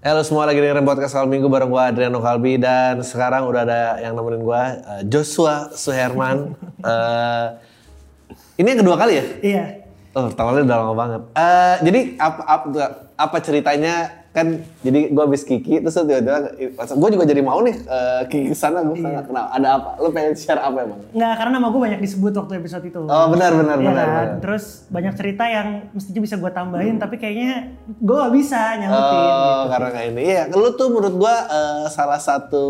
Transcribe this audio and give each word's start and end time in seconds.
Halo 0.00 0.24
semua 0.24 0.48
lagi 0.48 0.56
dengerin 0.64 0.88
podcast 0.88 1.12
Al 1.12 1.28
Minggu 1.28 1.44
bareng 1.52 1.68
gue 1.68 1.76
Adriano 1.76 2.24
Kalbi 2.24 2.56
dan 2.56 3.04
sekarang 3.04 3.44
udah 3.44 3.68
ada 3.68 3.80
yang 4.00 4.16
nemenin 4.16 4.40
gue 4.40 4.62
uh, 4.80 5.02
Joshua 5.04 5.76
Suherman. 5.76 6.56
uh, 6.80 7.60
ini 8.64 8.64
yang 8.64 8.80
kedua 8.80 8.96
kali 8.96 9.20
ya? 9.20 9.24
Iya. 9.44 9.64
Oh, 10.10 10.26
pertamanya 10.26 10.66
udah 10.66 10.78
lama 10.82 10.94
banget. 10.98 11.22
Uh, 11.38 11.74
jadi 11.86 12.00
apa, 12.18 12.42
apa 12.42 12.66
apa 13.14 13.36
ceritanya 13.44 14.20
kan 14.30 14.62
jadi 14.86 15.10
gue 15.10 15.22
habis 15.26 15.42
Kiki 15.42 15.82
terus 15.82 15.98
tiba-tiba 16.06 16.54
gue 16.70 17.08
juga 17.10 17.24
jadi 17.26 17.42
mau 17.42 17.58
nih 17.66 17.82
uh, 17.82 18.22
Kiki 18.30 18.54
sana 18.54 18.86
gue 18.86 18.94
iya. 19.02 19.26
kenal 19.26 19.50
ada 19.50 19.68
apa 19.74 19.98
lu 19.98 20.14
pengen 20.14 20.38
share 20.38 20.62
apa 20.62 20.86
emang 20.86 21.02
nggak 21.10 21.32
karena 21.34 21.52
nama 21.58 21.66
gue 21.66 21.80
banyak 21.82 21.98
disebut 21.98 22.32
waktu 22.38 22.62
episode 22.62 22.84
itu 22.86 23.02
oh 23.10 23.26
benar 23.34 23.58
benar 23.58 23.76
ya, 23.82 23.90
benar, 23.90 24.06
benar 24.06 24.26
terus 24.38 24.86
banyak 24.86 25.18
cerita 25.18 25.50
yang 25.50 25.90
mestinya 25.90 26.22
bisa 26.22 26.38
gue 26.38 26.50
tambahin 26.54 26.94
hmm. 26.94 27.02
tapi 27.02 27.18
kayaknya 27.18 27.74
gue 27.90 28.16
gak 28.22 28.34
bisa 28.38 28.60
nyautin 28.78 29.18
oh, 29.18 29.26
gitu. 29.26 29.66
karena 29.74 29.88
kayak 29.90 30.08
ini 30.14 30.22
iya 30.22 30.42
lu 30.46 30.70
tuh 30.78 30.88
menurut 30.94 31.14
gue 31.18 31.34
uh, 31.50 31.86
salah 31.90 32.20
satu 32.22 32.66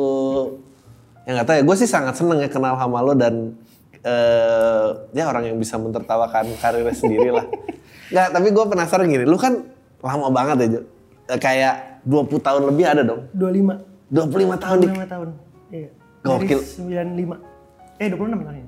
yang 1.29 1.37
nggak 1.37 1.45
tahu 1.45 1.57
ya 1.61 1.65
gue 1.69 1.77
sih 1.77 1.89
sangat 1.93 2.17
seneng 2.17 2.41
ya 2.41 2.49
kenal 2.49 2.73
sama 2.81 3.05
lo 3.05 3.13
dan 3.13 3.53
uh, 4.05 5.09
ya 5.13 5.25
orang 5.29 5.51
yang 5.53 5.57
bisa 5.59 5.81
mentertawakan 5.81 6.55
karirnya 6.61 6.95
sendiri 6.95 7.31
lah 7.33 7.47
nggak 8.13 8.29
tapi 8.35 8.49
gue 8.51 8.65
penasaran 8.67 9.07
gini 9.07 9.25
lu 9.25 9.39
kan 9.39 9.65
lama 10.01 10.29
banget 10.33 10.57
ya 10.61 10.69
Jo 10.79 10.83
kayak 11.39 12.03
20 12.07 12.41
tahun 12.41 12.63
lebih 12.73 12.85
ada 12.89 13.03
dong? 13.05 13.29
25. 13.37 14.11
25 14.11 14.59
tahun 14.59 14.79
25 14.81 14.83
di... 14.83 14.89
tahun. 15.07 15.29
Iya. 15.71 15.89
Gokil. 16.25 16.59
Dari 16.59 17.15
95. 17.15 18.01
Eh 18.03 18.09
26 18.11 18.49
tahun. 18.49 18.67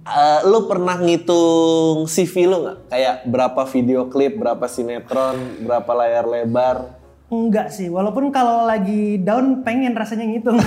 Uh, 0.00 0.40
lu 0.48 0.64
pernah 0.64 0.96
ngitung 0.96 2.08
CV 2.08 2.48
lu 2.48 2.64
nggak? 2.64 2.78
Kayak 2.88 3.16
berapa 3.28 3.62
video 3.68 4.08
klip, 4.08 4.32
berapa 4.40 4.64
sinetron, 4.64 5.60
berapa 5.60 5.90
layar 5.92 6.24
lebar? 6.24 6.96
Enggak 7.30 7.70
sih, 7.70 7.86
walaupun 7.86 8.34
kalau 8.34 8.66
lagi 8.66 9.20
down 9.22 9.62
pengen 9.62 9.94
rasanya 9.94 10.26
ngitung. 10.26 10.58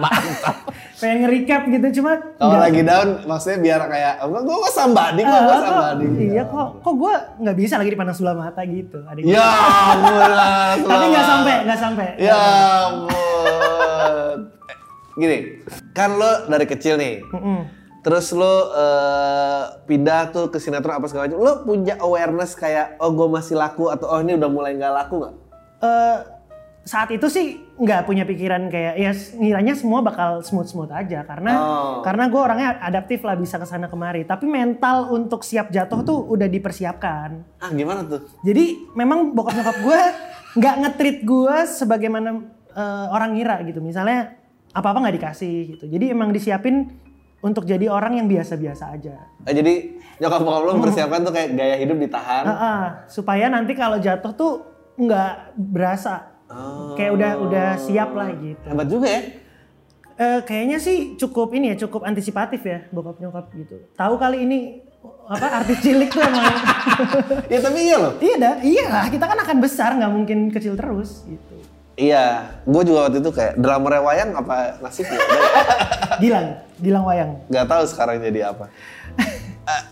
Mantap. 0.00 0.73
Pengen 0.94 1.26
nge-recap 1.26 1.62
gitu 1.66 1.86
cuma 2.00 2.12
kalau 2.38 2.58
lagi 2.58 2.80
down 2.86 3.08
maksudnya 3.26 3.58
biar 3.58 3.80
kayak 3.90 4.14
gue 4.30 4.40
gue 4.46 4.70
sambadi 4.70 5.20
kok 5.26 5.40
gue 5.42 5.58
sambadi 5.58 6.04
iya 6.30 6.44
kok 6.46 6.68
kok 6.80 6.94
gue 6.94 7.14
nggak 7.42 7.56
bisa 7.58 7.74
lagi 7.82 7.90
dipandang 7.90 8.16
sebelah 8.16 8.36
mata 8.38 8.62
gitu 8.62 9.02
ada 9.02 9.18
ya 9.18 9.48
ampun 9.90 10.32
tapi 10.90 11.04
nggak 11.10 11.26
sampai 11.26 11.54
nggak 11.64 11.80
sampai. 11.80 12.06
Ya 12.20 12.38
ampun. 12.88 14.36
Gini 15.14 15.38
kan 15.94 16.14
lo 16.18 16.46
dari 16.50 16.66
kecil 16.68 16.94
nih. 17.00 17.24
Mm 17.32 17.40
-mm. 17.40 17.60
terus 18.04 18.36
lo 18.36 18.44
uh, 18.44 19.80
pindah 19.88 20.28
tuh 20.28 20.52
ke 20.52 20.60
sinetron 20.60 21.00
apa 21.00 21.08
segala 21.08 21.24
macam. 21.30 21.40
Lo 21.40 21.52
punya 21.64 21.96
awareness 21.96 22.52
kayak 22.52 23.00
oh 23.00 23.10
gue 23.16 23.28
masih 23.32 23.56
laku 23.56 23.88
atau 23.88 24.12
oh 24.12 24.20
ini 24.20 24.36
udah 24.36 24.50
mulai 24.52 24.76
nggak 24.76 24.92
laku 24.92 25.24
nggak? 25.24 25.34
Uh, 25.80 26.16
saat 26.84 27.08
itu 27.16 27.26
sih 27.32 27.64
nggak 27.80 28.04
punya 28.04 28.28
pikiran 28.28 28.68
kayak 28.68 28.94
ya 29.00 29.10
ngiranya 29.40 29.72
semua 29.72 30.04
bakal 30.04 30.44
smooth 30.44 30.68
smooth 30.68 30.92
aja. 30.92 31.24
Karena 31.24 31.52
oh. 31.56 31.94
karena 32.04 32.28
gue 32.28 32.40
orangnya 32.40 32.70
adaptif 32.84 33.24
lah 33.24 33.34
bisa 33.40 33.56
ke 33.56 33.64
sana 33.64 33.88
kemari. 33.88 34.28
Tapi 34.28 34.44
mental 34.44 35.08
untuk 35.16 35.40
siap 35.40 35.72
jatuh 35.72 36.04
tuh 36.04 36.18
udah 36.28 36.44
dipersiapkan. 36.44 37.58
Ah 37.64 37.72
gimana 37.72 38.04
tuh? 38.04 38.28
Jadi 38.44 38.92
memang 38.92 39.32
bokap 39.32 39.56
nyokap 39.56 39.76
gue 39.80 40.00
nggak 40.60 40.74
ngetrit 40.84 41.18
gue 41.24 41.56
sebagaimana 41.66 42.30
uh, 42.76 43.06
orang 43.16 43.32
ngira 43.32 43.64
gitu. 43.64 43.80
Misalnya 43.80 44.36
apa 44.76 44.92
apa 44.92 44.98
nggak 45.08 45.16
dikasih 45.16 45.56
gitu. 45.74 45.84
Jadi 45.88 46.12
emang 46.12 46.36
disiapin 46.36 47.00
untuk 47.40 47.64
jadi 47.64 47.88
orang 47.88 48.20
yang 48.20 48.28
biasa-biasa 48.28 48.92
aja. 48.92 49.24
Eh, 49.48 49.56
jadi 49.56 49.96
nyokap 50.20 50.40
bokap 50.44 50.62
lo 50.68 50.70
mempersiapkan 50.76 51.20
tuh 51.24 51.32
kayak 51.32 51.48
gaya 51.56 51.76
hidup 51.80 51.96
ditahan. 51.96 52.44
Uh, 52.44 52.52
uh, 52.52 52.82
supaya 53.08 53.48
nanti 53.48 53.72
kalau 53.72 53.96
jatuh 53.96 54.36
tuh 54.36 54.52
nggak 55.00 55.56
berasa 55.56 56.33
Oh. 56.54 56.94
Kayak 56.94 57.12
udah 57.18 57.32
udah 57.42 57.68
siap 57.82 58.10
lah 58.14 58.30
gitu. 58.38 58.66
Hebat 58.70 58.86
juga 58.86 59.08
ya. 59.10 59.22
Uh, 60.14 60.40
kayaknya 60.46 60.78
sih 60.78 61.18
cukup 61.18 61.50
ini 61.58 61.74
ya, 61.74 61.76
cukup 61.86 62.06
antisipatif 62.06 62.62
ya 62.62 62.86
bokap 62.94 63.18
nyokap 63.18 63.50
gitu. 63.58 63.82
Tahu 63.98 64.14
kali 64.14 64.46
ini 64.46 64.58
apa 65.26 65.64
artis 65.64 65.82
cilik 65.82 66.06
tuh 66.06 66.22
emang. 66.22 66.46
ya 67.52 67.58
tapi 67.58 67.78
iya 67.82 67.96
loh. 67.98 68.12
Iya 68.22 68.34
dah, 68.38 68.54
iya 68.62 68.84
lah. 68.86 69.06
Kita 69.10 69.24
kan 69.26 69.38
akan 69.42 69.56
besar, 69.58 69.90
nggak 69.98 70.12
mungkin 70.14 70.38
kecil 70.54 70.78
terus 70.78 71.26
gitu. 71.26 71.54
Iya, 71.94 72.50
gue 72.66 72.82
juga 72.90 73.06
waktu 73.06 73.22
itu 73.22 73.30
kayak 73.30 73.54
drama 73.58 74.02
wayang 74.02 74.34
apa 74.34 74.82
nasibnya? 74.82 75.18
Gilang, 76.22 76.46
Gilang 76.82 77.04
wayang. 77.06 77.30
Gak 77.50 77.66
tahu 77.70 77.82
sekarang 77.86 78.18
jadi 78.18 78.50
apa. 78.50 78.66
uh, 79.66 79.82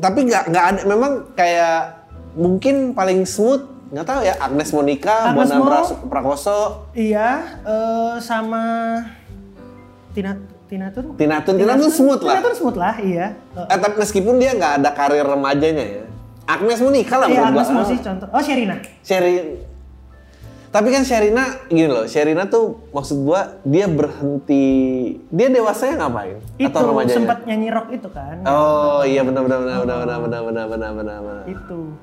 tapi 0.00 0.18
nggak 0.24 0.44
nggak 0.48 0.64
ada, 0.64 0.80
memang 0.88 1.12
kayak 1.36 2.04
mungkin 2.32 2.96
paling 2.96 3.28
smooth 3.28 3.79
nggak 3.90 4.06
tahu 4.06 4.20
ya 4.22 4.34
Agnes 4.38 4.70
Monica, 4.70 5.34
Agnes 5.34 5.50
Bona 5.50 5.82
Prakoso. 6.06 6.86
Iya, 6.94 7.58
uh, 7.66 8.14
sama 8.22 8.62
Tina 10.14 10.38
Tina 10.70 10.86
Tun. 10.94 11.18
Tina 11.18 11.42
Tun, 11.42 11.58
Tina 11.58 11.74
Tun 11.74 11.90
smooth 11.90 12.22
lah. 12.22 12.38
Tina 12.38 12.46
Tun 12.46 12.54
smooth 12.54 12.78
lah, 12.78 12.94
iya. 13.02 13.34
Uh, 13.58 13.66
eh, 13.66 13.78
tapi 13.82 13.98
meskipun 13.98 14.38
dia 14.38 14.54
nggak 14.54 14.72
ada 14.82 14.90
karir 14.94 15.26
remajanya 15.26 15.82
ya. 15.82 16.04
Agnes 16.46 16.78
Monica 16.78 17.14
lah 17.18 17.28
iya, 17.30 17.50
Agnes 17.50 17.70
Monica 17.70 18.02
contoh. 18.06 18.28
Oh, 18.30 18.42
Sherina. 18.42 18.78
Sherina. 19.02 19.42
Tapi 20.70 20.88
kan 20.94 21.02
Sherina 21.02 21.66
gini 21.66 21.90
loh, 21.90 22.06
Sherina 22.06 22.46
tuh 22.46 22.78
maksud 22.94 23.26
gua 23.26 23.58
dia 23.66 23.90
berhenti, 23.90 25.18
dia 25.26 25.50
dewasanya 25.50 26.06
ngapain? 26.06 26.38
Itu 26.62 26.70
Atau 26.70 26.94
remajanya? 26.94 27.18
sempat 27.18 27.38
nyanyi 27.42 27.68
rock 27.74 27.90
itu 27.90 28.06
kan. 28.06 28.38
Oh 28.46 29.02
iya 29.02 29.26
benar 29.26 29.42
benar 29.50 29.58
benar 29.66 29.78
benar 29.82 29.98
benar 29.98 30.18
benar 30.46 30.66
benar 30.70 30.90
benar 30.94 31.18
benar. 31.26 31.44
Itu 31.50 31.98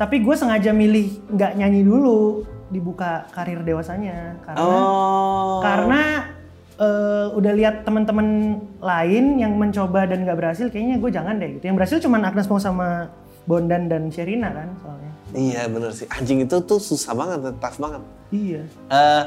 tapi 0.00 0.24
gue 0.24 0.34
sengaja 0.34 0.70
milih 0.72 1.20
nggak 1.30 1.52
nyanyi 1.58 1.82
dulu 1.84 2.42
dibuka 2.72 3.28
karir 3.36 3.60
dewasanya. 3.60 4.40
Karena 4.42 4.64
oh. 4.64 5.60
karena 5.60 6.02
uh, 6.80 7.26
udah 7.36 7.52
lihat 7.52 7.84
teman-teman 7.84 8.58
lain 8.80 9.24
yang 9.38 9.54
mencoba 9.54 10.08
dan 10.08 10.24
nggak 10.24 10.38
berhasil 10.40 10.66
kayaknya 10.72 10.96
gue 10.98 11.10
jangan 11.12 11.36
deh 11.36 11.60
gitu. 11.60 11.64
Yang 11.68 11.76
berhasil 11.76 11.98
cuma 12.00 12.18
Agnes 12.24 12.48
Mo 12.48 12.56
sama 12.56 13.12
Bondan 13.44 13.92
dan 13.92 14.08
Sherina 14.08 14.48
kan 14.50 14.72
soalnya. 14.80 15.12
Iya 15.32 15.62
bener 15.68 15.90
sih. 15.92 16.08
Anjing 16.08 16.44
itu 16.44 16.56
tuh 16.64 16.80
susah 16.80 17.12
banget 17.12 17.40
tough 17.60 17.78
banget. 17.78 18.02
Iya. 18.32 18.62
Uh, 18.88 19.24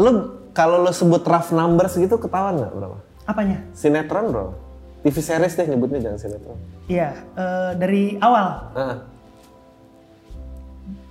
lo 0.00 0.10
kalau 0.56 0.82
lo 0.82 0.90
sebut 0.90 1.22
rough 1.22 1.52
numbers 1.52 1.94
gitu 1.94 2.16
ketahuan 2.16 2.58
nggak 2.58 2.72
berapa 2.72 2.98
apanya? 3.28 3.58
Sinetron 3.72 4.32
bro. 4.32 4.46
TV 5.04 5.16
series 5.20 5.52
deh 5.56 5.66
nyebutnya 5.68 6.00
jangan 6.00 6.18
sinetron. 6.20 6.58
Iya, 6.84 7.16
uh, 7.36 7.72
dari 7.80 8.20
awal. 8.20 8.48
Uh. 8.76 8.96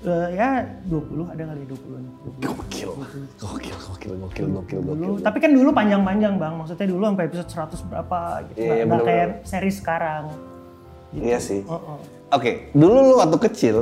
Uh, 0.03 0.27
ya 0.35 0.67
20 0.91 1.31
ada 1.31 1.43
kali 1.49 1.63
20-an. 1.65 2.03
20. 2.37 2.43
Gokil. 2.43 2.91
Gokil, 3.39 3.75
gokil, 3.79 4.13
gokil, 4.19 4.47
gokil, 4.51 4.79
gokil. 4.83 5.13
Tapi 5.23 5.37
kan 5.39 5.51
dulu 5.55 5.71
panjang-panjang 5.71 6.35
bang, 6.37 6.53
maksudnya 6.59 6.87
dulu 6.91 7.03
sampai 7.09 7.25
episode 7.31 7.49
100 7.49 7.89
berapa 7.89 8.19
gitu. 8.51 8.57
Yeah, 8.59 8.75
iya, 8.75 8.83
nggak 8.85 9.01
kayak 9.07 9.29
series 9.47 9.77
sekarang. 9.79 10.23
Gitu. 11.15 11.23
Iya 11.23 11.37
sih. 11.39 11.59
Uh 11.65 11.73
-uh. 11.73 11.79
Oke, 11.89 12.01
okay. 12.33 12.53
dulu 12.75 12.97
lu 13.13 13.15
waktu 13.21 13.37
kecil, 13.49 13.75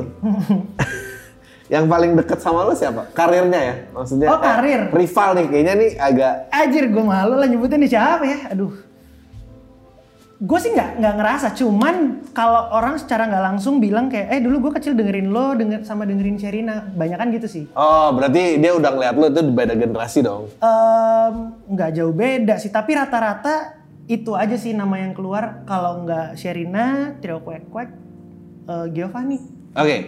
yang 1.74 1.88
paling 1.88 2.13
deket 2.19 2.39
sama 2.39 2.68
lu 2.68 2.75
siapa? 2.77 3.07
Karirnya 3.16 3.60
ya? 3.60 3.75
Maksudnya 3.95 4.27
Oh 4.27 4.39
karir? 4.39 4.92
Eh, 4.92 4.95
rival 4.95 5.30
nih, 5.39 5.45
kayaknya 5.48 5.74
nih 5.80 5.92
agak... 5.95 6.33
Anjir, 6.51 6.86
gue 6.92 7.04
malu 7.04 7.36
lah 7.39 7.48
nyebutin 7.48 7.80
nih 7.81 7.92
siapa 7.92 8.24
ya? 8.27 8.39
Aduh 8.54 8.91
gue 10.42 10.58
sih 10.58 10.74
nggak 10.74 10.98
nggak 10.98 11.16
ngerasa. 11.22 11.48
Cuman 11.54 12.26
kalau 12.34 12.74
orang 12.74 12.98
secara 12.98 13.30
nggak 13.30 13.44
langsung 13.46 13.78
bilang 13.78 14.10
kayak 14.10 14.34
eh 14.34 14.42
dulu 14.42 14.68
gue 14.68 14.82
kecil 14.82 14.98
dengerin 14.98 15.30
lo 15.30 15.54
denger 15.54 15.86
sama 15.86 16.10
dengerin 16.10 16.42
Sherina. 16.42 16.82
Banyak 16.98 17.18
kan 17.22 17.30
gitu 17.30 17.46
sih. 17.46 17.64
Oh 17.78 18.10
berarti 18.18 18.58
dia 18.58 18.74
udah 18.74 18.90
ngeliat 18.90 19.16
lo 19.22 19.30
itu 19.30 19.42
beda 19.54 19.78
generasi 19.78 20.26
dong? 20.26 20.50
Nggak 21.70 21.90
um, 21.94 21.96
jauh 21.96 22.14
beda 22.18 22.58
sih. 22.58 22.74
Tapi 22.74 22.98
rata-rata 22.98 23.78
itu 24.10 24.34
aja 24.34 24.58
sih 24.58 24.74
nama 24.74 24.98
yang 24.98 25.14
keluar. 25.14 25.62
Kalau 25.70 26.10
nggak 26.10 26.34
Sherina 26.42 27.14
Trio 27.22 27.46
Kwek 27.46 27.70
Kwek 27.70 27.90
uh, 28.66 28.90
Giovanni. 28.90 29.38
Oke. 29.78 29.86
Okay. 29.86 30.00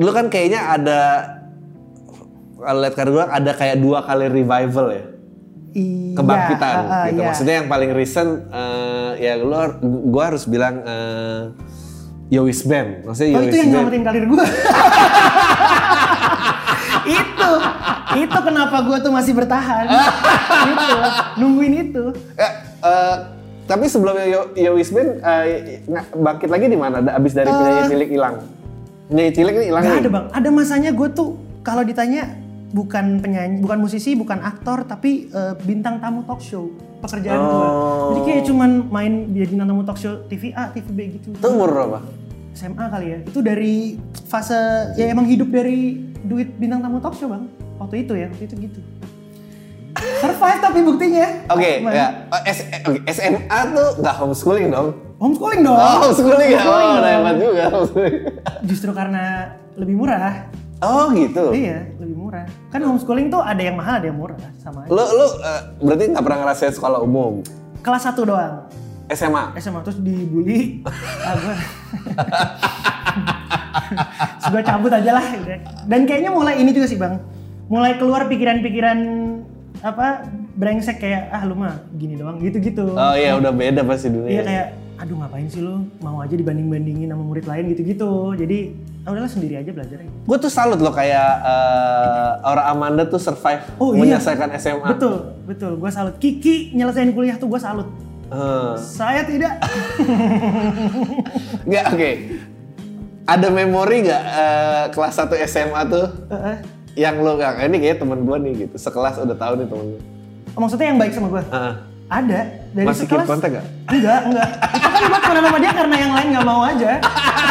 lu 0.00 0.08
kan 0.08 0.32
kayaknya 0.32 0.72
ada 0.72 1.00
lihat 2.64 2.96
karya 2.96 3.28
ada 3.28 3.52
kayak 3.52 3.76
dua 3.76 4.00
kali 4.00 4.24
revival 4.32 4.88
ya? 4.88 5.04
Iya, 5.72 6.16
kebangkitan 6.20 6.76
uh, 6.76 6.84
uh, 6.84 7.04
gitu. 7.08 7.20
Iya. 7.20 7.26
Maksudnya 7.32 7.54
yang 7.64 7.68
paling 7.68 7.90
recent 7.96 8.30
uh, 8.52 8.91
ya 9.16 9.36
lu 9.40 9.52
gua 10.12 10.32
harus 10.32 10.44
bilang 10.48 10.82
uh, 10.84 11.52
Yowis 12.32 12.64
Band. 12.64 13.04
Maksudnya 13.04 13.28
oh, 13.28 13.34
Yowis 13.40 13.52
itu 13.52 13.56
yang 13.60 13.68
nyelamatin 13.72 14.02
karir 14.04 14.24
gua. 14.28 14.44
itu 17.02 17.50
itu 18.12 18.38
kenapa 18.44 18.76
gue 18.84 18.98
tuh 19.00 19.12
masih 19.12 19.32
bertahan. 19.32 19.88
itu, 20.72 20.96
nungguin 21.40 21.74
itu. 21.88 22.04
Ya, 22.36 22.48
uh, 22.84 23.16
tapi 23.64 23.88
sebelumnya 23.88 24.26
Yo, 24.28 24.40
Yo 24.52 24.70
Wismin 24.76 25.22
uh, 25.22 25.44
bangkit 26.12 26.52
lagi 26.52 26.66
di 26.68 26.76
mana? 26.76 27.00
Abis 27.14 27.32
dari 27.32 27.48
uh, 27.48 27.56
penyanyi 27.56 27.82
cilik 27.88 28.10
hilang. 28.12 28.34
Penyanyi 29.08 29.32
cilik 29.32 29.54
ini 29.56 29.66
hilang. 29.72 29.82
Gak 29.82 30.00
ada 30.04 30.10
bang. 30.10 30.26
Ada 30.32 30.48
masanya 30.52 30.90
gue 30.92 31.08
tuh 31.12 31.40
kalau 31.64 31.82
ditanya 31.86 32.41
bukan 32.72 33.20
penyanyi, 33.20 33.60
bukan 33.60 33.78
musisi, 33.84 34.16
bukan 34.16 34.40
aktor, 34.40 34.88
tapi 34.88 35.28
uh, 35.30 35.54
bintang 35.62 36.00
tamu 36.00 36.24
talk 36.24 36.40
show 36.40 36.72
pekerjaan 37.04 37.38
oh. 37.38 37.46
gue. 37.46 37.68
Jadi 38.08 38.20
kayak 38.24 38.42
cuman 38.48 38.70
main 38.88 39.12
jadi 39.30 39.46
bintang 39.52 39.68
tamu 39.68 39.82
talk 39.84 39.98
show 40.00 40.24
TV 40.26 40.56
A, 40.56 40.72
TV 40.72 40.86
B 40.90 40.98
gitu. 41.20 41.36
Itu 41.36 41.48
umur 41.52 41.70
berapa? 41.70 42.00
SMA 42.56 42.84
kali 42.88 43.06
ya. 43.12 43.18
Itu 43.28 43.40
dari 43.44 44.00
fase 44.24 44.96
ya 44.96 45.12
emang 45.12 45.28
hidup 45.28 45.52
dari 45.52 46.00
duit 46.24 46.56
bintang 46.56 46.80
tamu 46.80 46.98
talk 46.98 47.14
show 47.14 47.28
bang. 47.28 47.44
Waktu 47.76 48.08
itu 48.08 48.12
ya, 48.16 48.26
waktu 48.32 48.44
itu 48.48 48.56
gitu. 48.56 48.80
Survive 50.22 50.60
tapi 50.64 50.80
buktinya. 50.82 51.26
Oke, 51.52 51.84
okay, 51.84 51.94
ya. 51.94 52.26
Oh, 52.32 52.40
S 52.42 52.58
okay. 52.64 53.00
SMA 53.12 53.58
tuh 53.76 53.88
nggak 54.00 54.14
homeschooling 54.16 54.72
dong? 54.72 54.88
Homeschooling 55.20 55.60
dong. 55.62 55.78
Oh, 55.78 55.96
homeschooling 56.08 56.50
ya. 56.50 56.62
Oh, 56.64 56.98
hebat 57.04 57.36
juga 57.36 57.64
homeschooling. 57.70 58.16
Justru 58.66 58.90
karena 58.96 59.54
lebih 59.76 59.94
murah. 59.98 60.48
Oh 60.82 61.06
gitu. 61.14 61.54
Iya, 61.54 61.94
lebih 62.02 62.16
murah. 62.18 62.46
Kan 62.74 62.82
homeschooling 62.82 63.30
tuh 63.30 63.38
ada 63.38 63.62
yang 63.62 63.78
mahal, 63.78 64.02
ada 64.02 64.06
yang 64.10 64.18
murah, 64.18 64.34
sama 64.58 64.82
aja. 64.82 64.90
Lu 64.90 64.98
lu 64.98 65.26
uh, 65.38 65.62
berarti 65.78 66.10
nggak 66.10 66.24
pernah 66.26 66.38
ngerasain 66.42 66.74
sekolah 66.74 66.98
umum? 66.98 67.38
Kelas 67.86 68.02
1 68.10 68.18
doang. 68.26 68.66
SMA. 69.14 69.44
SMA 69.62 69.80
terus 69.86 69.98
dibully. 70.02 70.82
ah, 71.26 71.34
gua. 71.38 71.54
gue 74.50 74.62
cabut 74.66 74.90
aja 74.90 75.10
lah. 75.14 75.26
Dan 75.86 76.02
kayaknya 76.08 76.34
mulai 76.34 76.58
ini 76.58 76.74
juga 76.74 76.86
sih 76.90 76.98
bang. 76.98 77.22
Mulai 77.70 78.02
keluar 78.02 78.26
pikiran-pikiran 78.26 78.98
apa 79.82 80.30
brengsek 80.54 81.02
kayak 81.02 81.30
ah 81.34 81.42
lu 81.42 81.58
mah 81.58 81.78
gini 81.94 82.14
doang 82.18 82.38
gitu-gitu. 82.42 82.94
Oh 82.94 83.14
iya 83.14 83.38
udah 83.38 83.54
beda 83.54 83.82
pasti 83.86 84.10
dulu. 84.10 84.26
Iya 84.26 84.42
kayak 84.42 84.66
aduh 85.02 85.16
ngapain 85.18 85.46
sih 85.50 85.62
lu 85.62 85.86
mau 85.98 86.22
aja 86.22 86.34
dibanding-bandingin 86.38 87.10
sama 87.10 87.22
murid 87.26 87.46
lain 87.46 87.70
gitu-gitu. 87.74 88.38
Jadi 88.38 88.58
ah, 89.02 89.10
udahlah 89.10 89.30
sendiri 89.30 89.54
aja 89.58 89.70
belajar. 89.74 89.98
Gue 90.02 90.38
tuh 90.38 90.52
salut 90.52 90.78
loh 90.78 90.94
kayak 90.94 91.30
uh, 91.42 92.46
Aura 92.46 92.70
Amanda 92.70 93.02
tuh 93.06 93.18
survive 93.18 93.62
oh, 93.82 93.94
iya. 93.94 94.00
menyelesaikan 94.00 94.48
SMA. 94.58 94.88
Betul, 94.94 95.16
betul. 95.46 95.72
Gue 95.78 95.90
salut. 95.90 96.14
Kiki 96.22 96.70
nyelesain 96.74 97.10
kuliah 97.10 97.36
tuh 97.38 97.50
gue 97.50 97.60
salut. 97.60 97.88
Uh. 98.32 98.78
Saya 98.78 99.26
tidak. 99.26 99.60
Nggak, 101.68 101.84
oke. 101.92 101.98
Okay. 101.98 102.14
Ada 103.22 103.48
memori 103.54 104.02
nggak 104.02 104.24
uh, 104.34 104.84
kelas 104.90 105.14
1 105.14 105.46
SMA 105.46 105.80
tuh? 105.86 106.06
Uh 106.26 106.34
-uh. 106.34 106.56
Yang 106.98 107.16
lo 107.22 107.38
nggak, 107.38 107.64
ini 107.70 107.78
kayak 107.78 107.98
temen 108.02 108.26
gue 108.26 108.36
nih 108.42 108.52
gitu. 108.66 108.74
Sekelas 108.82 109.14
udah 109.22 109.36
tahu 109.38 109.62
nih 109.62 109.66
temen 109.70 109.86
gue. 109.94 110.02
Oh, 110.58 110.60
maksudnya 110.66 110.90
yang 110.90 110.98
baik 110.98 111.14
sama 111.14 111.28
gue? 111.30 111.42
Uh. 111.54 111.74
Ada. 112.12 112.40
Dari 112.76 112.86
Masih 112.88 113.08
sekelas. 113.08 113.24
kontak 113.24 113.48
gak? 113.56 113.66
Enggak, 113.88 114.20
enggak. 114.28 114.48
Itu 114.52 114.88
kan 114.92 115.02
gue 115.08 115.20
temenan 115.22 115.44
sama 115.48 115.58
dia 115.64 115.72
karena 115.72 115.96
yang 115.96 116.12
lain 116.12 116.28
nggak 116.34 116.44
mau 116.44 116.60
aja. 116.60 116.92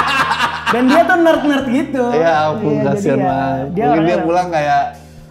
Dan 0.72 0.84
dia 0.88 1.02
tuh 1.04 1.18
nerd-nerd 1.20 1.66
gitu. 1.68 2.04
Iya 2.16 2.36
ampun, 2.48 2.72
iya, 2.80 2.84
kasihan 2.88 3.20
ya, 3.20 3.28
banget. 3.28 3.68
Dia 3.76 3.86
Mungkin 3.92 4.04
dia 4.08 4.18
pulang 4.24 4.48
kayak, 4.48 4.84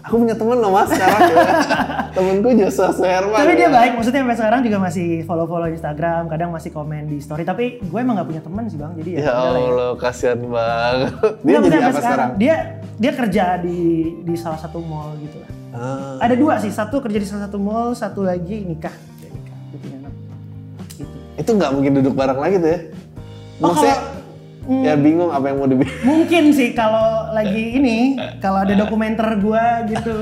aku 0.05 0.15
punya 0.27 0.37
temen 0.37 0.57
loh 0.59 0.71
mas 0.73 0.89
sekarang 0.91 1.21
ya. 1.23 1.47
temenku 2.17 2.49
Joshua 2.57 2.89
Suherman 2.91 3.39
tapi 3.39 3.53
dia 3.55 3.69
baik 3.71 3.93
maksudnya 3.95 4.21
sampai 4.25 4.37
sekarang 4.43 4.61
juga 4.67 4.79
masih 4.83 5.09
follow 5.29 5.47
follow 5.47 5.69
Instagram 5.69 6.23
kadang 6.27 6.51
masih 6.51 6.71
komen 6.73 7.07
di 7.07 7.23
story 7.23 7.45
tapi 7.45 7.79
gue 7.79 7.99
emang 8.01 8.19
gak 8.19 8.29
punya 8.29 8.43
teman 8.43 8.65
sih 8.67 8.79
bang 8.81 8.93
jadi 8.99 9.11
ya 9.15 9.21
ya 9.21 9.33
Allah 9.37 9.61
ya. 9.63 9.89
kasihan 10.01 10.41
banget 10.41 11.13
dia 11.45 11.57
Nggak, 11.57 11.63
jadi 11.63 11.77
apa 11.77 11.79
sekarang? 11.79 12.03
sekarang 12.03 12.31
dia 12.41 12.57
dia 12.99 13.13
kerja 13.15 13.45
di 13.61 13.81
di 14.25 14.35
salah 14.35 14.59
satu 14.59 14.79
mall 14.83 15.15
gitu 15.21 15.37
lah 15.39 15.51
ah. 15.77 16.17
ada 16.19 16.35
dua 16.35 16.59
sih 16.59 16.73
satu 16.73 16.99
kerja 17.05 17.19
di 17.21 17.27
salah 17.29 17.47
satu 17.47 17.59
mall 17.61 17.93
satu 17.95 18.25
lagi 18.25 18.67
nikah 18.67 18.93
nikah 19.21 19.57
dia 19.71 19.79
punya 19.79 19.97
anak 20.01 20.15
gitu 20.97 21.17
itu 21.39 21.51
nggak 21.55 21.71
mungkin 21.71 21.93
duduk 22.03 22.15
bareng 22.17 22.41
lagi 22.41 22.57
tuh 22.59 22.71
ya 22.73 22.79
oh, 23.63 23.71
maksudnya 23.71 23.97
oh, 24.01 24.20
Hmm. 24.71 24.87
Ya 24.87 24.95
bingung 24.95 25.35
apa 25.35 25.51
yang 25.51 25.59
mau 25.59 25.67
dibilang. 25.67 25.99
Mungkin 26.07 26.55
sih 26.55 26.71
kalau 26.79 27.35
lagi 27.35 27.75
ini, 27.75 28.15
kalau 28.39 28.63
ada 28.63 28.79
dokumenter 28.79 29.27
gua 29.43 29.83
gitu. 29.91 30.15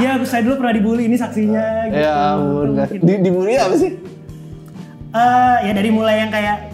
Iya, 0.00 0.16
saya 0.24 0.40
dulu 0.40 0.64
pernah 0.64 0.72
dibully 0.72 1.04
ini 1.04 1.20
saksinya 1.20 1.92
gitu. 1.92 2.00
Ya 2.00 2.32
ampun. 2.32 2.80
Di, 2.80 3.12
dibully 3.20 3.60
apa 3.60 3.76
sih? 3.76 4.00
Uh, 5.12 5.60
ya 5.68 5.76
dari 5.76 5.92
mulai 5.92 6.24
yang 6.24 6.32
kayak 6.32 6.72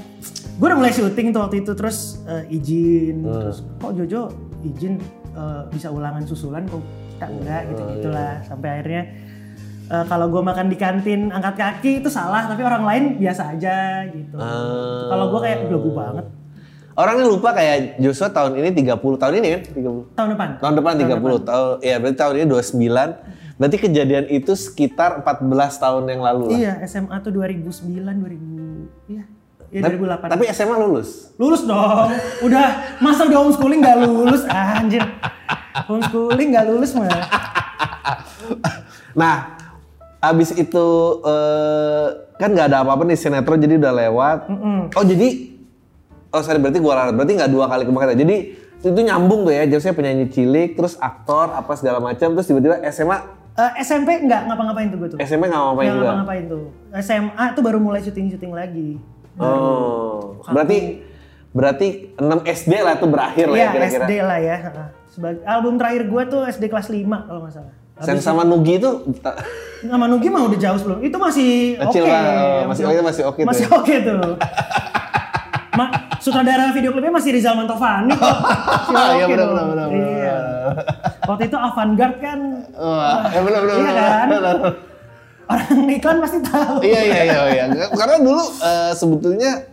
gue 0.59 0.67
udah 0.67 0.79
mulai 0.79 0.94
syuting 0.94 1.35
tuh 1.35 1.43
waktu 1.43 1.67
itu 1.67 1.75
terus 1.75 2.23
uh, 2.26 2.43
izin 2.47 3.23
hmm. 3.23 3.31
terus 3.31 3.59
kok 3.79 3.94
Jojo 3.99 4.23
izin 4.62 4.99
uh, 5.35 5.67
bisa 5.70 5.91
ulangan 5.91 6.23
susulan 6.26 6.67
kok 6.67 6.82
kita 7.15 7.26
enggak 7.31 7.62
gitu 7.70 7.82
gitulah 7.99 8.38
iya. 8.38 8.47
sampai 8.47 8.69
akhirnya 8.79 9.03
uh, 9.88 10.05
kalau 10.06 10.26
gue 10.29 10.43
makan 10.44 10.67
di 10.69 10.76
kantin 10.76 11.32
angkat 11.32 11.55
kaki 11.56 11.93
itu 12.05 12.08
salah 12.12 12.46
tapi 12.46 12.62
orang 12.64 12.85
lain 12.85 13.05
biasa 13.17 13.56
aja 13.56 14.05
gitu. 14.12 14.37
Uh, 14.37 15.08
kalau 15.08 15.25
gue 15.35 15.40
kayak 15.44 15.58
belagu 15.69 15.90
banget. 15.93 16.26
Orang 16.99 17.23
ini 17.23 17.31
lupa 17.31 17.55
kayak 17.55 18.02
Joshua 18.02 18.26
tahun 18.26 18.58
ini 18.58 18.75
30 18.75 18.99
tahun 18.99 19.35
ini 19.38 19.49
kan 19.55 19.62
30. 19.70 20.19
Tahun 20.19 20.29
depan. 20.35 20.49
Tahun 20.58 20.75
depan 20.75 20.93
30 20.99 20.99
tahun 20.99 21.20
depan. 21.23 21.40
tahun 21.46 21.75
ya 21.79 21.94
berarti 22.02 22.17
tahun 22.19 22.35
ini 22.35 22.46
29. 22.50 23.58
Berarti 23.58 23.76
kejadian 23.82 24.25
itu 24.31 24.52
sekitar 24.55 25.23
14 25.26 25.82
tahun 25.82 26.05
yang 26.11 26.23
lalu 26.23 26.44
lah. 26.55 26.58
Iya, 26.58 26.73
SMA 26.87 27.17
tuh 27.23 27.34
2009 27.34 27.67
2000 27.91 29.11
iya. 29.11 29.25
Ya, 29.69 29.84
tapi, 29.84 30.00
2008. 30.00 30.32
Tapi 30.32 30.44
SMA 30.56 30.76
lulus? 30.81 31.08
Lulus 31.37 31.62
dong. 31.69 32.08
Udah 32.41 32.67
masa 33.05 33.29
udah 33.29 33.38
homeschooling 33.44 33.84
gak 33.84 33.99
lulus 34.00 34.43
anjir. 34.49 35.05
Homeschooling 35.87 36.49
gak 36.56 36.67
lulus 36.73 36.91
mah. 36.96 37.11
nah, 39.20 39.37
abis 40.19 40.50
itu 40.59 40.87
uh, 41.23 42.06
kan 42.38 42.50
nggak 42.50 42.75
ada 42.75 42.82
apa-apa 42.82 43.06
nih 43.06 43.19
sinetron 43.19 43.59
jadi 43.62 43.79
udah 43.79 43.93
lewat. 43.94 44.38
Mm 44.50 44.59
-mm. 44.59 44.79
Oh 44.99 45.05
jadi 45.06 45.29
oh 46.35 46.41
sorry 46.43 46.59
berarti 46.59 46.79
gua 46.82 46.94
ralat 46.99 47.15
berarti 47.15 47.32
nggak 47.38 47.50
dua 47.50 47.65
kali 47.70 47.87
kemarin. 47.87 48.19
Jadi 48.19 48.37
itu 48.79 49.00
nyambung 49.03 49.47
tuh 49.47 49.55
ya. 49.55 49.67
Jadi 49.67 49.81
saya 49.82 49.94
penyanyi 49.94 50.31
cilik, 50.31 50.79
terus 50.79 50.99
aktor 50.99 51.50
apa 51.55 51.73
segala 51.75 51.99
macam, 51.99 52.35
terus 52.35 52.47
tiba-tiba 52.47 52.79
SMA 52.91 53.38
Uh, 53.59 53.75
eh, 53.75 53.82
SMP 53.82 54.23
nggak 54.23 54.47
ngapa-ngapain 54.47 54.87
tuh 54.87 54.99
gue 55.03 55.09
tuh. 55.11 55.19
SMP 55.19 55.50
nggak 55.50 55.59
ngapa-ngapain 55.59 55.91
juga. 55.91 56.06
ngapa-ngapain 56.06 56.44
tuh. 56.47 56.65
SMA 57.03 57.44
tuh 57.58 57.63
baru 57.67 57.79
mulai 57.82 58.01
syuting-syuting 58.06 58.55
lagi. 58.55 59.03
Baru 59.34 59.51
oh, 59.51 60.19
berarti 60.46 61.03
berarti 61.51 62.15
6 62.15 62.46
SD 62.46 62.72
lah 62.87 62.94
tuh 63.03 63.10
berakhir 63.10 63.51
lah 63.51 63.58
ya 63.58 63.63
iya, 63.67 63.69
kira-kira. 63.75 64.06
SD 64.06 64.13
lah 64.22 64.39
ya. 64.39 64.56
Sebagai 65.10 65.43
album 65.43 65.75
terakhir 65.75 66.06
gue 66.06 66.22
tuh 66.31 66.46
SD 66.46 66.70
kelas 66.70 66.87
5 66.87 67.03
kalau 67.03 67.41
nggak 67.43 67.55
salah. 67.58 67.75
Sen 67.98 68.19
sama 68.22 68.46
Nugi 68.46 68.78
itu 68.78 68.90
sama 69.82 70.06
Nugi 70.10 70.26
mah 70.31 70.43
udah 70.46 70.58
jauh 70.58 70.78
sebelum. 70.78 70.98
Itu 71.02 71.17
masih 71.19 71.78
oke. 71.82 71.98
Okay. 71.98 72.10
Oh, 72.10 72.67
masih 72.70 72.82
oke, 72.86 73.00
masih 73.02 73.22
oke 73.26 73.34
okay 73.34 73.43
Masih 73.46 73.67
oke 73.70 73.82
okay 73.86 73.96
tuh. 74.02 74.34
Ma, 75.78 75.86
sutradara 76.19 76.74
video 76.74 76.90
klipnya 76.90 77.14
masih 77.14 77.31
Rizal 77.31 77.55
Mantovani 77.55 78.10
kok. 78.14 78.36
Iya 79.19 79.26
benar 79.31 79.46
benar 79.55 79.64
benar. 79.70 79.88
Iya. 79.94 80.38
Waktu 81.26 81.44
itu 81.46 81.56
Avantgarde 81.58 82.19
kan. 82.19 82.40
Oh, 82.74 82.98
ya 83.31 83.40
benar 83.46 83.60
benar. 83.62 83.76
Iya 83.78 83.93
kan? 83.94 84.28
Orang 85.48 85.88
iklan 85.88 86.17
pasti 86.20 86.38
tahu. 86.44 86.76
iya 86.82 87.00
iya 87.06 87.22
iya 87.24 87.40
iya. 87.70 87.86
Karena 87.94 88.17
dulu 88.20 88.43
uh, 88.43 88.93
sebetulnya 88.93 89.64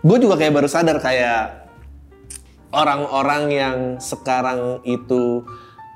gue 0.00 0.16
juga 0.16 0.40
kayak 0.40 0.56
baru 0.56 0.68
sadar 0.68 0.96
kayak 0.98 1.68
orang-orang 2.72 3.42
yang 3.52 3.76
sekarang 4.00 4.80
itu 4.88 5.44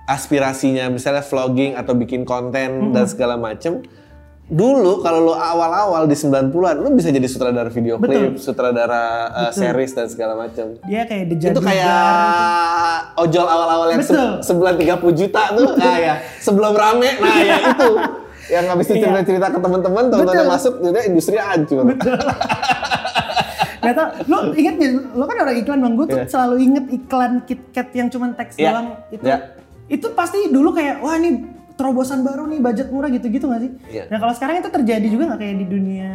aspirasinya 0.05 0.93
misalnya 0.93 1.25
vlogging 1.25 1.77
atau 1.81 1.97
bikin 1.97 2.29
konten 2.29 2.91
hmm. 2.91 2.93
dan 2.93 3.05
segala 3.09 3.41
macem 3.41 3.81
dulu 4.45 5.01
kalau 5.01 5.33
lo 5.33 5.35
awal-awal 5.41 6.05
di 6.05 6.13
90-an 6.13 6.77
lo 6.77 6.93
bisa 6.93 7.09
jadi 7.09 7.25
sutradara 7.25 7.73
video 7.73 7.97
klip, 7.97 8.37
sutradara 8.37 9.33
uh, 9.33 9.53
series 9.57 9.97
dan 9.97 10.05
segala 10.13 10.37
macam. 10.37 10.77
Dia 10.85 11.09
kayak 11.09 11.33
The 11.33 11.37
Itu 11.49 11.61
kayak 11.65 11.97
ojol 13.25 13.47
awal-awal 13.49 13.89
yang 13.97 14.05
se 14.05 14.13
sebulan 14.45 14.77
30 14.77 15.01
juta 15.17 15.43
tuh. 15.57 15.69
Nah 15.81 15.97
ya, 15.97 16.15
sebelum 16.45 16.77
rame. 16.77 17.09
Nah 17.25 17.37
ya 17.41 17.57
itu. 17.73 17.91
yang 18.53 18.69
habis 18.69 18.85
itu 18.93 19.01
iya. 19.01 19.09
cerita-cerita 19.09 19.47
ke 19.57 19.59
teman-teman, 19.65 20.13
teman-teman 20.13 20.47
masuk, 20.53 20.77
udah 20.85 21.03
industri 21.09 21.41
hancur. 21.41 21.89
Betul. 21.89 22.13
Gak 23.85 23.95
tau, 23.97 24.09
lo 24.29 24.53
inget 24.53 24.77
ya, 24.77 24.89
lo 24.97 25.25
kan 25.25 25.37
orang 25.45 25.57
iklan 25.61 25.81
bang, 25.81 25.93
gue 25.97 26.07
tuh 26.09 26.19
yeah. 26.21 26.29
selalu 26.29 26.57
inget 26.61 26.85
iklan 26.93 27.33
KitKat 27.49 27.89
yang 27.97 28.09
cuma 28.13 28.37
teks 28.37 28.61
yeah. 28.61 28.77
doang 28.77 28.89
itu. 29.09 29.25
Yeah 29.25 29.64
itu 29.89 30.07
pasti 30.17 30.49
dulu 30.49 30.73
kayak 30.73 31.05
wah 31.05 31.17
ini 31.21 31.45
terobosan 31.75 32.23
baru 32.23 32.47
nih 32.49 32.61
budget 32.63 32.89
murah 32.89 33.11
gitu-gitu 33.11 33.51
gak 33.51 33.61
sih? 33.61 33.73
Iya. 33.91 34.05
Nah 34.09 34.19
kalau 34.23 34.35
sekarang 34.35 34.63
itu 34.63 34.71
terjadi 34.71 35.07
juga 35.11 35.35
nggak 35.35 35.41
kayak 35.43 35.57
di 35.59 35.67
dunia? 35.67 36.13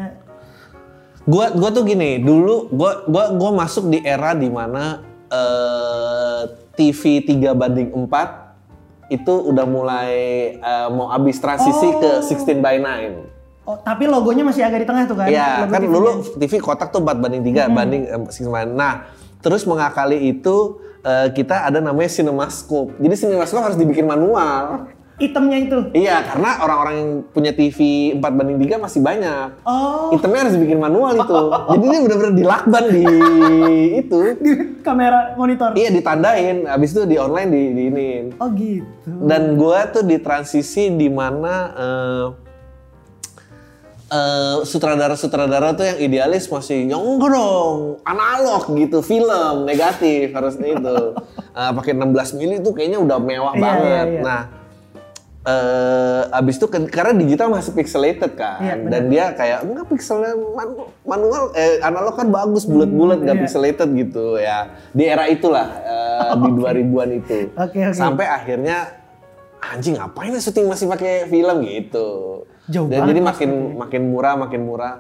Gua 1.28 1.52
gua 1.54 1.70
tuh 1.70 1.84
gini, 1.86 2.18
dulu 2.24 2.72
gua 2.74 3.06
gua 3.06 3.36
gua 3.36 3.52
masuk 3.54 3.92
di 3.92 4.00
era 4.02 4.34
di 4.34 4.50
mana 4.50 5.04
uh, 5.30 6.42
TV 6.74 7.22
3 7.28 7.54
banding 7.54 7.90
4 7.94 9.14
itu 9.14 9.34
udah 9.34 9.66
mulai 9.68 10.14
uh, 10.62 10.88
mau 10.90 11.12
habis 11.12 11.38
transisi 11.38 11.88
oh. 11.92 12.02
ke 12.02 12.12
16 12.26 12.64
by 12.64 12.78
9. 12.82 13.70
Oh, 13.70 13.78
tapi 13.78 14.10
logonya 14.10 14.42
masih 14.42 14.66
agak 14.66 14.82
di 14.82 14.88
tengah 14.90 15.06
tuh 15.06 15.18
kan? 15.20 15.30
Iya, 15.30 15.70
kan 15.70 15.82
TV 15.82 15.94
dulu 15.94 16.10
TV 16.42 16.54
kotak 16.58 16.90
tuh 16.90 17.06
4 17.06 17.22
banding 17.22 17.44
3 17.46 17.46
mm 17.46 17.54
-hmm. 17.54 17.70
banding 17.78 18.04
uh, 18.10 18.26
6 18.26 18.50
by 18.50 18.66
9. 18.66 18.74
Nah, 18.74 18.94
terus 19.44 19.68
mengakali 19.70 20.34
itu 20.34 20.82
uh, 21.04 21.28
kita 21.32 21.68
ada 21.68 21.80
namanya 21.80 22.10
cinemascope. 22.12 22.98
Jadi 23.00 23.16
cinemascope 23.16 23.64
harus 23.64 23.78
dibikin 23.80 24.08
manual. 24.08 24.90
Itemnya 25.20 25.58
itu? 25.60 25.80
Iya, 25.92 26.24
karena 26.24 26.64
orang-orang 26.64 26.96
yang 26.96 27.12
punya 27.36 27.52
TV 27.52 28.12
4 28.16 28.24
banding 28.24 28.56
3 28.56 28.80
masih 28.80 29.04
banyak. 29.04 29.68
Oh. 29.68 30.16
Itemnya 30.16 30.48
harus 30.48 30.56
dibikin 30.56 30.80
manual 30.80 31.12
itu. 31.20 31.36
Jadi 31.76 31.86
ini 31.92 31.98
bener-bener 32.08 32.34
dilakban 32.40 32.84
di 32.88 33.04
itu. 34.02 34.20
Di 34.40 34.52
kamera 34.80 35.36
monitor? 35.36 35.76
Iya, 35.76 35.92
ditandain. 35.92 36.64
Habis 36.72 36.96
itu 36.96 37.04
di 37.04 37.20
online 37.20 37.50
di, 37.52 37.64
di 37.76 37.84
ini. 37.92 38.10
Oh 38.40 38.48
gitu. 38.56 39.12
Dan 39.28 39.60
gua 39.60 39.92
tuh 39.92 40.08
di 40.08 40.24
transisi 40.24 40.88
di 40.96 41.12
mana 41.12 41.54
uh, 41.76 42.26
uh, 44.10 44.58
sutradara-sutradara 44.62 45.74
tuh 45.74 45.86
yang 45.86 45.98
idealis 46.00 46.46
masih 46.46 46.86
nyonggo 46.86 47.28
dong, 47.30 47.78
analog 48.04 48.66
gitu, 48.76 49.00
film 49.00 49.64
negatif 49.64 50.30
harusnya 50.30 50.76
itu. 50.76 50.98
Uh, 51.54 51.72
pakai 51.78 51.94
16 51.94 52.38
mili 52.38 52.58
tuh 52.60 52.74
kayaknya 52.74 53.00
udah 53.00 53.18
mewah 53.18 53.54
Iya, 53.54 53.62
banget. 53.62 53.86
iya, 53.88 54.04
iya. 54.06 54.22
Nah, 54.22 54.42
eh 55.40 56.22
abis 56.30 56.60
itu 56.60 56.68
kan- 56.68 56.86
karena 56.86 57.16
digital 57.16 57.48
masih 57.48 57.72
pixelated 57.72 58.36
kan, 58.36 58.60
benar. 58.60 58.92
dan 58.92 59.02
dia 59.08 59.26
kayak 59.32 59.60
enggak 59.64 59.86
pixelnya 59.88 60.36
man- 60.36 60.92
manual, 61.08 61.56
eh, 61.56 61.80
analog 61.80 62.14
kan 62.14 62.28
bagus 62.28 62.68
bulat-bulat 62.68 63.24
nggak 63.24 63.38
iya. 63.40 63.44
pixelated 63.48 63.90
gitu 63.96 64.36
ya. 64.36 64.68
Di 64.92 65.08
era 65.08 65.26
itulah 65.26 65.68
eh, 65.80 66.34
di 66.36 66.50
2000-an 66.60 67.10
itu. 67.16 67.38
Oke, 67.56 67.80
oke. 67.82 67.96
Sampai 67.96 68.28
akhirnya 68.28 69.00
anjing 69.60 69.96
ngapain 69.96 70.36
syuting 70.36 70.68
masih 70.68 70.86
pakai 70.88 71.26
film 71.26 71.58
gitu. 71.64 72.08
Jauh 72.70 72.86
Dan 72.86 73.02
banget 73.02 73.10
jadi 73.12 73.22
makin 73.26 73.50
makin 73.76 74.02
murah, 74.08 74.34
makin 74.38 74.62
murah. 74.62 74.94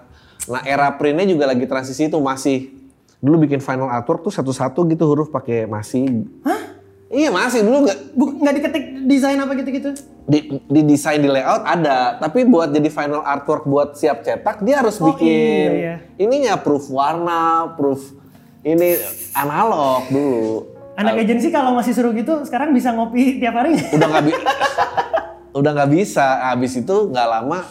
Nah 0.50 0.62
era 0.66 0.90
printnya 0.92 1.24
juga 1.24 1.46
lagi 1.46 1.64
transisi 1.64 2.10
itu 2.10 2.18
masih 2.18 2.74
dulu 3.20 3.46
bikin 3.46 3.62
final 3.62 3.88
artwork 3.88 4.22
tuh 4.22 4.34
satu-satu 4.34 4.90
gitu 4.90 5.06
huruf 5.06 5.30
pakai 5.30 5.70
masih. 5.70 6.26
Hah? 6.42 6.62
Iya 7.10 7.30
masih 7.30 7.62
dulu 7.62 7.86
nggak 7.86 7.98
nggak 8.14 8.54
diketik 8.56 8.84
desain 9.06 9.38
apa 9.38 9.54
gitu-gitu? 9.56 9.90
di, 10.24 10.40
di 10.62 10.82
desain 10.86 11.18
di 11.18 11.26
layout 11.26 11.66
ada, 11.66 12.22
tapi 12.22 12.46
buat 12.46 12.70
jadi 12.70 12.86
final 12.88 13.26
artwork 13.26 13.66
buat 13.66 13.98
siap 13.98 14.22
cetak 14.22 14.62
dia 14.62 14.78
harus 14.78 15.02
Oh, 15.02 15.10
bikin 15.10 15.70
iya, 15.74 15.74
iya. 15.74 15.96
ininya 16.22 16.54
proof 16.56 16.86
warna, 16.88 17.74
proof 17.74 18.14
ini 18.62 18.94
analog 19.34 20.06
dulu. 20.06 20.70
Anak 20.94 21.18
agensi 21.18 21.50
kalau 21.50 21.74
masih 21.74 21.98
suruh 21.98 22.14
gitu 22.14 22.46
sekarang 22.46 22.78
bisa 22.78 22.94
ngopi 22.94 23.42
tiap 23.42 23.58
hari? 23.58 23.74
Udah 23.90 24.06
nggak 24.06 24.24
bi- 24.26 24.38
udah 25.53 25.72
nggak 25.74 25.91
bisa. 25.91 26.51
Habis 26.51 26.79
itu 26.79 26.96
nggak 27.10 27.27
lama 27.27 27.65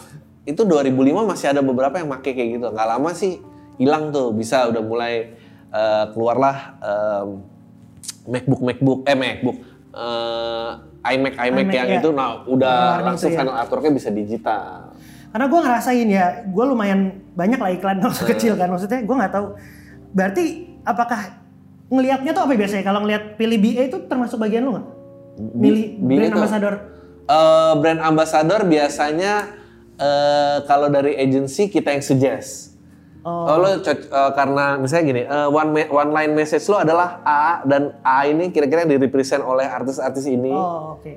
itu 0.44 0.64
2005 0.64 1.28
masih 1.28 1.46
ada 1.52 1.60
beberapa 1.60 2.00
yang 2.00 2.08
make 2.08 2.30
kayak 2.32 2.58
gitu. 2.58 2.66
Nggak 2.72 2.88
lama 2.88 3.10
sih 3.12 3.38
hilang 3.76 4.10
tuh 4.10 4.34
bisa 4.34 4.66
udah 4.68 4.82
mulai 4.82 5.36
eh, 5.70 6.04
keluarlah 6.12 6.56
em, 6.80 7.28
MacBook 8.28 8.60
MacBook 8.60 9.00
eh 9.06 9.16
MacBook 9.16 9.58
eh, 9.94 10.70
iMac 10.98 11.34
iMac 11.38 11.64
iMac, 11.64 11.72
yang 11.72 11.88
ya. 11.88 11.98
itu 12.02 12.08
nah 12.10 12.42
udah 12.44 13.00
langsung 13.06 13.30
ya. 13.32 13.40
final 13.40 13.54
artworknya 13.54 13.92
bisa 13.94 14.10
digital. 14.10 14.92
Karena 15.28 15.44
gue 15.44 15.60
ngerasain 15.60 16.08
ya, 16.08 16.26
gue 16.48 16.64
lumayan 16.64 17.00
banyak 17.36 17.60
lah 17.60 17.70
iklan 17.70 18.00
waktu 18.00 18.24
Hmm. 18.24 18.30
kecil 18.32 18.52
kan. 18.56 18.68
Maksudnya 18.72 19.04
gue 19.04 19.16
nggak 19.16 19.32
tahu. 19.32 19.46
Berarti 20.16 20.44
apakah 20.82 21.20
ngelihatnya 21.92 22.32
tuh 22.32 22.42
apa 22.48 22.52
biasanya? 22.56 22.84
Kalau 22.84 23.00
ngelihat 23.04 23.36
pilih 23.36 23.58
BA 23.60 23.82
itu 23.92 23.98
termasuk 24.08 24.40
bagian 24.40 24.64
lu 24.64 24.72
nggak? 24.74 24.86
Milih 25.54 25.84
brand 26.00 26.32
ambassador. 26.34 26.74
Eh, 27.28 27.72
brand 27.76 28.00
ambassador 28.00 28.64
biasanya 28.64 29.52
eh, 30.00 30.58
kalau 30.64 30.88
dari 30.88 31.12
agency 31.12 31.68
kita 31.68 31.92
yang 31.92 32.00
suggest. 32.00 32.72
Oh. 33.20 33.44
Oh, 33.44 33.56
lo 33.60 33.76
eh, 33.76 34.30
karena 34.32 34.80
misalnya 34.80 35.04
gini, 35.04 35.22
eh, 35.28 35.48
one 35.52 35.76
one 35.92 36.10
line 36.16 36.32
message 36.32 36.64
lo 36.72 36.80
adalah 36.80 37.20
A 37.28 37.60
dan 37.68 38.00
A 38.00 38.24
ini 38.24 38.48
kira-kira 38.48 38.88
yang 38.88 38.96
direpresent 38.96 39.44
oleh 39.44 39.68
artis-artis 39.68 40.24
ini. 40.24 40.56
Oh 40.56 40.96
oke. 40.96 41.12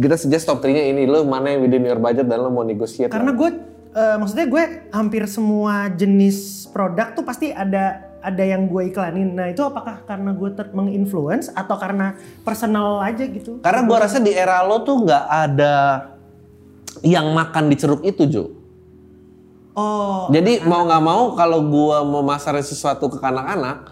Kita 0.00 0.16
suggest 0.16 0.48
top 0.48 0.64
3-nya 0.64 0.90
ini, 0.90 1.04
lo 1.06 1.22
mana 1.22 1.54
yang 1.54 1.62
within 1.62 1.84
your 1.86 2.00
budget 2.00 2.26
dan 2.26 2.40
lo 2.40 2.50
mau 2.50 2.64
negotiate. 2.64 3.12
Karena 3.12 3.30
gue, 3.36 3.50
eh, 3.92 4.16
maksudnya 4.16 4.48
gue 4.48 4.64
hampir 4.96 5.28
semua 5.28 5.92
jenis 5.92 6.66
produk 6.72 7.12
tuh 7.12 7.22
pasti 7.22 7.52
ada 7.52 8.13
ada 8.24 8.40
yang 8.40 8.64
gue 8.64 8.88
iklanin. 8.88 9.36
Nah 9.36 9.52
itu 9.52 9.60
apakah 9.60 10.00
karena 10.02 10.32
gue 10.32 10.50
ter- 10.50 10.72
menginfluence 10.72 11.52
atau 11.52 11.76
karena 11.76 12.16
personal 12.40 13.04
aja 13.04 13.28
gitu? 13.28 13.60
Karena 13.60 13.84
gua 13.84 13.98
rasa 14.02 14.16
di 14.18 14.32
era 14.32 14.64
lo 14.64 14.80
tuh 14.80 15.04
nggak 15.04 15.24
ada 15.28 15.74
yang 17.04 17.28
makan 17.30 17.68
di 17.68 17.76
ceruk 17.76 18.00
itu, 18.00 18.24
Jo. 18.24 18.44
Oh, 19.74 20.30
Jadi 20.30 20.62
mau 20.62 20.86
nggak 20.86 21.02
mau 21.02 21.34
kalau 21.34 21.66
gua 21.66 22.00
mau 22.00 22.22
masarin 22.22 22.62
sesuatu 22.62 23.10
ke 23.10 23.18
anak-anak, 23.18 23.90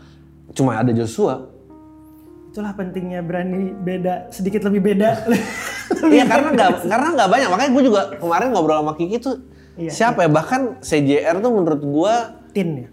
cuma 0.55 0.79
ada 0.79 0.91
Joshua. 0.91 1.51
itulah 2.49 2.77
pentingnya 2.77 3.25
berani 3.25 3.73
beda 3.73 4.29
sedikit 4.29 4.65
lebih 4.65 4.93
beda. 4.93 5.11
Iya 5.93 6.25
karena 6.25 6.49
nggak 6.51 6.71
karena 6.89 7.09
nggak 7.15 7.31
banyak 7.31 7.49
makanya 7.53 7.71
gue 7.71 7.83
juga 7.85 8.03
kemarin 8.17 8.49
ngobrol 8.51 8.81
sama 8.81 8.93
Kiki 8.97 9.19
tuh 9.21 9.37
Iya, 9.77 9.93
siapa 9.93 10.25
ya 10.25 10.31
bahkan 10.33 10.81
CJR 10.81 11.37
tuh 11.39 11.53
menurut 11.53 11.81
gue 11.81 12.15
Tin 12.51 12.69
ya. 12.75 12.89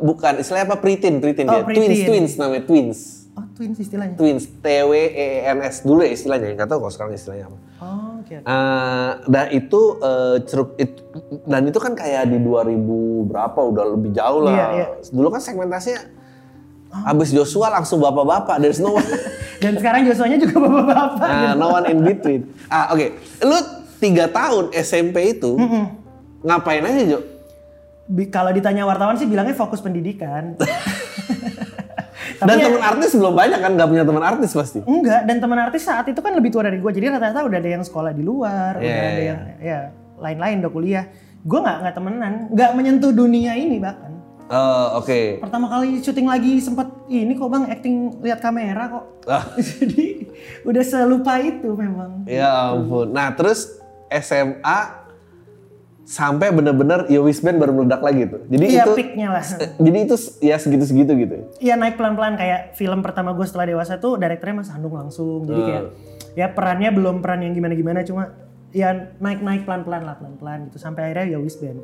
Bukan 0.00 0.32
istilahnya 0.36 0.66
apa 0.66 0.78
preteen 0.78 1.18
preteen 1.18 1.46
Oh, 1.46 1.54
dia 1.54 1.64
twins 1.64 1.78
preteen. 1.78 2.06
twins 2.06 2.32
namanya 2.34 2.64
twins 2.64 2.98
Oh 3.32 3.42
twins 3.50 3.76
istilahnya. 3.76 4.14
twins 4.14 4.46
T 4.46 4.62
W 4.62 4.92
E 4.94 5.26
N 5.44 5.58
S 5.60 5.82
dulu 5.82 6.00
ya 6.00 6.10
istilahnya 6.10 6.54
nggak 6.54 6.66
tahu 6.66 6.78
kalau 6.80 6.92
sekarang 6.92 7.12
istilahnya 7.12 7.44
apa. 7.44 7.58
Oh 7.76 8.10
oke. 8.16 8.34
Eh, 8.36 9.10
dan 9.26 9.46
itu 9.50 9.80
eh, 9.98 10.36
ceruk 10.44 10.70
it- 10.76 11.02
dan 11.44 11.62
itu 11.64 11.76
kan 11.76 11.92
kayak 11.92 12.26
di 12.26 12.38
2000 12.38 12.78
berapa 13.24 13.58
udah 13.60 13.84
lebih 13.90 14.10
jauh 14.12 14.38
lah. 14.40 14.54
Iya, 14.54 14.66
iya. 14.72 14.86
Dulu 15.08 15.28
kan 15.28 15.40
segmentasinya 15.40 16.02
Abis 17.04 17.34
Joshua 17.34 17.70
langsung 17.72 17.98
bapak-bapak, 17.98 18.54
there's 18.60 18.78
no 18.78 18.94
one. 18.94 19.02
Dan 19.58 19.74
sekarang 19.74 20.06
Joshua-nya 20.06 20.38
juga 20.38 20.54
bapak-bapak. 20.60 21.26
Nah, 21.26 21.52
no 21.52 21.66
one 21.72 21.86
in 21.88 21.98
between. 22.00 22.40
Ah, 22.64 22.94
oke. 22.94 23.06
Lu 23.40 23.58
tiga 23.98 24.30
tahun 24.30 24.70
SMP 24.72 25.34
itu 25.34 25.58
ngapain 26.40 26.78
aja, 26.80 27.02
Jo? 27.04 27.18
Bi- 28.04 28.28
Kalau 28.28 28.50
ditanya 28.50 28.84
wartawan 28.84 29.14
sih 29.14 29.24
bilangnya 29.24 29.52
fokus 29.52 29.78
pendidikan. 29.78 30.54
Tapi 32.34 32.46
Dan 32.46 32.56
ya- 32.56 32.66
teman 32.66 32.82
artis 32.84 33.10
belum 33.12 33.32
banyak 33.32 33.58
kan? 33.58 33.70
Gak 33.74 33.88
punya 33.88 34.04
teman 34.04 34.22
artis 34.22 34.50
pasti. 34.52 34.78
Enggak, 34.82 35.24
dan 35.24 35.36
teman 35.38 35.58
artis 35.58 35.82
saat 35.82 36.04
itu 36.04 36.18
kan 36.18 36.32
lebih 36.32 36.50
tua 36.50 36.62
dari 36.62 36.76
gue. 36.76 36.90
Jadi 36.90 37.06
rata-rata 37.08 37.40
udah 37.42 37.58
ada 37.58 37.70
yang 37.70 37.80
sekolah 37.80 38.10
di 38.10 38.20
luar, 38.20 38.76
Iya, 38.76 38.84
udah 38.84 39.00
ada 39.02 39.12
iya. 39.14 39.24
yang 39.24 39.40
ya 39.58 39.78
lain-lain 40.18 40.56
udah 40.60 40.72
kuliah. 40.72 41.04
Gue 41.40 41.58
nggak 41.60 41.76
nggak 41.80 41.94
temenan, 41.94 42.32
nggak 42.50 42.70
menyentuh 42.72 43.12
dunia 43.12 43.52
ini 43.54 43.76
bahkan. 43.76 44.12
Oh, 44.44 45.00
oke. 45.00 45.40
Pertama 45.40 45.66
kali 45.66 46.00
syuting 46.00 46.28
lagi 46.28 46.60
sempet 46.60 46.84
ini 47.08 47.32
kok 47.32 47.48
bang 47.48 47.64
acting 47.66 47.94
lihat 48.20 48.40
kamera 48.40 48.88
kok. 48.90 49.04
Ah. 49.24 49.44
Jadi 49.60 50.28
udah 50.62 50.84
selupa 50.84 51.40
itu 51.40 51.72
memang. 51.72 52.24
Ya 52.24 52.70
ampun. 52.70 53.08
Nah, 53.08 53.32
terus 53.32 53.80
SMA 54.10 55.03
sampai 56.04 56.52
bener-bener 56.52 57.08
Wisband 57.24 57.56
baru 57.56 57.72
meledak 57.72 58.04
lagi 58.04 58.28
tuh. 58.28 58.44
Jadi 58.52 58.64
Iya 58.76 58.84
itu 58.84 58.92
peaknya 58.92 59.28
lah. 59.40 59.44
jadi 59.88 59.98
itu 60.04 60.16
ya 60.44 60.56
segitu-segitu 60.60 61.12
gitu. 61.16 61.36
Iya 61.64 61.80
naik 61.80 61.96
pelan-pelan 61.96 62.36
kayak 62.36 62.76
film 62.76 63.00
pertama 63.00 63.32
gue 63.32 63.46
setelah 63.48 63.72
dewasa 63.72 63.96
tuh 63.96 64.20
direkturnya 64.20 64.60
Mas 64.60 64.68
Handung 64.68 64.92
langsung. 64.92 65.48
Jadi 65.48 65.60
kayak 65.64 65.84
ya 66.36 66.46
perannya 66.52 66.92
belum 66.92 67.24
peran 67.24 67.40
yang 67.40 67.56
gimana-gimana 67.56 68.04
cuma 68.04 68.36
ya 68.74 68.92
naik-naik 69.16 69.64
pelan-pelan 69.64 70.02
lah 70.04 70.14
pelan-pelan 70.20 70.68
gitu 70.68 70.76
sampai 70.76 71.10
akhirnya 71.10 71.40
Band 71.40 71.80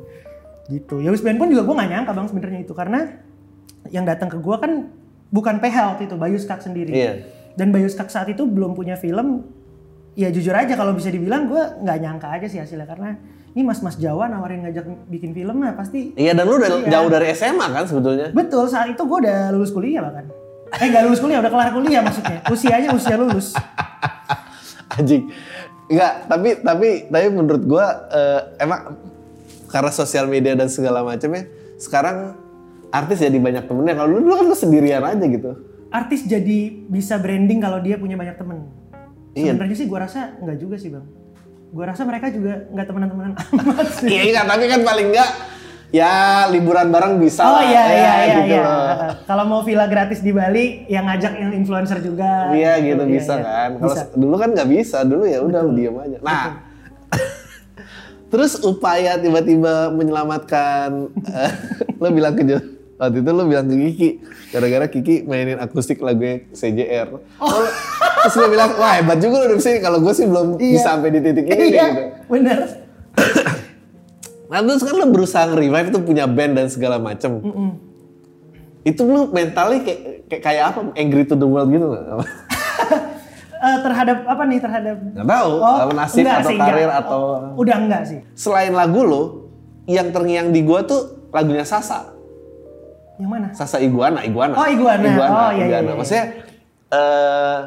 gitu. 0.69 0.95
Band 1.01 1.37
pun 1.41 1.47
juga 1.49 1.65
gue 1.65 1.75
gak 1.81 1.89
nyangka 1.89 2.11
bang 2.13 2.27
sebenarnya 2.29 2.59
itu 2.61 2.73
karena 2.77 2.99
yang 3.89 4.05
datang 4.05 4.29
ke 4.29 4.37
gue 4.37 4.55
kan 4.61 4.93
bukan 5.33 5.55
PH 5.57 5.75
waktu 5.97 6.03
itu 6.05 6.15
Bayu 6.19 6.37
Skak 6.37 6.61
sendiri. 6.61 6.93
Iya. 6.93 7.13
Dan 7.57 7.73
Bayu 7.73 7.89
Skak 7.89 8.13
saat 8.13 8.29
itu 8.29 8.45
belum 8.45 8.77
punya 8.77 8.99
film. 9.01 9.49
Ya 10.13 10.27
jujur 10.27 10.51
aja 10.51 10.75
kalau 10.75 10.91
bisa 10.91 11.07
dibilang 11.07 11.47
gue 11.47 11.63
nggak 11.81 11.97
nyangka 12.03 12.27
aja 12.27 12.47
sih 12.51 12.59
hasilnya 12.59 12.83
karena 12.83 13.15
ini 13.51 13.61
mas-mas 13.61 13.95
Jawa 13.95 14.25
nawarin 14.25 14.63
ngajak 14.63 14.85
bikin 15.07 15.31
film 15.31 15.59
nah 15.59 15.75
pasti 15.75 16.15
Iya 16.15 16.31
dan 16.31 16.47
lu 16.47 16.55
udah 16.55 16.69
Iya. 16.81 16.87
jauh 16.87 17.09
dari 17.09 17.27
SMA 17.31 17.67
kan 17.67 17.83
sebetulnya. 17.83 18.31
Betul, 18.31 18.65
saat 18.65 18.87
itu 18.87 19.01
gue 19.01 19.17
udah 19.21 19.51
lulus 19.51 19.69
kuliah 19.69 19.99
bahkan. 19.99 20.25
Eh 20.71 20.87
gak 20.87 21.03
lulus 21.03 21.19
kuliah, 21.19 21.43
udah 21.43 21.51
kelar 21.51 21.69
kuliah 21.71 21.99
maksudnya. 21.99 22.39
Usianya 22.47 22.89
usia 22.91 23.19
lulus. 23.19 23.51
Anjing. 24.95 25.27
Enggak, 25.87 26.13
tapi 26.25 26.49
tapi 26.63 26.87
tapi 27.07 27.27
menurut 27.27 27.63
gua 27.63 27.85
eh, 28.07 28.63
emang 28.63 28.95
karena 29.67 29.91
sosial 29.91 30.27
media 30.27 30.55
dan 30.55 30.71
segala 30.71 31.03
macamnya 31.03 31.47
sekarang 31.75 32.39
artis 32.87 33.19
jadi 33.19 33.35
banyak 33.35 33.67
temennya. 33.67 33.95
Kalau 33.95 34.09
dulu, 34.09 34.19
dulu 34.23 34.33
kan 34.35 34.45
lu 34.47 34.55
sendirian 34.55 35.03
aja 35.03 35.25
gitu. 35.27 35.51
Artis 35.91 36.23
jadi 36.23 36.59
bisa 36.87 37.19
branding 37.19 37.59
kalau 37.59 37.83
dia 37.83 37.99
punya 37.99 38.15
banyak 38.15 38.39
temen. 38.39 38.71
Iya. 39.35 39.55
Sebenarnya 39.55 39.75
sih 39.75 39.87
gue 39.87 39.99
rasa 39.99 40.39
nggak 40.39 40.57
juga 40.59 40.75
sih 40.79 40.87
bang. 40.87 41.03
Gue 41.71 41.87
rasa 41.87 42.03
mereka 42.03 42.27
juga 42.27 42.67
nggak 42.67 42.85
temenan-temenan 42.85 43.33
amat 43.39 43.87
sih. 43.95 44.07
Iya 44.11 44.21
enggak, 44.27 44.45
tapi 44.51 44.63
kan 44.67 44.81
paling 44.83 45.07
enggak 45.15 45.29
ya 45.91 46.11
liburan 46.47 46.87
bareng 46.87 47.19
bisa 47.19 47.43
Oh 47.43 47.59
lah, 47.59 47.67
iya 47.67 47.83
ya, 47.83 47.83
iya 47.83 47.95
iya. 47.95 48.23
gitu 48.27 48.41
iya. 48.47 48.63
Kalau 49.27 49.43
mau 49.47 49.63
villa 49.63 49.87
gratis 49.87 50.19
di 50.19 50.31
Bali, 50.35 50.87
yang 50.91 51.07
ngajak 51.07 51.31
yang 51.35 51.51
influencer 51.55 52.03
juga. 52.03 52.51
Iya 52.51 52.75
gitu 52.83 53.03
Iya, 53.07 53.11
bisa 53.15 53.33
iya. 53.39 53.43
kan. 53.43 53.69
Kalau 53.79 53.95
dulu 54.19 54.35
kan 54.35 54.49
nggak 54.51 54.69
bisa, 54.71 54.97
dulu 55.07 55.23
ya 55.23 55.39
udah 55.43 55.61
diem 55.71 55.95
aja. 55.95 56.17
Nah, 56.19 56.43
terus 58.31 58.59
upaya 58.67 59.15
tiba-tiba 59.15 59.95
menyelamatkan, 59.95 61.07
eh, 61.27 61.51
lo 62.03 62.07
bilang 62.11 62.35
ke 62.35 62.43
Waktu 63.01 63.25
itu 63.25 63.31
lu 63.33 63.49
bilang 63.49 63.65
ke 63.65 63.75
Kiki, 63.89 64.09
gara-gara 64.53 64.85
Kiki 64.85 65.25
mainin 65.25 65.57
akustik 65.57 66.03
lagunya 66.05 66.45
CJR. 66.53 67.09
Oh. 67.41 67.65
Terus 68.21 68.35
lu 68.35 68.47
bilang, 68.47 68.71
wah 68.75 68.93
hebat 68.93 69.17
juga 69.17 69.43
lu 69.43 69.55
bisa 69.55 69.73
Kalau 69.77 69.97
gue 69.99 70.13
sih 70.13 70.25
belum 70.25 70.47
Iya. 70.55 70.71
bisa 70.73 70.87
sampai 70.87 71.09
di 71.09 71.19
titik 71.19 71.45
ini 71.45 71.63
Iya, 71.69 71.85
gitu. 71.87 72.01
bener. 72.27 72.59
Nah 74.45 74.59
terus 74.61 74.83
kan 74.83 74.93
lu 74.93 75.05
berusaha 75.07 75.43
nge-revive 75.47 75.87
tuh 75.89 76.01
punya 76.01 76.25
band 76.25 76.53
dan 76.53 76.67
segala 76.67 76.99
macem. 76.99 77.39
Itu 78.81 79.01
lu 79.03 79.29
mentalnya 79.29 79.79
kayak, 79.79 79.99
kayak, 80.27 80.41
kayak 80.41 80.63
apa? 80.69 80.79
Angry 80.93 81.23
to 81.23 81.33
the 81.33 81.45
world 81.45 81.69
gitu? 81.69 81.87
Eh, 83.61 83.77
terhadap 83.77 84.25
apa 84.25 84.41
nih 84.49 84.57
terhadap 84.57 84.97
Nggak 84.97 85.21
tahu, 85.21 85.53
apa 85.61 85.93
nasib 85.93 86.25
enggak 86.25 86.37
atau 86.41 86.49
sih, 86.49 86.57
karir 86.57 86.81
enggak. 86.81 87.01
atau... 87.05 87.21
Oh, 87.21 87.61
udah 87.61 87.77
enggak 87.77 88.01
sih. 88.09 88.19
Selain 88.33 88.73
lagu 88.73 89.05
lu, 89.05 89.21
yang 89.85 90.09
terngiang 90.09 90.49
di 90.49 90.65
gua 90.65 90.81
tuh 90.81 91.29
lagunya 91.29 91.61
Sasa. 91.61 92.09
Yang 93.21 93.29
mana? 93.29 93.47
Sasa 93.53 93.77
Iguana, 93.77 94.25
Iguana. 94.25 94.57
Oh, 94.57 94.65
Iguana. 94.65 95.05
Oh, 95.13 95.51
iya, 95.53 95.65
iya, 95.69 95.77
iya. 95.77 95.93
Maksudnya, 95.93 96.25
eh 96.89 97.57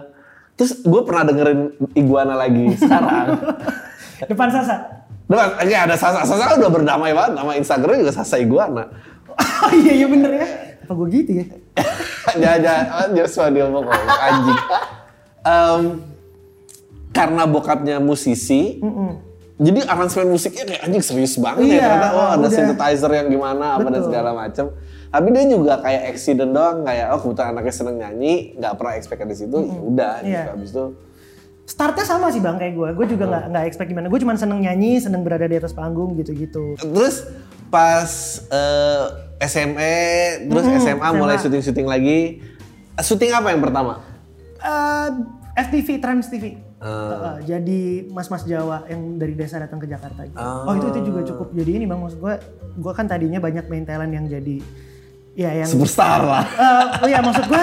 terus 0.55 0.81
gue 0.81 1.03
pernah 1.03 1.25
dengerin 1.27 1.61
Iguana 1.93 2.35
lagi 2.35 2.75
sekarang. 2.83 3.39
Depan 4.25 4.49
Sasa. 4.49 4.77
Depan, 5.25 5.49
enggak 5.59 5.81
ada 5.87 5.97
Sasa. 5.97 6.21
Sasa 6.23 6.55
udah 6.55 6.71
berdamai 6.71 7.11
banget. 7.11 7.33
Nama 7.35 7.51
Instagramnya 7.57 8.01
juga 8.01 8.15
Sasa 8.15 8.37
Iguana. 8.37 8.85
Oh 9.35 9.73
iya 9.73 9.93
iya 9.97 10.07
bener 10.07 10.31
ya. 10.31 10.47
Apa 10.85 10.93
gue 10.95 11.09
gitu 11.11 11.33
ya? 11.43 11.47
Jangan, 12.35 12.61
jangan, 12.61 13.09
Joshua 13.15 13.47
dia 13.49 13.65
ngomong 13.65 13.85
anjing. 13.95 14.61
Em, 15.45 15.83
karena 17.11 17.43
bokapnya 17.45 17.97
musisi, 18.01 18.81
jadi 19.55 19.87
aransemen 19.87 20.33
musiknya 20.33 20.65
kayak 20.67 20.83
anjing 20.83 21.05
serius 21.05 21.37
banget 21.37 21.69
ya 21.69 21.71
Iya, 21.71 21.85
ternyata. 21.85 22.09
Oh 22.11 22.27
ada 22.27 22.39
udah. 22.41 22.51
synthesizer 22.51 23.11
yang 23.13 23.29
gimana, 23.29 23.77
apa 23.77 23.87
dan 23.87 24.03
segala 24.03 24.31
macam. 24.33 24.67
Tapi 25.15 25.31
dia 25.31 25.47
juga 25.47 25.79
kayak 25.79 26.03
accident 26.11 26.51
doang, 26.51 26.83
kayak 26.83 27.15
oh 27.15 27.23
kebetulan 27.23 27.55
anaknya 27.55 27.75
seneng 27.75 27.97
nyanyi, 28.03 28.59
nggak 28.59 28.75
pernah 28.75 28.95
expect 28.99 29.23
di 29.23 29.37
situ, 29.39 29.59
ya 29.63 29.79
udah. 29.79 30.15
Gitu. 30.27 30.35
Iya. 30.35 30.43
Habis 30.51 30.71
itu 30.75 30.85
Startnya 31.65 32.05
sama 32.05 32.29
sih 32.29 32.45
bang 32.45 32.61
kayak 32.61 32.75
gue. 32.77 32.89
Gue 32.93 33.07
juga 33.09 33.25
nggak 33.25 33.45
nggak 33.49 33.65
expect 33.73 33.89
gimana. 33.89 34.13
Gue 34.13 34.21
cuma 34.21 34.37
seneng 34.37 34.61
nyanyi, 34.61 35.01
seneng 35.01 35.25
berada 35.25 35.49
di 35.49 35.57
atas 35.57 35.73
panggung 35.73 36.13
gitu-gitu. 36.21 36.77
Terus 36.77 37.25
pas 37.73 38.11
eh, 38.53 39.05
SMA, 39.49 39.97
terus 40.45 40.65
Mm-mm, 40.69 40.85
SMA, 40.85 41.09
mulai 41.17 41.41
SMA. 41.41 41.43
syuting-syuting 41.49 41.89
lagi. 41.89 42.45
Syuting 43.01 43.33
apa 43.33 43.49
yang 43.57 43.65
pertama? 43.65 44.05
Eh, 44.61 45.09
FTV 45.57 45.89
Trans 46.05 46.29
TV. 46.29 46.61
Ah. 46.85 47.41
Eh, 47.41 47.49
jadi 47.49 48.13
mas-mas 48.13 48.45
Jawa 48.45 48.85
yang 48.85 49.17
dari 49.17 49.33
desa 49.33 49.57
datang 49.57 49.81
ke 49.81 49.89
Jakarta. 49.89 50.21
Gitu. 50.29 50.37
Ah. 50.37 50.69
Oh 50.69 50.77
itu 50.77 50.93
itu 50.93 51.01
juga 51.09 51.25
cukup. 51.25 51.49
Jadi 51.57 51.71
ini 51.81 51.85
bang 51.89 51.97
maksud 51.97 52.21
gue, 52.21 52.35
gue 52.77 52.93
kan 52.93 53.09
tadinya 53.09 53.41
banyak 53.41 53.65
main 53.73 53.89
talent 53.89 54.13
yang 54.13 54.29
jadi 54.29 54.61
ya 55.35 55.51
yang 55.53 55.69
Superstar 55.69 56.23
lah. 56.23 56.45
Oh 57.03 57.09
ya 57.09 57.19
maksud 57.21 57.47
gue 57.47 57.63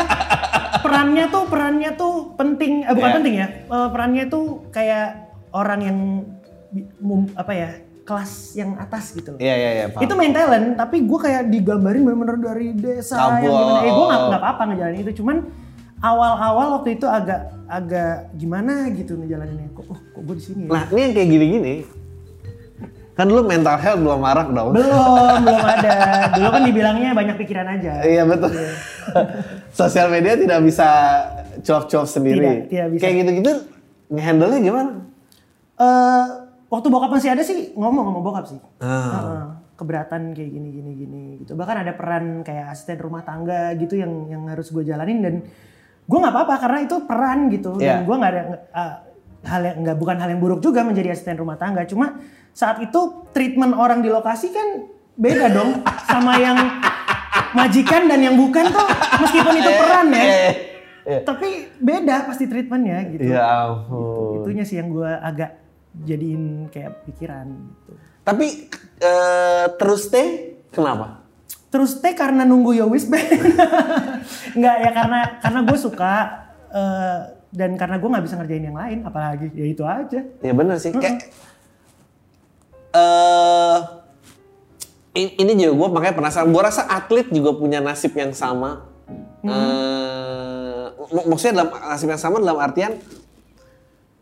perannya 0.81 1.25
tuh 1.27 1.43
perannya 1.47 1.91
tuh 1.95 2.13
penting 2.35 2.83
eh, 2.83 2.91
bukan 2.91 3.09
Iya. 3.09 3.17
penting 3.17 3.35
ya 3.35 3.47
Eh, 3.63 3.87
perannya 3.89 4.25
tuh 4.27 4.45
kayak 4.69 5.07
orang 5.51 5.79
yang 5.81 5.97
apa 7.33 7.51
ya 7.51 7.69
kelas 8.01 8.31
yang 8.55 8.75
atas 8.75 9.13
gitu 9.13 9.35
loh. 9.35 9.39
Iya, 9.39 9.55
iya, 9.55 9.69
iya. 9.71 9.85
Itu 9.93 10.13
main 10.15 10.33
talent, 10.33 10.75
tapi 10.75 11.05
gue 11.05 11.19
kayak 11.21 11.47
digambarin 11.47 12.01
bener-bener 12.01 12.37
dari 12.41 12.67
desa 12.73 13.39
yang 13.39 13.45
gimana. 13.45 13.79
Eh 13.85 13.91
gue 13.91 14.05
nggak 14.07 14.21
nggak 14.27 14.41
apa-apa 14.41 14.61
ngejalanin 14.67 14.99
itu, 14.99 15.13
cuman 15.21 15.37
awal-awal 16.01 16.81
waktu 16.81 16.97
itu 16.97 17.05
agak 17.05 17.53
agak 17.69 18.33
gimana 18.35 18.89
gitu 18.91 19.15
ngejalaninnya. 19.15 19.69
Kok, 19.71 19.85
oh, 19.85 19.99
kok 20.01 20.21
gue 20.27 20.35
di 20.35 20.43
sini 20.43 20.61
ya? 20.65 20.71
Nah, 20.73 20.83
ini 20.89 20.99
yang 20.99 21.13
kayak 21.13 21.29
gini-gini. 21.29 21.75
Kan 23.11 23.27
dulu 23.27 23.43
mental 23.43 23.75
health 23.75 23.99
belum 23.99 24.19
marak 24.19 24.47
dong. 24.49 24.71
Belum, 24.71 25.35
belum 25.45 25.61
ada. 25.61 25.91
Dulu 26.39 26.49
kan 26.49 26.61
dibilangnya 26.63 27.09
banyak 27.11 27.35
pikiran 27.37 27.67
aja. 27.67 27.91
Iya 28.01 28.23
betul. 28.23 28.51
Sosial 29.79 30.07
media 30.07 30.39
tidak 30.39 30.59
bisa 30.63 30.87
cuap-cuap 31.59 32.07
sendiri. 32.07 32.39
Tidak, 32.41 32.71
tidak 32.71 32.87
bisa. 32.95 33.01
Kayak 33.03 33.15
gitu-gitu 33.21 33.51
nge-handle-nya 34.11 34.59
gimana? 34.59 34.91
Eh, 35.75 36.25
waktu 36.67 36.87
bokap 36.87 37.11
masih 37.11 37.29
ada 37.31 37.43
sih 37.43 37.75
ngomong 37.75 38.03
sama 38.07 38.19
bokap 38.19 38.45
sih. 38.47 38.59
Ah. 38.79 38.87
Heeh, 38.87 39.43
keberatan 39.75 40.31
kayak 40.31 40.51
gini 40.51 40.69
gini 40.71 40.91
gini 40.95 41.23
gitu. 41.43 41.55
Bahkan 41.55 41.77
ada 41.83 41.91
peran 41.91 42.43
kayak 42.43 42.71
asisten 42.71 42.95
rumah 42.95 43.23
tangga 43.23 43.75
gitu 43.75 43.99
yang 43.99 44.29
yang 44.29 44.43
harus 44.47 44.71
gue 44.71 44.83
jalanin 44.83 45.19
dan 45.19 45.35
gue 46.01 46.17
nggak 46.17 46.33
apa-apa 46.33 46.55
karena 46.59 46.79
itu 46.83 46.95
peran 47.03 47.47
gitu 47.47 47.75
Iya. 47.75 47.99
dan 47.99 47.99
gue 48.03 48.15
nggak 48.15 48.31
ada 48.31 48.43
eh, 48.71 48.93
hal 49.41 49.61
yang 49.63 49.77
nggak 49.81 49.97
bukan 49.97 50.17
hal 50.17 50.29
yang 50.29 50.39
buruk 50.39 50.59
juga 50.59 50.81
menjadi 50.81 51.11
asisten 51.11 51.35
rumah 51.35 51.55
tangga. 51.55 51.83
Cuma 51.83 52.19
saat 52.51 52.79
itu 52.79 52.99
treatment 53.31 53.73
orang 53.73 53.99
di 53.99 54.07
lokasi 54.07 54.49
kan 54.49 54.85
beda 55.13 55.49
dong 55.49 55.81
sama 56.05 56.35
yang 56.35 56.57
majikan 57.51 58.07
dan 58.07 58.19
yang 58.19 58.35
bukan 58.35 58.63
tuh 58.67 58.87
meskipun 59.19 59.53
itu 59.55 59.71
peran 59.71 60.07
ya. 60.09 60.23
Eh, 60.23 60.53
eh. 61.03 61.21
Tapi 61.21 61.47
beda 61.77 62.25
pasti 62.25 62.45
treatmentnya 62.45 62.97
gitu. 63.09 63.21
Ya 63.23 63.29
Gitu. 63.29 63.37
ampun. 63.87 64.33
Itunya 64.41 64.63
sih 64.63 64.77
yang 64.77 64.89
gue 64.89 65.09
agak 65.09 65.57
jadiin 65.93 66.43
kayak 66.69 67.03
pikiran 67.05 67.47
gitu. 67.51 67.91
Tapi 68.21 68.47
eh, 68.99 69.65
terus 69.75 70.07
teh 70.07 70.29
kenapa? 70.69 71.19
Terus 71.67 71.97
teh 71.97 72.11
karena 72.11 72.43
nunggu 72.43 72.75
Yo 72.75 72.87
Wish 72.87 73.07
Band. 73.11 73.27
Enggak 74.53 74.75
ya 74.79 74.91
karena 74.91 75.19
karena 75.39 75.59
gue 75.63 75.77
suka 75.77 76.13
eh, 76.69 77.19
dan 77.51 77.75
karena 77.75 77.95
gue 77.95 78.09
nggak 78.09 78.25
bisa 78.25 78.35
ngerjain 78.35 78.65
yang 78.65 78.75
lain 78.75 78.99
apalagi 79.03 79.51
ya 79.51 79.65
itu 79.65 79.83
aja. 79.83 80.19
Ya 80.39 80.51
bener 80.51 80.75
sih. 80.75 80.91
Kayak 80.91 81.27
eh 82.91 83.77
i- 85.13 85.35
ini 85.37 85.51
juga 85.55 85.73
gue 85.73 85.87
makanya 85.91 86.15
penasaran. 86.17 86.49
Gue 86.49 86.61
rasa 86.61 86.83
atlet 86.85 87.27
juga 87.27 87.51
punya 87.53 87.79
nasib 87.79 88.11
yang 88.13 88.31
sama. 88.31 88.87
Eh, 89.41 90.83
mak- 91.11 91.27
maksudnya 91.27 91.59
dalam 91.59 91.69
nasib 91.73 92.07
yang 92.07 92.21
sama 92.21 92.37
dalam 92.37 92.55
artian 92.57 92.93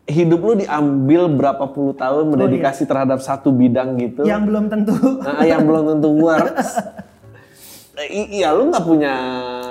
hidup 0.05 0.41
lu 0.41 0.53
diambil 0.55 1.29
berapa 1.29 1.69
puluh 1.69 1.93
tahun 1.93 2.33
mendedikasi 2.33 2.83
terhadap 2.83 3.21
satu 3.21 3.51
bidang 3.51 3.93
gitu. 3.99 4.25
Yang 4.25 4.41
belum 4.43 4.65
tentu 4.67 4.95
Nah, 5.19 5.43
yang 5.43 5.61
belum 5.63 5.83
tentu 5.87 6.09
works. 6.15 6.69
Iya, 7.99 8.55
lu 8.55 8.71
nggak 8.71 8.85
punya 8.87 9.11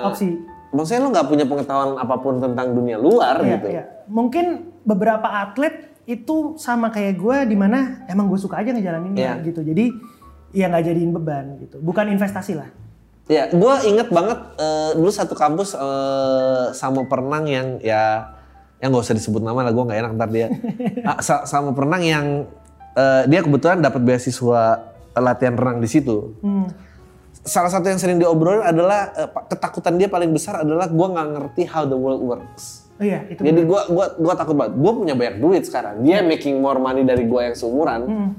opsi. 0.05 0.37
Maksudnya 0.69 1.01
lu 1.01 1.09
nggak 1.09 1.27
punya 1.27 1.45
pengetahuan 1.45 1.97
apa 1.97 2.15
pun 2.17 2.37
tentang 2.37 2.71
dunia 2.71 2.95
luar 2.95 3.41
Iya, 3.41 3.49
gitu. 3.51 3.67
iya. 3.69 3.83
Mungkin 4.05 4.45
beberapa 4.83 5.25
atlet 5.25 5.89
itu 6.05 6.53
sama 6.55 6.89
kayak 6.89 7.15
gue 7.15 7.37
di 7.45 7.53
mana 7.53 8.05
emang 8.05 8.25
gue 8.25 8.37
suka 8.37 8.57
aja 8.57 8.69
ngejalaninnya 8.69 9.41
Iya. 9.41 9.45
gitu. 9.45 9.61
Jadi 9.61 9.85
ya 10.51 10.65
nggak 10.65 10.83
jadiin 10.83 11.11
beban 11.11 11.57
gitu. 11.59 11.77
Bukan 11.79 12.05
investasi 12.07 12.53
lah. 12.53 12.69
Ya, 13.25 13.45
gue 13.45 13.73
inget 13.85 14.09
banget 14.09 14.41
eh, 14.57 14.91
dulu 14.95 15.09
satu 15.09 15.33
kampus 15.33 15.73
eh, 15.73 16.65
sama 16.71 17.05
perenang 17.05 17.45
yang 17.45 17.67
ya 17.79 18.33
yang 18.79 18.89
nggak 18.89 19.05
usah 19.05 19.13
disebut 19.13 19.37
nama 19.39 19.61
lah, 19.61 19.69
gue 19.69 19.83
nggak 19.83 19.99
enak 19.99 20.11
ntar 20.15 20.29
dia. 20.29 20.47
Ah, 21.05 21.19
sa- 21.19 21.45
sama 21.45 21.73
perenang 21.73 22.01
yang 22.01 22.25
eh, 22.93 23.23
dia 23.25 23.41
kebetulan 23.41 23.79
dapat 23.79 24.01
beasiswa 24.01 24.81
latihan 25.13 25.53
renang 25.53 25.77
di 25.77 25.85
situ. 25.85 26.37
Hmm. 26.41 26.69
Salah 27.39 27.71
satu 27.71 27.87
yang 27.87 27.97
sering 27.97 28.19
diobrolin 28.19 28.61
adalah 28.61 29.09
eh, 29.15 29.29
ketakutan 29.47 29.95
dia 29.95 30.05
paling 30.05 30.29
besar 30.29 30.61
adalah 30.61 30.85
gue 30.85 31.07
nggak 31.07 31.27
ngerti 31.33 31.63
how 31.65 31.87
the 31.87 31.95
world 31.95 32.19
works. 32.19 32.89
Oh 32.99 33.05
iya, 33.07 33.23
itu 33.31 33.39
Jadi 33.39 33.63
gue 33.63 33.81
gua 33.89 34.11
gua 34.19 34.33
takut 34.35 34.59
banget. 34.59 34.75
Gue 34.75 34.91
punya 34.91 35.15
banyak 35.15 35.35
duit 35.39 35.63
sekarang. 35.63 36.03
Dia 36.03 36.19
making 36.19 36.59
more 36.59 36.77
money 36.77 37.07
dari 37.07 37.23
gue 37.23 37.41
yang 37.41 37.55
seumuran. 37.55 38.01
Hmm. 38.03 38.29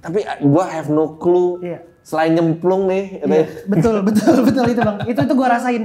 Tapi 0.00 0.24
gue 0.24 0.64
have 0.64 0.88
no 0.88 1.20
clue. 1.20 1.60
Iya. 1.60 1.84
Selain 2.00 2.32
nyemplung 2.32 2.88
nih, 2.88 3.20
gitu 3.20 3.28
Iya, 3.28 3.44
ya. 3.44 3.46
betul, 3.68 3.96
betul, 4.08 4.34
betul 4.48 4.64
itu 4.64 4.80
bang. 4.80 4.96
Itu 5.04 5.20
itu 5.28 5.34
gue 5.36 5.48
rasain. 5.50 5.82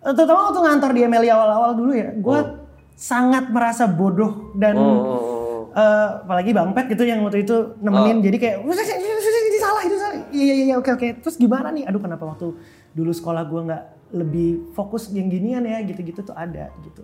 Eh, 0.00 0.12
Terutama 0.16 0.48
waktu 0.48 0.60
ngantor 0.64 0.90
di 0.96 1.00
MLI 1.04 1.28
awal-awal 1.28 1.70
dulu 1.76 1.92
ya, 1.92 2.16
gue 2.16 2.38
sangat 2.96 3.52
merasa 3.52 3.84
bodoh 3.84 4.56
dan 4.56 4.72
Oh. 4.80 5.68
eh, 5.76 6.08
apalagi 6.24 6.56
Bang 6.56 6.72
Pet 6.72 6.88
gitu 6.88 7.04
yang 7.04 7.20
waktu 7.20 7.44
itu 7.44 7.76
nemenin. 7.84 8.24
Jadi 8.24 8.36
kayak, 8.40 8.56
"Wah, 8.64 8.72
ini 8.72 9.04
ini 9.04 9.58
salah, 9.60 9.82
itu 9.84 9.96
salah. 10.00 10.05
Iya, 10.36 10.52
iya, 10.52 10.64
iya, 10.66 10.74
oke, 10.76 10.90
oke. 10.92 11.08
Terus 11.24 11.34
gimana 11.36 11.72
nih? 11.72 11.88
Aduh, 11.88 11.98
kenapa 11.98 12.22
waktu 12.22 12.52
dulu 12.92 13.10
sekolah 13.10 13.42
gue 13.42 13.60
nggak 13.64 13.82
lebih 14.12 14.48
fokus 14.72 15.08
yang 15.10 15.26
ginian 15.26 15.64
ya, 15.64 15.80
gitu-gitu 15.80 16.20
tuh 16.22 16.32
ada 16.32 16.68
gitu. 16.84 17.02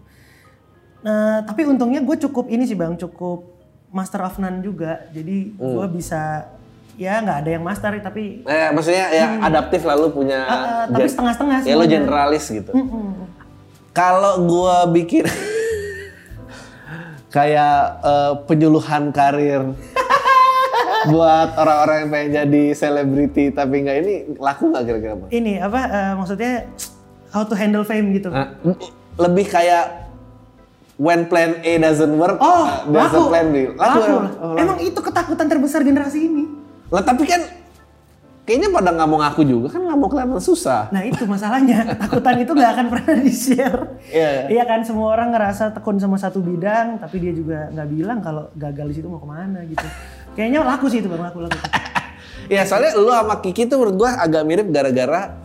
Nah, 1.01 1.40
tapi 1.42 1.64
untungnya 1.64 1.99
gue 1.99 2.14
cukup 2.21 2.47
ini 2.47 2.62
sih 2.62 2.77
bang, 2.77 2.95
cukup 2.95 3.49
master 3.88 4.21
of 4.23 4.37
none 4.37 4.61
juga. 4.61 5.09
Jadi 5.11 5.51
gue 5.53 5.87
bisa, 5.90 6.47
ya 6.95 7.18
nggak 7.18 7.38
ada 7.42 7.51
yang 7.51 7.64
master 7.64 7.90
tapi 7.99 8.45
Eh, 8.45 8.68
maksudnya 8.71 9.05
ya 9.11 9.27
adaptif 9.40 9.81
lalu 9.83 10.12
punya 10.12 10.45
Ah, 10.45 10.53
ah, 10.53 10.85
tapi 10.87 11.09
setengah-setengah 11.09 11.57
Ya 11.64 11.75
lu 11.75 11.83
semuanya. 11.83 11.92
generalis 11.99 12.45
gitu. 12.47 12.71
Mm-mm. 12.71 13.27
Kalau 13.90 14.47
gua 14.47 14.87
bikin 14.88 15.27
kayak 17.35 17.75
eh, 18.05 18.33
penyuluhan 18.47 19.11
karir 19.11 19.75
buat 21.04 21.48
orang-orang 21.54 21.96
yang 21.98 22.10
pengen 22.10 22.30
jadi 22.36 22.62
selebriti 22.72 23.44
tapi 23.50 23.74
nggak 23.80 23.96
ini 23.98 24.14
laku 24.36 24.70
nggak 24.70 24.84
kira-kira 24.84 25.14
Bang? 25.16 25.28
ini 25.30 25.52
apa 25.56 25.80
eh, 25.82 26.12
maksudnya 26.14 26.52
how 27.28 27.42
to 27.42 27.52
handle 27.52 27.82
fame 27.82 28.12
gitu. 28.12 28.28
Nah, 28.28 28.54
m- 28.60 28.76
lebih 29.16 29.46
kayak 29.46 30.04
when 30.96 31.24
plan 31.24 31.58
A 31.58 31.72
doesn't 31.80 32.12
work, 32.12 32.36
Oh, 32.36 32.62
uh, 32.62 32.84
a 32.84 32.92
laku. 33.08 33.26
plan 33.26 33.46
B. 33.48 33.56
Laku, 33.68 33.80
Laku. 33.98 34.00
emang? 34.04 34.26
Oh, 34.36 34.48
laku. 34.48 34.60
Emang 34.60 34.78
itu 34.78 35.00
ketakutan 35.00 35.46
terbesar 35.46 35.80
generasi 35.80 36.18
ini. 36.22 36.44
Lah 36.86 37.00
tapi 37.00 37.24
kan 37.24 37.40
kayaknya 38.42 38.68
pada 38.68 38.90
nggak 38.90 39.06
mau 39.06 39.18
ngaku 39.18 39.42
juga 39.42 39.66
kan 39.70 39.80
nggak 39.80 39.96
mau 39.96 40.08
kelihatan 40.08 40.36
susah. 40.38 40.90
Nah 40.90 41.02
itu 41.02 41.24
masalahnya 41.24 41.78
ketakutan 41.90 42.36
itu 42.38 42.52
nggak 42.52 42.70
akan 42.70 42.86
pernah 42.90 43.14
di 43.16 43.32
share. 43.32 43.80
Iya. 44.06 44.30
Iya 44.52 44.64
kan 44.66 44.80
semua 44.82 45.08
orang 45.10 45.32
ngerasa 45.32 45.72
tekun 45.72 45.96
sama 45.96 46.16
satu 46.16 46.38
bidang 46.38 46.98
tapi 46.98 47.16
dia 47.16 47.32
juga 47.32 47.72
nggak 47.72 47.88
bilang 47.88 48.18
kalau 48.18 48.52
gagal 48.52 48.86
di 48.86 48.94
situ 48.94 49.08
mau 49.08 49.16
ke 49.16 49.26
mana 49.26 49.64
gitu. 49.64 49.86
Kayaknya 50.33 50.61
laku 50.64 50.87
sih 50.88 50.99
itu 51.01 51.09
bang 51.09 51.23
laku 51.23 51.38
laku. 51.45 51.59
ya 52.55 52.64
soalnya 52.64 52.97
lu 52.97 53.09
sama 53.09 53.38
Kiki 53.38 53.68
tuh 53.68 53.77
menurut 53.79 53.97
gua 53.97 54.11
agak 54.16 54.42
mirip 54.42 54.68
gara-gara 54.68 55.37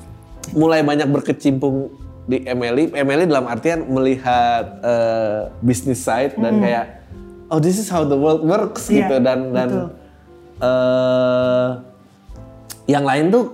mulai 0.56 0.80
banyak 0.82 1.08
berkecimpung 1.08 1.92
di 2.24 2.44
MLI. 2.44 2.92
MLI 2.92 3.26
dalam 3.28 3.48
artian 3.48 3.88
melihat 3.88 4.80
uh, 4.80 5.52
business 5.60 6.00
side 6.00 6.36
dan 6.36 6.60
kayak 6.60 6.86
oh 7.48 7.60
this 7.60 7.76
is 7.76 7.88
how 7.88 8.04
the 8.04 8.16
world 8.16 8.44
works 8.44 8.88
Iya, 8.88 9.08
gitu 9.08 9.16
dan 9.20 9.40
dan 9.52 9.70
betul. 9.72 9.88
eh 10.60 11.70
yang 12.88 13.04
lain 13.04 13.26
tuh 13.28 13.46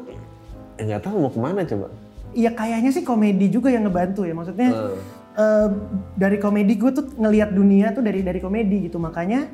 ya 0.78 0.82
nggak 0.90 1.02
tahu 1.02 1.16
mau 1.20 1.32
ke 1.34 1.40
mana 1.42 1.62
coba. 1.66 1.88
Iya 2.34 2.50
kayaknya 2.54 2.90
sih 2.90 3.06
komedi 3.06 3.50
juga 3.50 3.70
yang 3.70 3.86
ngebantu 3.86 4.26
ya 4.26 4.34
maksudnya 4.34 4.70
Hmm. 4.74 4.98
eh, 5.34 5.68
dari 6.14 6.38
komedi 6.38 6.74
gue 6.74 6.90
tuh 6.90 7.06
ngelihat 7.14 7.54
dunia 7.54 7.90
tuh 7.90 8.02
dari 8.02 8.22
dari 8.22 8.38
komedi 8.38 8.86
gitu 8.86 8.98
makanya 8.98 9.50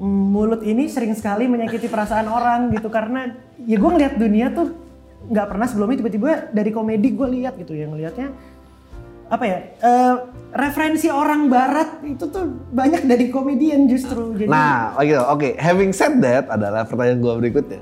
mulut 0.00 0.66
ini 0.66 0.90
sering 0.90 1.14
sekali 1.14 1.46
menyakiti 1.46 1.86
perasaan 1.86 2.26
orang 2.26 2.74
gitu 2.74 2.90
karena 2.90 3.30
ya 3.62 3.78
gue 3.78 3.90
ngelihat 3.90 4.14
dunia 4.18 4.50
tuh 4.50 4.74
nggak 5.30 5.46
pernah 5.48 5.66
sebelumnya 5.70 6.02
tiba-tiba 6.02 6.30
dari 6.50 6.70
komedi 6.74 7.14
gue 7.14 7.28
lihat 7.30 7.54
gitu 7.56 7.78
ya 7.78 7.86
ngelihatnya 7.86 8.34
apa 9.24 9.44
ya 9.48 9.58
eh, 9.80 10.14
referensi 10.52 11.08
orang 11.08 11.48
barat 11.48 12.04
itu 12.04 12.28
tuh 12.28 12.44
banyak 12.70 13.08
dari 13.08 13.32
komedian 13.32 13.88
justru 13.88 14.36
jadi 14.36 14.48
Nah, 14.48 14.94
oke, 14.94 15.14
oke. 15.16 15.48
Having 15.56 15.90
said 15.96 16.14
that 16.20 16.46
adalah 16.52 16.84
pertanyaan 16.84 17.18
gua 17.24 17.34
berikutnya. 17.40 17.80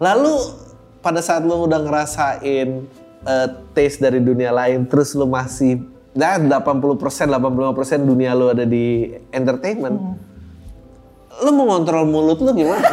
Lalu 0.00 0.34
pada 1.04 1.20
saat 1.20 1.44
lu 1.44 1.68
udah 1.68 1.80
ngerasain 1.84 2.68
eh, 3.28 3.48
taste 3.76 4.00
dari 4.00 4.18
dunia 4.18 4.50
lain, 4.50 4.88
terus 4.88 5.12
lu 5.12 5.28
masih 5.28 5.84
nah 6.10 6.34
80% 6.34 7.30
85% 7.30 8.02
dunia 8.02 8.34
lu 8.34 8.50
ada 8.50 8.66
di 8.66 9.14
entertainment. 9.30 10.18
Lu 11.40 11.50
mau 11.50 11.66
ngontrol 11.68 12.04
mulut 12.04 12.38
lu 12.38 12.52
gimana? 12.52 12.84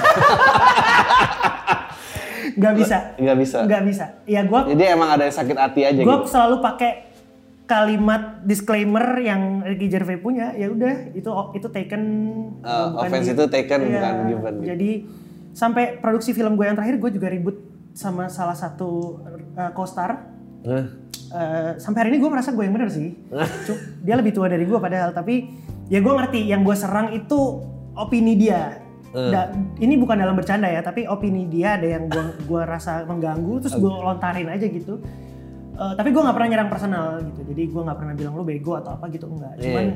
nggak 2.50 2.74
bisa 2.74 2.98
Nggak 3.16 3.38
bisa. 3.38 3.58
nggak 3.64 3.84
bisa 3.86 4.06
ya 4.26 4.42
gue 4.42 4.62
Jadi 4.68 4.84
emang 4.88 5.10
ada 5.12 5.24
yang 5.24 5.36
sakit 5.36 5.54
hati 5.56 5.82
aja 5.84 6.00
gue 6.00 6.08
gitu. 6.18 6.26
selalu 6.26 6.56
pakai 6.60 6.92
kalimat 7.66 8.22
disclaimer 8.42 9.04
yang 9.20 9.62
Ricky 9.62 9.86
Gervais 9.88 10.18
punya 10.18 10.56
ya 10.56 10.66
udah 10.68 11.14
itu 11.14 11.28
itu 11.54 11.68
taken 11.68 12.02
Uh, 12.58 12.90
bukan 12.90 13.02
offense 13.04 13.30
itu 13.30 13.44
taken, 13.46 13.80
Iya, 13.84 13.92
bukan 13.94 14.16
given 14.26 14.54
gitu. 14.56 14.68
jadi 14.68 14.92
sampai 15.54 15.84
produksi 15.96 16.32
film 16.32 16.56
gue 16.56 16.66
yang 16.66 16.74
terakhir 16.74 16.98
gue 16.98 17.12
juga 17.12 17.28
ribut 17.28 17.58
sama 17.92 18.26
salah 18.28 18.56
satu 18.56 19.22
uh, 19.54 19.72
co-star 19.72 20.26
Hah? 20.64 20.86
Eh, 21.28 21.72
sampai 21.78 22.00
hari 22.00 22.10
ini 22.10 22.20
gue 22.20 22.30
merasa 22.30 22.50
gue 22.50 22.64
yang 22.64 22.72
bener 22.72 22.88
sih 22.88 23.12
Cu- 23.62 23.82
dia 24.00 24.16
lebih 24.16 24.32
tua 24.32 24.48
dari 24.48 24.64
gue 24.64 24.76
padahal 24.76 25.12
tapi 25.12 25.52
ya 25.86 26.00
gue 26.00 26.14
ngerti 26.14 26.40
yang 26.42 26.64
gue 26.64 26.72
serang 26.74 27.12
itu 27.12 27.40
opini 27.98 28.34
dia 28.34 28.78
Da- 29.10 29.50
ini 29.78 29.96
bukan 29.96 30.14
dalam 30.16 30.34
bercanda 30.34 30.68
ya 30.68 30.80
tapi 30.80 31.04
opini 31.04 31.46
dia 31.46 31.74
ada 31.74 31.88
yang 31.90 32.06
gue 32.06 32.22
gua 32.50 32.64
rasa 32.64 33.02
mengganggu 33.04 33.60
terus 33.60 33.74
gue 33.76 33.90
lontarin 33.90 34.48
aja 34.48 34.64
gitu 34.64 35.02
Eh, 35.74 35.94
tapi 35.94 36.10
gue 36.10 36.18
nggak 36.18 36.34
pernah 36.34 36.50
nyerang 36.50 36.70
personal 36.70 37.22
gitu 37.22 37.42
jadi 37.48 37.70
gue 37.70 37.82
nggak 37.84 37.98
pernah 37.98 38.14
bilang 38.14 38.34
lu 38.34 38.42
bego 38.42 38.74
atau 38.76 38.98
apa 38.98 39.06
gitu 39.10 39.26
enggak 39.28 39.54
cuman 39.58 39.84
Iya. 39.84 39.94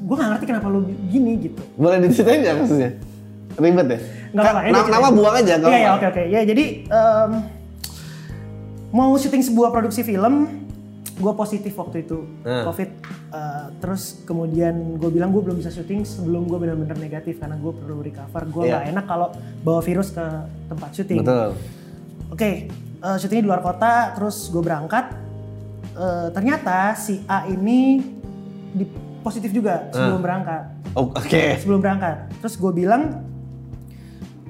gue 0.00 0.14
nggak 0.14 0.28
ngerti 0.30 0.44
kenapa 0.46 0.66
lu 0.68 0.80
gini 1.04 1.32
gitu 1.40 1.58
Boleh 1.74 1.98
diceritain 2.00 2.38
nggak 2.40 2.54
maksudnya? 2.56 2.90
Ribet 3.54 3.86
ya? 3.88 3.98
Nggak 4.30 4.42
apa-apa, 4.44 4.60
ya, 4.60 4.62
Nama, 4.64 4.74
diceritain. 4.76 4.94
nama 4.94 5.08
buang 5.10 5.34
aja 5.34 5.54
Iya, 5.56 5.66
iya, 5.76 5.90
oke, 5.92 6.06
oke. 6.08 6.22
Ya, 6.24 6.40
jadi 6.44 6.64
em, 6.84 7.30
mau 8.90 9.10
syuting 9.12 9.42
sebuah 9.42 9.68
produksi 9.70 10.02
film, 10.02 10.34
gue 11.14 11.32
positif 11.32 11.70
waktu 11.74 12.02
itu 12.02 12.26
Hmm. 12.42 12.64
COVID. 12.64 12.90
Eh, 13.30 13.66
terus 13.78 14.22
kemudian 14.22 14.74
gue 14.96 15.10
bilang 15.10 15.30
gue 15.30 15.40
belum 15.40 15.58
bisa 15.58 15.70
syuting 15.70 16.02
sebelum 16.02 16.44
gue 16.44 16.58
benar-benar 16.58 16.98
negatif 16.98 17.38
karena 17.38 17.54
gue 17.54 17.70
perlu 17.70 18.00
recover. 18.00 18.42
Gue 18.46 18.62
Iya. 18.66 18.72
nggak 18.74 18.86
enak 18.92 19.04
kalau 19.04 19.28
bawa 19.60 19.78
virus 19.78 20.10
ke 20.10 20.24
tempat 20.66 20.90
syuting. 20.92 21.22
Betul. 21.22 21.50
Oke, 22.28 22.50
eh, 22.98 23.16
syutingnya 23.16 23.42
di 23.42 23.50
luar 23.50 23.62
kota, 23.62 24.10
terus 24.12 24.48
gue 24.48 24.58
berangkat. 24.60 25.06
Eh, 25.94 26.28
ternyata 26.30 26.94
si 26.94 27.22
A 27.24 27.46
ini 27.46 28.02
di 28.74 28.82
positif 29.20 29.50
juga 29.50 29.86
sebelum 29.88 30.18
berangkat 30.20 30.62
Oh, 30.92 31.10
Oke. 31.10 31.58
sebelum 31.58 31.78
berangkat. 31.78 32.30
Terus 32.38 32.54
gue 32.54 32.70
bilang, 32.70 33.22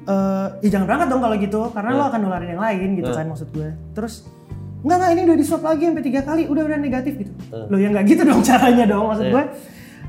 eh 0.04 0.46
ya 0.60 0.68
jangan 0.70 0.84
berangkat 0.84 1.08
dong 1.08 1.22
kalau 1.22 1.36
gitu, 1.36 1.60
karena 1.72 1.90
lo 1.94 2.04
akan 2.04 2.20
nularin 2.20 2.50
yang 2.52 2.62
lain 2.62 2.88
gitu 2.94 3.10
kan 3.10 3.24
maksud 3.24 3.48
gue. 3.50 3.68
Terus 3.92 4.28
enggak 4.84 4.96
enggak 5.00 5.10
ini 5.16 5.22
udah 5.24 5.36
di 5.40 5.44
swab 5.44 5.62
lagi 5.64 5.82
sampai 5.88 6.04
tiga 6.04 6.20
kali, 6.22 6.42
udah 6.44 6.62
udah 6.68 6.78
negatif 6.78 7.12
gitu. 7.16 7.32
Lo 7.50 7.76
ya 7.80 7.88
nggak 7.88 8.04
gitu 8.04 8.22
dong 8.28 8.44
caranya 8.48 8.84
dong 8.84 9.04
maksud 9.08 9.26
gue. 9.32 9.44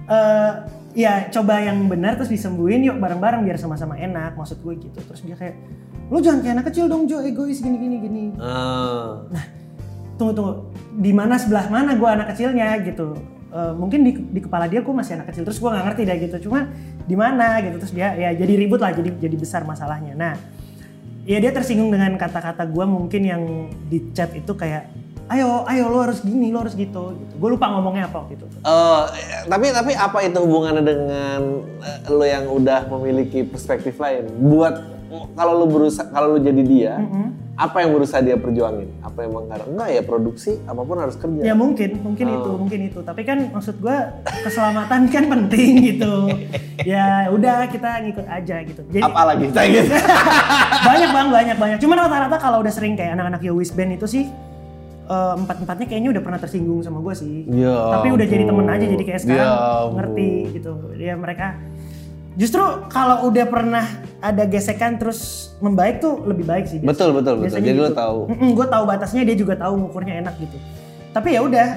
eh 0.05 0.51
ya 0.95 1.13
coba 1.33 1.59
yang 1.59 1.89
benar 1.89 2.15
terus 2.15 2.29
disembuhin 2.29 2.85
yuk 2.85 3.01
bareng-bareng 3.01 3.41
biar 3.41 3.57
sama-sama 3.57 3.97
enak 3.97 4.35
maksud 4.35 4.59
gue 4.59 4.73
gitu. 4.77 4.99
Terus 4.99 5.21
dia 5.23 5.35
kayak 5.39 5.55
lo 6.11 6.21
jangan 6.21 6.39
kayak 6.43 6.53
anak 6.61 6.65
kecil 6.69 6.85
dong 6.85 7.07
Jo 7.09 7.23
egois 7.23 7.63
gini 7.63 7.79
gini 7.79 7.95
gini. 8.03 8.23
Ah. 8.37 9.25
Tunggu 10.19 10.31
tunggu 10.35 10.53
di 10.95 11.11
mana 11.11 11.39
sebelah 11.39 11.71
mana 11.71 11.95
gue 11.97 12.09
anak 12.11 12.35
kecilnya 12.35 12.77
gitu. 12.83 13.15
Eh, 13.55 13.71
mungkin 13.71 14.03
di, 14.03 14.11
di 14.35 14.43
kepala 14.43 14.67
dia 14.67 14.83
gue 14.83 14.91
masih 14.91 15.15
anak 15.15 15.31
kecil 15.31 15.47
terus 15.47 15.63
gue 15.63 15.69
nggak 15.71 15.85
ngerti 15.87 16.01
deh 16.03 16.17
gitu 16.27 16.51
cuma 16.51 16.67
di 17.07 17.15
mana 17.15 17.63
gitu 17.63 17.79
terus 17.79 17.95
dia 17.95 18.11
ya 18.11 18.35
jadi 18.35 18.51
ribut 18.51 18.83
lah 18.83 18.91
jadi 18.91 19.15
jadi 19.15 19.31
besar 19.39 19.63
masalahnya 19.63 20.11
nah 20.11 20.35
ya 21.25 21.37
dia 21.41 21.51
tersinggung 21.51 21.89
dengan 21.89 22.15
kata-kata 22.15 22.69
gue 22.69 22.85
mungkin 22.85 23.21
yang 23.25 23.43
di 23.89 24.13
chat 24.13 24.29
itu 24.37 24.53
kayak 24.53 24.93
ayo 25.33 25.65
ayo 25.65 25.89
lo 25.89 26.05
harus 26.05 26.21
gini 26.21 26.53
lo 26.53 26.61
harus 26.61 26.77
gitu, 26.77 27.17
gitu. 27.17 27.33
gue 27.41 27.49
lupa 27.57 27.65
ngomongnya 27.73 28.05
apa 28.05 28.21
waktu 28.21 28.37
itu 28.37 28.45
Eh, 28.61 29.03
tapi 29.49 29.73
tapi 29.73 29.91
apa 29.97 30.21
itu 30.21 30.37
hubungannya 30.41 30.83
dengan 30.85 31.41
eh, 31.81 31.99
lo 32.13 32.25
yang 32.25 32.45
udah 32.49 32.85
memiliki 32.93 33.41
perspektif 33.41 33.97
lain? 33.97 34.29
Buat 34.37 34.85
kalau 35.33 35.53
lo 35.61 35.65
berusaha 35.69 36.09
kalau 36.09 36.37
lo 36.37 36.39
jadi 36.41 36.61
dia, 36.65 36.93
apa 37.55 37.77
yang 37.87 37.95
berusaha 37.95 38.19
dia 38.19 38.35
perjuangin? 38.35 38.91
Apa 38.99 39.23
emang 39.23 39.47
karena 39.47 39.65
enggak 39.65 39.89
ya 39.95 40.01
produksi 40.03 40.59
apa 40.67 40.81
pun 40.83 40.97
harus 40.99 41.15
kerja. 41.15 41.39
ya 41.39 41.55
mungkin 41.55 42.03
mungkin 42.03 42.25
itu 42.27 42.51
mungkin 42.59 42.79
itu. 42.91 42.99
Tapi 42.99 43.21
kan 43.23 43.37
maksud 43.55 43.79
gue 43.79 43.97
keselamatan 44.43 45.01
kan 45.15 45.23
penting 45.31 45.71
gitu. 45.95 46.13
Ya 46.83 47.31
udah 47.31 47.71
kita 47.71 48.03
ngikut 48.03 48.27
aja 48.27 48.55
gitu. 48.67 48.81
Jadi 48.91 49.03
Apalagi 49.07 49.45
saya 49.55 49.71
gitu. 49.71 49.95
banyak 50.91 51.09
bang 51.15 51.27
banyak 51.31 51.57
banyak. 51.57 51.77
Cuman 51.79 51.97
rata-rata 52.03 52.37
kalau 52.43 52.59
udah 52.59 52.73
sering 52.75 52.99
kayak 52.99 53.15
anak-anak 53.15 53.41
Yowis 53.47 53.71
Band 53.71 53.95
itu 53.95 54.05
sih 54.05 54.27
eh, 55.07 55.33
empat-empatnya 55.39 55.87
kayaknya 55.87 56.09
udah 56.11 56.23
pernah 56.27 56.39
tersinggung 56.43 56.83
sama 56.83 56.99
gue 56.99 57.15
sih. 57.15 57.47
Ya 57.55 57.95
tapi 57.95 58.11
udah 58.11 58.25
jadi 58.27 58.43
temen 58.43 58.67
aja 58.67 58.83
jadi 58.83 59.03
kayak 59.07 59.19
sekarang 59.23 59.47
Ya 59.47 59.95
ngerti 59.95 60.31
gitu. 60.59 60.73
Ya 60.99 61.15
mereka 61.15 61.55
justru 62.35 62.63
kalau 62.91 63.27
udah 63.27 63.45
pernah 63.47 63.85
ada 64.19 64.43
gesekan 64.47 64.99
terus 64.99 65.51
membaik 65.63 66.03
tuh 66.03 66.23
lebih 66.27 66.43
baik 66.43 66.65
sih 66.67 66.77
biasanya. 66.79 66.91
Betul 66.91 67.09
betul 67.15 67.33
betul. 67.39 67.45
Biasanya 67.47 67.67
Jadi 67.71 67.79
lo 67.79 67.87
gitu. 67.87 67.95
tahu. 67.97 68.17
gue 68.59 68.67
tahu 68.67 68.83
batasnya 68.87 69.21
dia 69.23 69.35
juga 69.39 69.53
tahu 69.55 69.73
ngukurnya 69.79 70.13
enak 70.25 70.35
gitu 70.39 70.57
tapi 71.15 71.31
ya 71.31 71.39
udah 71.39 71.67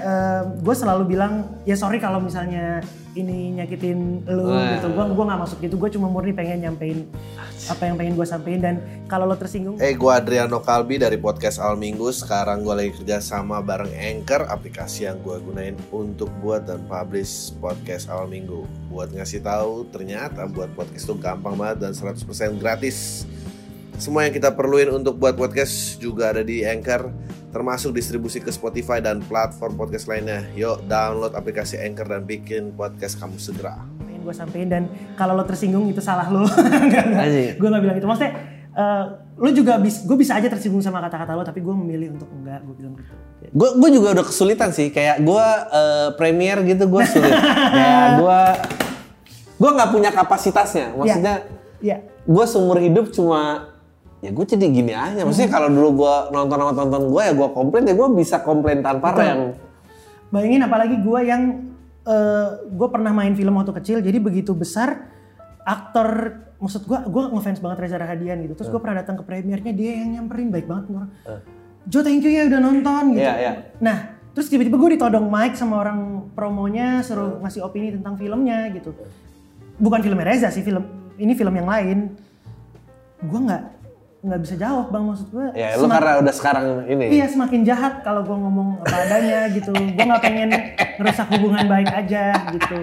gue 0.59 0.74
selalu 0.74 1.14
bilang 1.14 1.46
ya 1.62 1.79
sorry 1.79 2.03
kalau 2.03 2.18
misalnya 2.18 2.83
ini 3.14 3.55
nyakitin 3.55 4.27
lu 4.27 4.51
Wah. 4.51 4.79
gitu 4.79 4.90
gue 4.90 5.05
gua 5.14 5.24
nggak 5.31 5.40
masuk 5.46 5.59
gitu 5.62 5.74
gue 5.79 5.90
cuma 5.94 6.11
murni 6.11 6.35
pengen 6.35 6.66
nyampein 6.66 7.07
apa 7.70 7.83
yang 7.87 7.94
pengen 7.94 8.14
gue 8.18 8.27
sampein 8.27 8.59
dan 8.59 8.83
kalau 9.07 9.31
lo 9.31 9.38
tersinggung 9.38 9.79
Eh, 9.79 9.94
gue 9.94 10.11
Adriano 10.11 10.59
Kalbi 10.59 10.98
dari 10.98 11.18
podcast 11.18 11.59
Al 11.59 11.74
Minggu. 11.74 12.11
Sekarang 12.14 12.62
gue 12.62 12.74
lagi 12.74 12.92
kerja 12.98 13.18
sama 13.18 13.59
bareng 13.61 13.90
Anchor, 13.94 14.46
aplikasi 14.46 15.07
yang 15.11 15.18
gue 15.22 15.37
gunain 15.42 15.74
untuk 15.90 16.31
buat 16.38 16.66
dan 16.66 16.87
publish 16.87 17.53
podcast 17.59 18.07
Al 18.09 18.31
Minggu. 18.31 18.64
Buat 18.90 19.14
ngasih 19.14 19.42
tahu, 19.42 19.90
ternyata 19.90 20.46
buat 20.46 20.70
podcast 20.74 21.05
itu 21.05 21.14
gampang 21.18 21.59
banget 21.59 21.88
dan 21.88 21.92
100% 21.94 22.59
gratis. 22.62 23.27
Semua 23.98 24.22
yang 24.22 24.30
kita 24.30 24.54
perluin 24.54 24.94
untuk 24.94 25.18
buat 25.18 25.34
podcast 25.34 25.98
juga 25.98 26.30
ada 26.30 26.46
di 26.46 26.62
Anchor, 26.62 27.11
termasuk 27.50 27.90
distribusi 27.90 28.38
ke 28.38 28.46
Spotify 28.54 29.02
dan 29.02 29.18
platform 29.26 29.74
podcast 29.74 30.06
lainnya. 30.06 30.46
Yuk, 30.54 30.87
download 30.87 31.34
aplikasi 31.34 31.82
Anchor 31.82 32.06
dan 32.06 32.22
bikin 32.22 32.78
podcast 32.78 33.18
kamu 33.18 33.42
segera. 33.42 33.82
pengen 33.98 34.22
gue 34.22 34.30
sampein 34.30 34.70
dan 34.70 34.82
kalau 35.18 35.34
lo 35.34 35.42
tersinggung 35.42 35.90
itu 35.90 35.98
salah 35.98 36.30
lo 36.30 36.46
gue 37.58 37.68
nggak 37.68 37.82
bilang 37.82 37.96
itu 37.98 38.06
maksudnya 38.06 38.32
eh, 38.70 39.04
lo 39.34 39.50
juga 39.50 39.82
bis 39.82 40.06
gue 40.06 40.14
bisa 40.14 40.38
aja 40.38 40.46
tersinggung 40.46 40.78
sama 40.78 41.02
kata-kata 41.02 41.34
lo 41.34 41.42
tapi 41.42 41.58
gue 41.58 41.74
memilih 41.74 42.14
untuk 42.14 42.30
enggak 42.30 42.62
gue 42.62 42.74
bilang 42.78 42.94
gitu 42.94 43.14
Gue 43.50 43.68
gue 43.82 43.90
juga 43.98 44.14
udah 44.14 44.24
kesulitan 44.26 44.70
sih 44.70 44.94
kayak 44.94 45.26
gue 45.26 45.46
eh, 45.74 46.08
premier 46.14 46.62
gitu 46.62 46.87
gue 46.87 47.02
sulit. 47.02 47.34
gue 48.22 48.40
gue 49.58 49.70
nggak 49.74 49.90
punya 49.90 50.11
kapasitasnya. 50.14 50.94
Maksudnya 50.94 51.34
ya 51.82 51.98
gue 52.06 52.44
seumur 52.46 52.78
hidup 52.78 53.11
cuma 53.11 53.74
ya 54.18 54.31
gue 54.35 54.44
jadi 54.44 54.66
gini 54.66 54.92
aja. 54.94 55.22
Maksudnya 55.22 55.50
kalau 55.50 55.68
dulu 55.70 56.04
gue 56.04 56.14
nonton 56.35 56.57
sama 56.59 56.72
tonton 56.74 57.02
gue 57.11 57.22
ya 57.22 57.33
gue 57.35 57.48
komplain 57.54 57.85
ya 57.87 57.94
gue 57.94 58.09
bisa 58.18 58.37
komplain 58.42 58.83
tanpa 58.83 59.14
Betul. 59.14 59.22
rem. 59.22 59.40
bayangin 60.28 60.61
apalagi 60.61 60.96
gue 61.00 61.20
yang 61.24 61.42
gue 62.68 62.88
pernah 62.88 63.12
main 63.12 63.37
film 63.37 63.61
waktu 63.61 63.72
kecil 63.85 63.96
jadi 64.00 64.16
begitu 64.16 64.57
besar 64.57 65.12
aktor 65.68 66.40
maksud 66.57 66.88
gue 66.88 66.98
gue 67.04 67.22
ngefans 67.37 67.61
banget 67.61 67.78
Reza 67.85 67.96
Rahadian 68.00 68.40
gitu. 68.48 68.57
Terus 68.57 68.68
gue 68.72 68.81
pernah 68.81 69.04
datang 69.04 69.20
ke 69.20 69.24
premiernya 69.28 69.72
dia 69.76 70.00
yang 70.00 70.16
nyamperin 70.16 70.48
baik 70.48 70.64
banget 70.64 70.85
orang. 70.88 71.11
Jo 71.88 72.00
thank 72.00 72.24
you 72.24 72.33
ya 72.33 72.48
udah 72.48 72.61
nonton 72.61 73.16
gitu. 73.16 73.24
Iya, 73.24 73.35
iya. 73.37 73.52
nah 73.81 74.16
terus 74.33 74.48
tiba-tiba 74.48 74.76
gue 74.81 74.90
ditodong 74.96 75.28
mic 75.28 75.57
sama 75.57 75.85
orang 75.85 76.31
promonya 76.33 77.04
suruh 77.04 77.40
ngasih 77.44 77.61
opini 77.64 77.92
tentang 77.92 78.16
filmnya 78.16 78.72
gitu. 78.72 78.96
Bukan 79.76 80.00
filmnya 80.00 80.26
Reza 80.33 80.48
sih 80.48 80.64
film 80.64 81.12
ini 81.20 81.37
film 81.37 81.52
yang 81.52 81.68
lain. 81.68 82.16
Gue 83.20 83.40
nggak 83.44 83.77
nggak 84.18 84.40
bisa 84.42 84.54
jawab 84.59 84.90
bang 84.90 85.04
maksud 85.07 85.28
gue 85.31 85.46
Ya, 85.54 85.78
lu 85.78 85.87
karena 85.87 86.18
udah 86.18 86.35
sekarang 86.35 86.64
ini. 86.90 87.07
Iya 87.22 87.31
semakin 87.31 87.62
jahat 87.62 88.02
kalau 88.02 88.26
gue 88.26 88.35
ngomong 88.35 88.83
apa 88.83 88.96
adanya 89.07 89.46
gitu. 89.54 89.70
Gue 89.70 90.04
nggak 90.04 90.22
pengen 90.22 90.50
ngerusak 90.98 91.31
hubungan 91.38 91.70
baik 91.70 91.87
aja 91.87 92.50
gitu. 92.50 92.83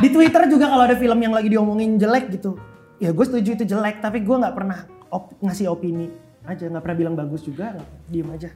Di 0.00 0.08
Twitter 0.08 0.48
juga 0.48 0.72
kalau 0.72 0.88
ada 0.88 0.96
film 0.96 1.20
yang 1.20 1.36
lagi 1.36 1.52
diomongin 1.52 2.00
jelek 2.00 2.32
gitu, 2.32 2.56
ya 2.96 3.12
gue 3.12 3.20
setuju 3.20 3.60
itu 3.60 3.64
jelek. 3.68 4.00
Tapi 4.00 4.24
gue 4.24 4.32
nggak 4.32 4.54
pernah 4.56 4.88
op- 5.12 5.36
ngasih 5.44 5.68
opini 5.68 6.08
aja, 6.48 6.64
nggak 6.64 6.80
pernah 6.80 6.96
bilang 6.96 7.14
bagus 7.20 7.44
juga, 7.44 7.76
diem 8.08 8.32
aja. 8.32 8.48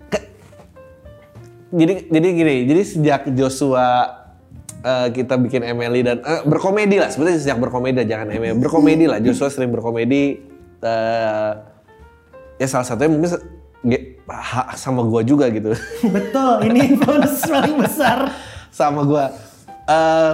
Jadi 1.69 2.09
jadi 2.09 2.29
gini, 2.33 2.55
jadi 2.65 2.83
sejak 2.83 3.21
Joshua 3.37 4.09
eh, 4.81 5.09
kita 5.13 5.37
bikin 5.37 5.69
Emily 5.69 6.01
dan 6.01 6.25
eh, 6.25 6.41
berkomedi 6.49 6.97
lah, 6.97 7.13
sebenarnya 7.13 7.45
sejak 7.45 7.61
berkomedi 7.61 8.09
jangan 8.09 8.33
Emily, 8.33 8.57
berkomedi 8.57 9.05
lah. 9.05 9.21
Joshua 9.21 9.53
sering 9.53 9.69
berkomedi. 9.69 10.41
eh, 10.81 11.76
ya 12.57 12.67
salah 12.67 12.85
satunya 12.85 13.11
mungkin 13.11 13.31
sama 14.75 15.03
gua 15.03 15.23
juga 15.23 15.47
gitu. 15.49 15.71
Betul, 16.17 16.67
ini 16.67 16.95
influence 16.95 17.45
paling 17.53 17.77
besar. 17.79 18.33
sama 18.71 19.03
gua. 19.03 19.33
Eh, 19.87 20.33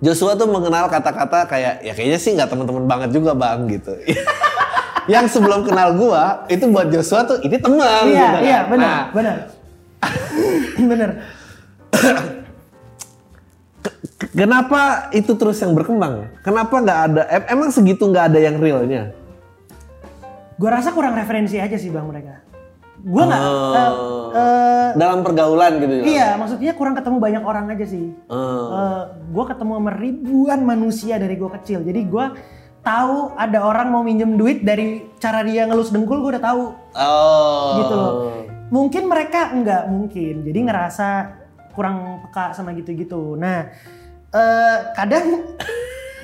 Joshua 0.00 0.34
tuh 0.34 0.50
mengenal 0.50 0.88
kata-kata 0.88 1.46
kayak 1.46 1.80
ya 1.80 1.92
kayaknya 1.92 2.18
sih 2.18 2.34
nggak 2.34 2.50
teman-teman 2.50 2.84
banget 2.84 3.10
juga 3.12 3.32
bang 3.32 3.68
gitu. 3.68 3.92
Yang 5.12 5.36
sebelum 5.36 5.62
kenal 5.62 5.94
gua 5.94 6.48
itu 6.48 6.64
buat 6.66 6.88
Joshua 6.88 7.22
tuh 7.22 7.38
ini 7.40 7.60
teman. 7.60 8.08
Iya, 8.08 8.10
gitu 8.10 8.26
kan. 8.26 8.42
iya, 8.42 8.60
benar, 8.64 8.88
Nah, 8.88 9.02
benar. 9.12 9.36
benar. 10.80 11.10
Kenapa 14.34 15.12
itu 15.12 15.32
terus 15.36 15.60
yang 15.60 15.76
berkembang? 15.76 16.32
Kenapa 16.40 16.74
nggak 16.74 17.00
ada? 17.10 17.22
em- 17.28 17.48
emang 17.52 17.68
segitu 17.70 18.08
nggak 18.08 18.32
ada 18.32 18.38
yang 18.40 18.56
realnya? 18.56 19.12
Gue 20.54 20.70
rasa 20.70 20.94
kurang 20.94 21.14
referensi 21.14 21.58
aja 21.58 21.74
sih 21.74 21.90
bang 21.90 22.06
mereka. 22.06 22.34
Gue 23.04 23.20
nggak. 23.20 23.42
Oh. 23.42 23.74
eh, 23.74 23.92
eh, 24.32 24.88
Dalam 24.94 25.20
pergaulan 25.20 25.76
gitu 25.76 25.92
ya? 26.00 26.02
iya, 26.04 26.28
maksudnya 26.38 26.72
kurang 26.72 26.94
ketemu 26.94 27.18
banyak 27.18 27.42
orang 27.42 27.66
aja 27.68 27.84
sih. 27.84 28.14
Oh. 28.30 29.04
gue 29.10 29.44
ketemu 29.44 29.72
sama 29.76 29.92
ribuan 29.92 30.60
manusia 30.62 31.18
dari 31.18 31.34
gue 31.34 31.50
kecil. 31.60 31.82
Jadi 31.82 32.00
gue 32.06 32.26
tahu 32.80 33.34
ada 33.34 33.58
orang 33.60 33.88
mau 33.88 34.00
minjem 34.00 34.36
duit 34.36 34.62
dari 34.62 35.08
cara 35.16 35.40
dia 35.40 35.64
ngelus 35.64 35.90
dengkul 35.90 36.20
gue 36.20 36.38
udah 36.38 36.44
tahu 36.44 36.62
Oh. 36.94 37.70
gitu 37.80 37.94
loh. 37.94 38.12
Mungkin 38.70 39.04
mereka 39.06 39.52
enggak 39.52 39.90
mungkin. 39.90 40.40
Jadi 40.42 40.58
ngerasa 40.64 41.08
kurang 41.74 42.22
peka 42.24 42.54
sama 42.54 42.70
gitu-gitu. 42.72 43.34
Nah, 43.34 43.68
eh, 44.30 44.78
kadang 44.94 45.50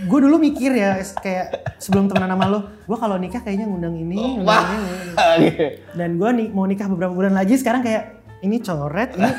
gue 0.06 0.18
dulu 0.24 0.36
mikir 0.40 0.72
ya 0.72 0.96
kayak 1.20 1.76
sebelum 1.76 2.08
temenan 2.08 2.32
sama 2.32 2.46
lo, 2.48 2.60
gue 2.88 2.96
kalau 2.96 3.16
nikah 3.20 3.44
kayaknya 3.44 3.68
ngundang 3.68 3.96
ini, 3.96 4.40
ngundang 4.40 4.68
ini, 4.72 4.76
ngundang 4.80 5.30
ini. 5.36 5.48
Dan 5.92 6.10
gue 6.16 6.30
nih 6.40 6.48
mau 6.52 6.64
nikah 6.64 6.88
beberapa 6.88 7.12
bulan 7.12 7.36
lagi 7.36 7.60
sekarang 7.60 7.84
kayak 7.84 8.20
ini 8.40 8.56
coret, 8.64 9.12
ini 9.16 9.30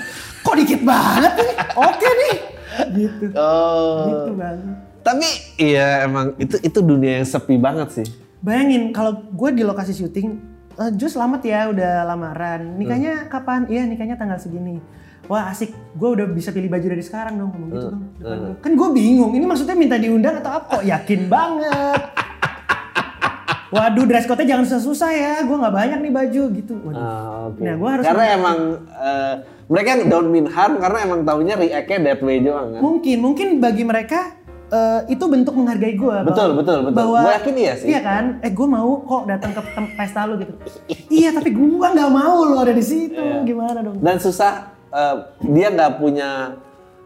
kok 0.45 0.56
dikit 0.58 0.82
banget 0.86 1.34
nih. 1.38 1.56
Oke 1.74 2.10
nih. 2.10 2.36
Gitu. 2.93 3.26
oh. 3.34 4.06
Gitu 4.10 4.32
banget. 4.38 4.78
Tapi 5.02 5.28
iya 5.58 6.06
emang 6.06 6.38
itu 6.38 6.62
itu 6.62 6.80
dunia 6.82 7.21
yang 7.21 7.28
sepi 7.28 7.58
banget 7.58 7.89
sih. 8.02 8.08
Bayangin 8.41 8.93
kalau 8.93 9.17
gue 9.34 9.50
di 9.54 9.65
lokasi 9.65 9.97
syuting, 9.97 10.38
eh 10.78 10.91
Jo 10.93 11.10
selamat 11.10 11.41
ya 11.41 11.69
udah 11.74 12.06
lamaran. 12.06 12.78
Nikahnya 12.78 13.26
kapan? 13.30 13.65
Iya 13.65 13.89
nikahnya 13.89 14.17
tanggal 14.17 14.38
segini. 14.38 14.78
Wah 15.31 15.47
asik, 15.47 15.71
gue 15.95 16.09
udah 16.11 16.27
bisa 16.27 16.51
pilih 16.51 16.67
baju 16.67 16.91
dari 16.91 16.99
sekarang 16.99 17.39
dong 17.39 17.55
ngomong 17.55 17.69
gitu 17.71 17.87
bang. 17.87 18.03
Depan 18.19 18.35
gua. 18.35 18.55
Kan 18.59 18.71
gue 18.75 18.89
bingung, 18.91 19.31
ini 19.31 19.45
maksudnya 19.47 19.79
minta 19.79 19.95
diundang 19.95 20.43
atau 20.43 20.59
apa? 20.59 20.67
Kok 20.75 20.83
yakin 20.83 21.21
banget. 21.31 22.01
Waduh 23.71 24.03
dress 24.03 24.27
code-nya 24.27 24.59
jangan 24.59 24.65
susah-susah 24.67 25.11
ya, 25.15 25.33
gue 25.47 25.55
nggak 25.55 25.71
banyak 25.71 25.99
nih 26.03 26.11
baju 26.11 26.43
gitu. 26.51 26.73
Waduh. 26.83 26.99
Ah, 26.99 27.47
oke. 27.47 27.63
Nah, 27.63 27.73
gua 27.79 27.89
harus 27.95 28.03
karena 28.03 28.25
emang 28.35 28.57
eh, 28.91 29.33
mereka 29.71 29.89
don't 30.03 30.27
mean 30.27 30.51
harm 30.51 30.75
karena 30.83 30.97
emang 31.07 31.23
taunya 31.23 31.55
react-nya 31.55 32.11
that 32.11 32.19
way 32.19 32.43
doang 32.43 32.75
kan. 32.75 32.81
Mungkin, 32.83 33.17
mungkin 33.23 33.47
bagi 33.63 33.87
mereka 33.87 34.35
eh, 34.67 35.15
itu 35.15 35.23
bentuk 35.31 35.55
menghargai 35.55 35.95
gue. 35.95 36.17
Betul, 36.27 36.59
betul, 36.59 36.91
betul. 36.91 37.07
Bahwa, 37.07 37.23
Gua 37.23 37.31
yakin 37.39 37.55
iya 37.55 37.73
sih. 37.79 37.87
Iya 37.87 38.03
kan? 38.03 38.43
Eh 38.43 38.51
gue 38.51 38.67
mau 38.67 38.99
kok 39.07 39.23
datang 39.31 39.55
ke 39.55 39.63
pesta 39.95 40.27
lu 40.27 40.43
gitu. 40.43 40.51
iya 41.07 41.31
tapi 41.31 41.55
gue 41.55 41.87
nggak 41.87 42.11
mau 42.11 42.51
lo 42.51 42.67
ada 42.67 42.75
di 42.75 42.83
situ. 42.83 43.15
Iya. 43.15 43.47
Gimana 43.47 43.79
dong? 43.79 44.03
Dan 44.03 44.19
susah 44.19 44.70
eh, 44.91 45.15
dia 45.45 45.67
nggak 45.69 45.91
punya 45.97 46.30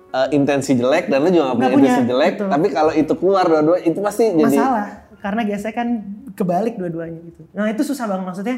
eh, 0.10 0.28
intensi 0.32 0.74
jelek 0.74 1.08
dan 1.08 1.21
lu 1.21 1.30
juga 1.30 1.43
nggak 1.48 1.56
punya, 1.56 1.69
punya, 1.69 1.78
intensi 1.88 2.04
jelek. 2.06 2.34
betul. 2.36 2.50
Tapi 2.50 2.67
kalau 2.69 2.91
itu 2.91 3.13
keluar 3.15 3.45
dua-dua 3.45 3.78
itu 3.80 4.00
pasti 4.00 4.24
jadi 4.32 4.58
Masalah. 4.58 4.88
Karena 5.15 5.41
gesekan 5.41 5.88
kebalik 6.32 6.76
dua-duanya 6.76 7.17
gitu. 7.24 7.41
Nah 7.50 7.65
itu 7.67 7.82
susah 7.82 8.06
banget 8.06 8.26
maksudnya. 8.26 8.58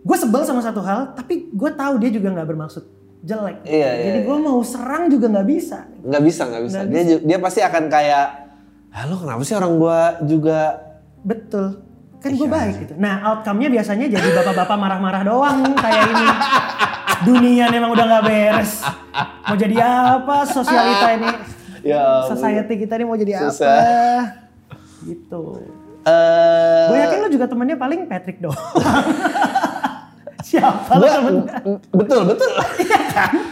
Gue 0.00 0.16
sebel 0.16 0.44
sama 0.44 0.60
satu 0.60 0.80
hal, 0.80 1.12
tapi 1.12 1.48
gue 1.48 1.70
tahu 1.72 1.96
dia 1.96 2.08
juga 2.08 2.28
nggak 2.30 2.44
bermaksud 2.46 2.84
jelek. 3.20 3.64
Iya, 3.64 3.90
iya, 3.90 4.04
Jadi 4.06 4.18
gue 4.22 4.36
mau 4.38 4.60
serang 4.60 5.08
juga 5.08 5.32
nggak 5.32 5.48
bisa. 5.48 5.88
nggak 5.98 6.22
bisa 6.22 6.42
nggak 6.44 6.62
bisa. 6.62 6.78
dia 6.84 7.02
ju- 7.06 7.22
dia 7.22 7.38
pasti 7.38 7.60
akan 7.60 7.88
kayak, 7.88 8.26
halo 8.92 9.16
kenapa 9.16 9.40
sih 9.42 9.56
orang 9.56 9.72
gua 9.74 10.20
juga 10.22 10.76
Betul. 11.20 11.80
Kan 12.20 12.30
Iya, 12.30 12.36
gue 12.36 12.48
baik 12.48 12.74
gitu. 12.80 12.92
Nah 12.96 13.14
outcome-nya 13.26 13.68
biasanya 13.70 14.06
jadi 14.08 14.28
bapak-bapak 14.34 14.76
marah-marah 14.76 15.22
doang 15.22 15.58
kayak 15.74 16.02
ini. 16.06 16.26
Dunia 17.22 17.70
emang 17.70 17.94
udah 17.94 18.04
nggak 18.10 18.24
beres. 18.26 18.82
Mau 19.46 19.54
jadi 19.54 19.76
apa 19.78 20.36
sosialita 20.50 21.08
ini? 21.14 21.30
ya 21.84 22.24
Society 22.26 22.74
kita 22.80 22.96
ini 22.96 23.04
mau 23.04 23.14
jadi 23.14 23.44
Susah. 23.44 23.68
apa? 23.68 23.84
Gitu. 25.04 25.42
eh 26.08 26.86
Gue 26.88 26.98
yakin 26.98 27.18
lu 27.20 27.28
juga 27.28 27.46
temennya 27.46 27.76
paling 27.76 28.08
Patrick 28.08 28.40
doang. 28.40 28.56
Siapa 30.44 30.92
gua, 31.00 31.08
temennya? 31.08 31.56
betul 31.92 32.20
betul. 32.28 32.50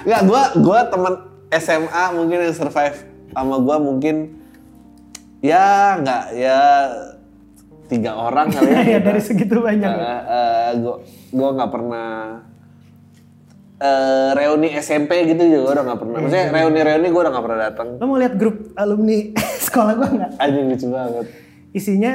Nggak 0.05 0.23
gua 0.29 0.43
gua 0.61 0.79
teman 0.89 1.15
SMA 1.53 2.05
mungkin 2.17 2.39
yang 2.49 2.57
survive 2.57 2.97
sama 3.33 3.57
gua 3.61 3.77
mungkin 3.81 4.37
ya 5.41 5.97
nggak 6.01 6.23
ya 6.37 6.61
tiga 7.89 8.13
orang 8.17 8.53
kali 8.53 8.69
ya. 8.73 8.81
ya 8.97 8.99
dari 9.01 9.21
segitu 9.25 9.61
banyak. 9.61 9.89
Eh, 9.89 10.71
gua 10.85 10.95
gua 11.33 11.49
nggak 11.57 11.71
pernah 11.73 12.09
eh, 13.83 14.31
reuni 14.39 14.69
SMP 14.79 15.27
gitu 15.27 15.43
juga 15.43 15.79
udah 15.79 15.83
nggak 15.91 15.99
pernah. 15.99 16.19
Maksudnya 16.23 16.47
reuni-reuni 16.55 17.09
gua 17.11 17.21
udah 17.27 17.33
nggak 17.35 17.47
pernah 17.51 17.61
datang. 17.61 17.89
Lo 17.99 18.05
mau 18.07 18.19
lihat 18.19 18.35
grup 18.39 18.57
alumni 18.79 19.19
sekolah 19.67 19.93
gue 19.99 20.09
nggak? 20.23 20.31
Anjing 20.39 20.67
lucu 20.71 20.87
banget. 20.89 21.27
Isinya 21.75 22.15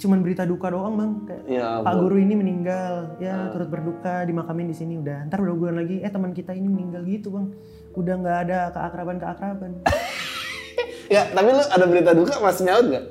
cuman 0.00 0.18
berita 0.24 0.44
duka 0.48 0.72
doang 0.72 0.94
bang. 0.96 1.12
Kayak, 1.28 1.42
Ya 1.48 1.68
Pak 1.80 1.94
guru 2.00 2.16
ini 2.16 2.34
meninggal, 2.36 3.20
ya 3.20 3.52
turut 3.52 3.68
berduka 3.68 4.24
dimakamin 4.28 4.68
di 4.68 4.76
sini 4.76 5.00
udah. 5.00 5.28
Ntar 5.28 5.40
udah 5.40 5.56
bulan 5.56 5.76
lagi, 5.80 6.00
eh 6.04 6.10
teman 6.12 6.36
kita 6.36 6.52
ini 6.52 6.68
meninggal 6.68 7.04
gitu 7.08 7.32
bang. 7.32 7.52
Udah 7.96 8.14
nggak 8.20 8.38
ada 8.48 8.58
keakraban 8.76 9.16
keakraban. 9.16 9.72
Ya, 11.10 11.26
tapi 11.26 11.50
lu 11.50 11.58
ada 11.58 11.84
berita 11.90 12.14
duka 12.14 12.38
masih 12.38 12.70
nyaut 12.70 12.86
nggak? 12.86 13.04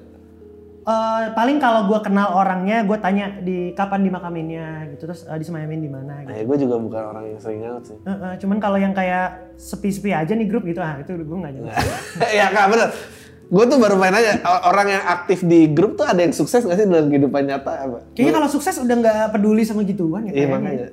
Eh, 0.90 1.24
paling 1.38 1.62
kalau 1.62 1.86
gue 1.86 2.00
kenal 2.02 2.34
orangnya, 2.34 2.82
gue 2.82 2.98
tanya 2.98 3.38
di 3.46 3.78
kapan 3.78 4.10
dimakaminnya 4.10 4.90
gitu, 4.96 5.06
terus 5.06 5.22
uh, 5.30 5.38
disemayamin 5.38 5.86
di 5.86 5.92
mana 5.92 6.26
gitu. 6.26 6.34
Nah, 6.34 6.46
gue 6.50 6.58
juga 6.66 6.76
bukan 6.82 7.04
orang 7.14 7.24
yang 7.30 7.38
sering 7.38 7.62
nyaut 7.62 7.86
sih. 7.86 7.98
Eh, 8.02 8.10
eh, 8.10 8.34
cuman 8.42 8.58
kalau 8.58 8.82
yang 8.82 8.90
kayak 8.98 9.54
sepi-sepi 9.54 10.18
aja 10.18 10.34
nih 10.34 10.50
grup 10.50 10.66
gitu, 10.66 10.82
ah 10.82 10.98
itu 10.98 11.14
gue 11.14 11.38
nggak 11.38 11.54
nyaut. 11.62 11.70
ya 12.42 12.50
kak 12.50 12.66
bener. 12.74 12.90
Gue 13.50 13.66
tuh 13.66 13.82
baru 13.82 13.98
main 13.98 14.14
aja 14.14 14.46
orang 14.62 14.94
yang 14.94 15.04
aktif 15.10 15.42
di 15.42 15.74
grup 15.74 15.98
tuh 15.98 16.06
ada 16.06 16.22
yang 16.22 16.30
sukses 16.30 16.62
gak 16.62 16.78
sih 16.78 16.86
dalam 16.86 17.10
kehidupan 17.10 17.50
nyata 17.50 17.82
apa? 17.82 17.98
Kayaknya 18.14 18.34
kalau 18.38 18.50
sukses 18.50 18.78
udah 18.78 18.96
nggak 19.02 19.34
peduli 19.34 19.66
sama 19.66 19.82
gituan 19.90 20.30
ya 20.30 20.38
Iya, 20.38 20.46
makanya. 20.54 20.88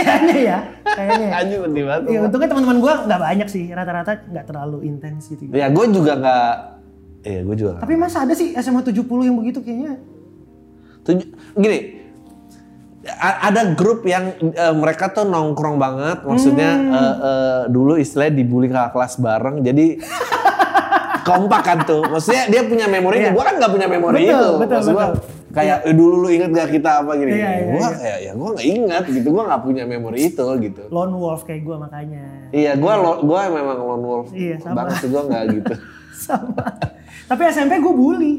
kayaknya 0.00 0.36
ya, 0.40 0.58
kayaknya. 0.88 1.26
ya. 1.28 1.36
Anjing 1.44 1.60
sedih 1.68 1.84
banget. 1.84 2.02
Iya, 2.08 2.18
untungnya 2.24 2.48
teman-teman 2.48 2.78
gue 2.80 2.92
nggak 3.12 3.20
banyak 3.20 3.48
sih, 3.52 3.64
rata-rata 3.76 4.12
nggak 4.24 4.44
terlalu 4.48 4.78
intens 4.88 5.28
gitu. 5.28 5.52
Ya 5.52 5.68
gue 5.68 5.84
juga 5.92 6.12
nggak. 6.16 6.77
Iya 7.20 7.40
gue 7.42 7.56
juga. 7.56 7.72
Tapi 7.78 7.94
masa 7.94 8.22
ada 8.22 8.32
sih 8.32 8.54
SMA 8.54 8.80
70 8.80 8.94
yang 9.22 9.36
begitu 9.36 9.58
kayaknya? 9.58 9.98
Tuju- 11.00 11.30
gini. 11.54 11.80
a- 13.08 13.48
Ada 13.48 13.72
grup 13.72 14.04
yang 14.04 14.30
eh, 14.38 14.74
mereka 14.74 15.08
tuh 15.08 15.24
nongkrong 15.24 15.76
banget, 15.76 16.18
maksudnya 16.22 16.70
Hmm. 16.72 16.92
eh, 16.92 17.14
eh, 17.18 17.60
dulu 17.66 17.96
istilahnya 17.96 18.36
dibully 18.36 18.68
kakak 18.68 18.92
kelas 18.92 19.14
bareng, 19.16 19.56
jadi 19.62 19.96
kompak 21.24 21.62
kan 21.62 21.78
tuh. 21.82 22.04
Maksudnya 22.04 22.44
dia 22.46 22.62
punya 22.62 22.84
memori, 22.86 23.22
Iya. 23.22 23.32
gue 23.32 23.42
kan 23.42 23.54
nggak 23.56 23.72
punya 23.72 23.86
memori 23.86 24.14
Betul, 24.22 24.28
itu. 24.28 24.48
betul, 24.58 24.76
Maksud 24.76 24.92
gua, 24.92 25.06
betul. 25.06 25.24
kayak 25.50 25.76
"Eh, 25.82 25.94
dulu 25.94 26.14
lu 26.18 26.28
inget 26.28 26.50
gak 26.50 26.68
kita 26.70 26.90
apa 26.98 27.12
gini? 27.14 27.32
Iya, 27.32 27.48
iya, 27.50 27.64
gue 27.66 27.78
iya. 27.78 27.90
kayak 27.94 28.18
ya 28.18 28.32
gue 28.34 28.48
nggak 28.50 28.66
inget 28.68 29.04
gitu, 29.10 29.28
gue 29.30 29.42
nggak 29.42 29.62
punya 29.62 29.82
memori 29.84 30.18
itu 30.22 30.44
gitu. 30.58 30.82
Lone 30.88 31.14
wolf 31.14 31.42
kayak 31.42 31.62
gue 31.62 31.76
makanya. 31.78 32.22
Iya, 32.50 32.72
gue 32.74 32.92
gua 33.22 33.40
memang 33.48 33.78
lone 33.78 34.04
wolf 34.04 34.28
Iya, 34.30 34.56
sama. 34.58 34.84
banget 34.84 35.00
gue 35.02 35.22
nggak 35.22 35.42
gitu. 35.54 35.74
Sama. 36.28 36.66
Tapi 37.28 37.42
SMP 37.52 37.76
gue 37.78 37.94
bully. 37.94 38.32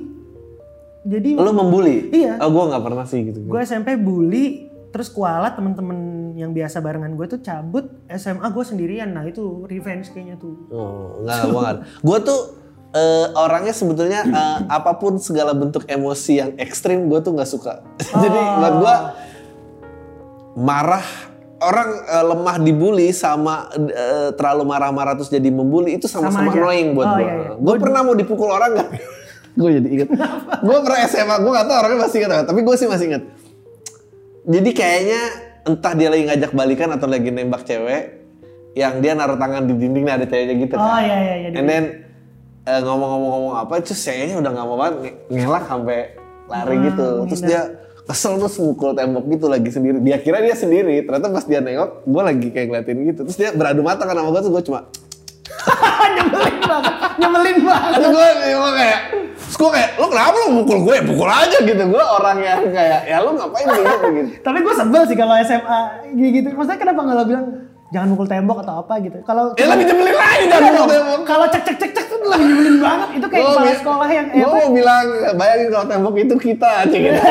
Jadi 1.06 1.38
Lo 1.38 1.54
membuli? 1.56 2.10
Iya. 2.12 2.42
Oh, 2.44 2.50
gue 2.52 2.64
nggak 2.74 2.84
pernah 2.84 3.06
sih 3.08 3.24
gitu. 3.24 3.40
gue 3.46 3.60
SMP 3.64 3.96
bully, 3.96 4.68
terus 4.92 5.08
kualat 5.08 5.56
temen-temen 5.56 6.34
yang 6.36 6.52
biasa 6.52 6.82
barengan 6.84 7.16
gue 7.16 7.28
tuh 7.30 7.40
cabut 7.40 7.88
SMA 8.10 8.50
gue 8.50 8.66
sendirian. 8.66 9.10
Nah 9.14 9.24
itu 9.30 9.64
revenge 9.70 10.12
kayaknya 10.12 10.36
tuh. 10.42 10.58
Oh, 10.74 11.22
enggak, 11.24 11.38
gue 11.46 11.62
enggak. 11.62 11.78
Gue 12.04 12.18
tuh 12.26 12.40
eh, 12.98 13.28
orangnya 13.38 13.74
sebetulnya 13.78 14.22
eh, 14.26 14.60
apa 14.68 14.98
pun 14.98 15.22
segala 15.22 15.54
bentuk 15.54 15.86
emosi 15.86 16.34
yang 16.42 16.52
ekstrim 16.58 17.08
gue 17.08 17.20
tuh 17.22 17.32
nggak 17.32 17.50
suka. 17.50 17.86
Jadi 18.26 18.40
buat 18.60 18.74
gue 18.82 18.96
marah 20.60 21.29
orang 21.60 21.90
eh, 22.02 22.26
lemah 22.26 22.56
dibully 22.58 23.10
sama 23.10 23.68
eh, 23.74 24.32
terlalu 24.34 24.64
marah-marah 24.66 25.14
terus 25.14 25.28
jadi 25.28 25.48
membuli 25.48 25.96
itu 25.96 26.06
sama-sama 26.06 26.50
annoying 26.50 26.92
buat 26.92 27.06
Oh, 27.06 27.16
gue. 27.16 27.22
iya, 27.22 27.34
iya. 27.36 27.50
Gue 27.56 27.76
pernah 27.78 28.02
mau 28.02 28.14
dipukul 28.14 28.48
orang 28.48 28.72
nggak? 28.74 28.90
gue 29.60 29.70
jadi 29.76 29.88
inget. 29.90 30.08
gue 30.66 30.78
pernah 30.80 31.00
SMA, 31.06 31.36
gue 31.38 31.52
gak 31.52 31.66
tau 31.66 31.76
orangnya 31.78 32.00
masih 32.02 32.18
inget, 32.22 32.44
tapi 32.44 32.60
gue 32.62 32.76
sih 32.76 32.88
masih 32.88 33.06
inget. 33.08 33.24
Jadi 34.46 34.70
kayaknya 34.72 35.22
entah 35.62 35.94
dia 35.94 36.08
lagi 36.08 36.24
ngajak 36.26 36.52
balikan 36.52 36.90
atau 36.90 37.06
lagi 37.06 37.30
nembak 37.30 37.62
cewek 37.62 38.24
yang 38.72 38.98
dia 38.98 39.12
naruh 39.12 39.36
tangan 39.36 39.66
di 39.66 39.76
dinding 39.76 40.04
nah 40.04 40.16
ada 40.16 40.26
ceweknya 40.26 40.56
gitu 40.58 40.74
Oh 40.74 40.82
kan. 40.82 41.02
iya 41.02 41.16
iya 41.18 41.36
iya. 41.38 41.50
And 41.54 41.66
then 41.66 41.84
eh, 42.64 42.80
ngomong-ngomong-ngomong 42.80 43.56
apa, 43.58 43.82
terus 43.82 44.00
ceweknya 44.00 44.40
udah 44.40 44.52
gak 44.54 44.66
mau 44.66 44.78
banget 44.78 44.96
nge- 45.02 45.18
ngelak 45.30 45.64
sampai 45.66 46.00
lari 46.48 46.72
Ah, 46.72 46.82
gitu. 46.88 47.08
Terus 47.28 47.42
dia 47.44 47.62
kesel 48.10 48.42
terus 48.42 48.58
mukul 48.58 48.98
tembok 48.98 49.30
gitu 49.30 49.46
lagi 49.46 49.70
sendiri. 49.70 50.02
Dia 50.02 50.18
kira 50.18 50.42
dia 50.42 50.58
sendiri, 50.58 51.06
ternyata 51.06 51.30
pas 51.30 51.46
dia 51.46 51.62
nengok, 51.62 52.10
gue 52.10 52.22
lagi 52.26 52.48
kayak 52.50 52.66
ngeliatin 52.74 52.98
gitu. 53.06 53.22
Terus 53.30 53.38
dia 53.38 53.50
beradu 53.54 53.86
mata 53.86 54.10
kan 54.10 54.18
sama 54.18 54.34
gue, 54.34 54.42
terus 54.42 54.54
gue 54.58 54.64
cuma, 54.66 54.80
nyebelin 56.18 56.58
banget, 56.66 56.94
nyebelin 57.22 57.58
banget. 57.62 57.92
Terus 57.94 58.10
gue, 58.10 58.28
gue 58.50 58.72
kayak, 58.74 59.00
terus 59.38 59.58
gue 59.62 59.70
kayak, 59.78 59.90
lo 60.02 60.06
kenapa 60.10 60.36
lo 60.42 60.50
mukul 60.58 60.80
gue? 60.90 60.96
Pukul 61.06 61.30
aja 61.30 61.58
gitu. 61.62 61.84
Gue 61.86 62.02
orang 62.02 62.38
yang 62.42 62.62
kayak, 62.74 63.02
ya 63.06 63.18
lo 63.22 63.30
ngapain 63.38 63.68
gitu 63.70 64.08
gitu. 64.10 64.30
Tapi 64.50 64.58
gue 64.58 64.74
sebel 64.74 65.02
sih 65.06 65.18
kalau 65.18 65.36
SMA 65.46 65.80
gitu. 66.18 66.48
Maksudnya 66.58 66.80
kenapa 66.82 67.00
nggak 67.06 67.18
lo 67.22 67.26
bilang 67.30 67.46
jangan 67.90 68.08
mukul 68.14 68.28
tembok 68.30 68.58
atau 68.62 68.86
apa 68.86 68.94
gitu? 69.02 69.18
Kalau 69.26 69.58
Ya 69.58 69.66
lebih 69.66 69.86
nyebelin 69.90 70.14
lagi 70.14 70.44
dan 70.46 70.60
dong. 70.62 70.74
mukul 70.74 70.88
tembok. 70.90 71.20
Kalau 71.26 71.46
cek 71.50 71.64
cek 71.66 71.78
cek 71.78 71.92
cek 71.92 72.06
tuh 72.06 72.18
lebih 72.22 72.46
nyebelin 72.46 72.78
banget. 72.78 73.10
Itu 73.18 73.28
kayak 73.28 73.46
kepala 73.50 73.74
sekolah 73.76 74.10
yang 74.10 74.28
eh, 74.30 74.38
Gue 74.40 74.52
mau 74.54 74.70
bilang, 74.70 75.06
bayangin 75.34 75.68
kalau 75.70 75.86
tembok 75.90 76.14
itu 76.18 76.36
kita 76.38 76.70
aja 76.86 76.98
gitu. 76.98 77.22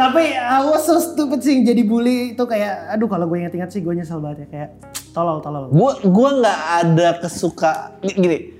Tapi 0.00 0.32
I 0.32 0.64
was 0.64 0.88
so 0.88 0.96
stupid 0.96 1.44
sih 1.44 1.60
jadi 1.60 1.84
bully 1.84 2.32
itu 2.32 2.44
kayak 2.48 2.88
aduh 2.96 3.04
kalau 3.04 3.28
gue 3.28 3.44
ingat-ingat 3.44 3.68
sih 3.68 3.84
gue 3.84 3.92
nyesel 3.92 4.16
banget 4.16 4.48
ya 4.48 4.48
kayak 4.48 4.70
tolol 5.12 5.44
tolol. 5.44 5.68
gue 5.68 5.92
gua 6.08 6.30
nggak 6.40 6.60
ada 6.80 7.08
kesuka 7.20 8.00
gini 8.00 8.56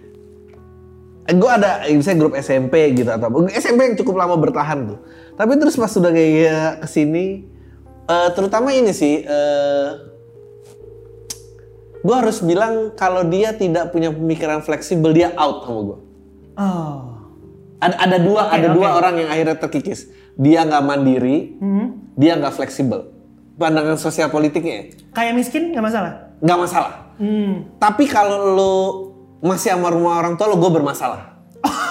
gue 1.31 1.50
ada 1.50 1.87
misalnya 1.88 2.18
grup 2.20 2.35
SMP 2.37 2.92
gitu 2.92 3.09
atau. 3.09 3.48
SMP 3.48 3.88
yang 3.88 3.96
cukup 3.96 4.20
lama 4.20 4.37
bertahan 4.37 4.92
tuh 4.92 4.98
tapi 5.33 5.57
terus 5.57 5.81
pas 5.81 5.88
sudah 5.88 6.12
kayak 6.12 6.85
ke 6.85 6.88
sini 6.92 7.48
eh, 8.10 8.28
terutama 8.32 8.70
ini 8.70 8.90
sih 8.90 9.22
gue 12.00 12.16
harus 12.16 12.40
bilang 12.40 12.94
kalau 12.94 13.22
dia 13.22 13.52
tidak 13.52 13.90
punya 13.90 14.08
pemikiran 14.08 14.60
fleksibel 14.60 15.12
dia 15.12 15.32
out 15.34 15.62
sama 15.62 15.80
gue 15.84 15.98
Oh. 16.52 17.16
ada 17.78 17.96
ada 17.96 18.18
dua 18.18 18.42
Oke, 18.44 18.54
ada 18.54 18.68
dua 18.70 18.88
oke. 18.90 18.96
orang 18.98 19.14
yang 19.16 19.28
akhirnya 19.28 19.56
terkikis 19.56 20.00
dia 20.34 20.60
nggak 20.62 20.82
mandiri 20.82 21.56
Hmm. 21.56 21.96
dia 22.14 22.36
nggak 22.36 22.52
fleksibel 22.52 23.08
pandangan 23.54 23.96
sosial 23.96 24.28
politiknya 24.28 24.74
ya, 24.74 24.84
Kayak 25.10 25.32
miskin 25.34 25.62
nggak 25.70 25.80
masalah. 25.82 26.12
nggak 26.38 26.58
masalah 26.58 26.94
Hmm. 27.16 27.68
Tapi 27.76 28.08
kalau 28.08 28.38
lu 28.50 28.74
masih 29.42 29.70
sama 29.70 29.88
rumah 29.88 30.16
orang 30.16 30.34
tua 30.34 30.48
lu, 30.48 30.56
gue 30.56 30.72
bermasalah. 30.72 31.36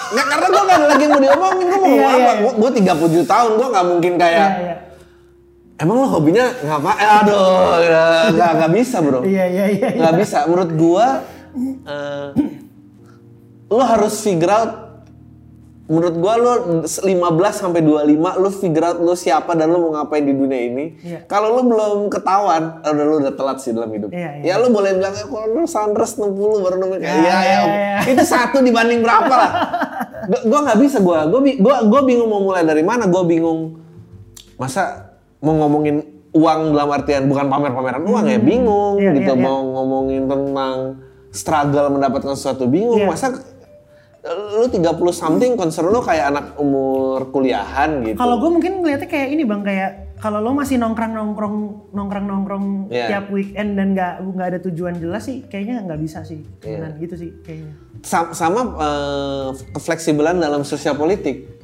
Nggak, 0.10 0.26
karena 0.26 0.48
gue 0.50 0.62
gak 0.64 0.74
ada 0.74 0.88
lagi 0.90 1.04
yang 1.06 1.12
mau 1.12 1.22
diomongin, 1.22 1.66
gue 1.66 1.78
mau 1.78 1.86
Iya, 1.86 2.02
ngomong 2.02 2.18
iya, 2.18 2.26
apa? 2.26 2.34
Gue 2.42 2.52
gue 2.58 2.70
37 3.22 3.30
tahun, 3.30 3.52
gue 3.54 3.68
gak 3.70 3.86
mungkin 3.86 4.14
kayak, 4.18 4.50
Iya 4.50 4.58
iya. 4.58 4.76
Emang 5.80 5.96
lu 5.98 6.08
hobinya 6.08 6.46
ngapa? 6.60 6.92
Eh, 6.94 7.10
aduh, 7.20 7.42
ya, 7.82 8.04
nggak, 8.30 8.52
nggak 8.56 8.72
bisa 8.74 8.98
bro. 9.00 9.20
Iya 9.22 9.46
iya 9.50 9.66
iya. 9.68 9.88
iya. 9.90 9.90
Nggak 9.98 10.16
bisa, 10.18 10.38
menurut 10.46 10.72
gue, 10.72 11.08
eh, 11.86 12.28
lu 13.70 13.80
harus 13.80 14.14
figure 14.18 14.50
out, 14.50 14.72
menurut 15.86 16.16
gue 16.16 16.34
lu 16.36 16.52
15 16.84 17.10
sampai 17.56 17.82
25, 17.82 18.06
lu 18.36 18.50
figure 18.52 18.86
out 18.86 18.98
lu 19.00 19.14
siapa 19.14 19.54
dan 19.54 19.68
lu 19.68 19.82
mau 19.82 19.96
ngapain 19.96 20.22
di 20.22 20.32
dunia 20.32 20.62
ini. 20.62 20.86
Iya. 21.00 21.20
Kalau 21.26 21.56
lu 21.56 21.66
belum 21.66 22.08
ketahuan, 22.08 22.82
udah 22.82 23.04
lu 23.04 23.16
udah 23.20 23.34
telat 23.34 23.58
sih 23.58 23.72
dalam 23.72 23.90
hidup. 23.90 24.12
Iya, 24.12 24.44
iya. 24.44 24.54
Ya 24.54 24.62
lu 24.62 24.70
boleh 24.70 24.94
bilang, 24.94 25.16
kalau 25.16 25.48
lu 25.50 25.64
Sanders 25.64 26.14
60 26.14 26.38
baru 26.60 26.76
nemuin 26.78 27.00
kayak, 27.00 27.10
Ya, 27.10 27.18
iya, 27.18 27.38
ya, 27.40 27.40
ya, 27.42 27.60
ya. 27.66 28.00
itu 28.08 28.24
satu 28.24 28.60
dibanding 28.60 29.02
berapa 29.02 29.32
lah. 29.32 29.52
Gu- 30.30 30.46
gua 30.46 30.60
nggak 30.62 30.78
bisa 30.78 30.98
gua. 31.00 31.26
Gua, 31.26 31.42
gua 31.42 31.76
gua 31.84 32.02
bingung 32.04 32.30
mau 32.30 32.44
mulai 32.44 32.62
dari 32.62 32.84
mana. 32.84 33.10
Gua 33.10 33.26
bingung 33.26 33.82
masa 34.54 35.09
mau 35.40 35.56
ngomongin 35.56 36.04
uang 36.30 36.60
dalam 36.72 36.90
artian 36.92 37.26
bukan 37.26 37.48
pamer-pameran 37.48 38.04
uang 38.04 38.26
ya 38.28 38.38
bingung 38.38 38.96
Iya, 38.98 39.12
gitu 39.18 39.34
iya, 39.34 39.40
iya. 39.40 39.46
mau 39.46 39.60
ngomongin 39.64 40.24
tentang 40.26 40.76
struggle 41.30 41.88
mendapatkan 41.90 42.34
sesuatu 42.34 42.66
bingung 42.66 43.00
Iya. 43.00 43.10
masa 43.10 43.28
lu 44.22 44.68
30 44.68 44.84
something 45.10 45.56
concern 45.56 45.88
lu 45.88 46.00
kayak 46.00 46.28
anak 46.28 46.46
umur 46.56 47.32
kuliahan 47.32 48.04
gitu 48.04 48.20
Kalau 48.20 48.36
gue 48.38 48.52
mungkin 48.52 48.84
ngeliatnya 48.84 49.08
kayak 49.08 49.28
ini 49.32 49.44
bang 49.44 49.64
kayak 49.64 49.92
kalau 50.20 50.38
lo 50.38 50.52
masih 50.52 50.76
nongkrong 50.76 51.16
nongkrong 51.16 51.56
nongkrong 51.90 52.26
nongkrong 52.28 52.66
Iya. 52.90 53.08
tiap 53.08 53.26
weekend 53.32 53.74
dan 53.74 53.96
nggak 53.96 54.14
nggak 54.22 54.48
ada 54.50 54.60
tujuan 54.62 55.00
jelas 55.00 55.24
sih 55.24 55.48
kayaknya 55.48 55.82
nggak 55.82 56.00
bisa 56.00 56.22
sih 56.22 56.44
Iya. 56.60 56.84
temenan 56.84 56.94
gitu 57.00 57.16
sih 57.16 57.32
kayaknya. 57.40 57.74
Sa- 58.02 58.36
sama 58.36 58.62
eh, 58.76 59.48
kefleksibelan 59.72 60.38
dalam 60.38 60.62
sosial 60.62 60.94
politik 60.94 61.59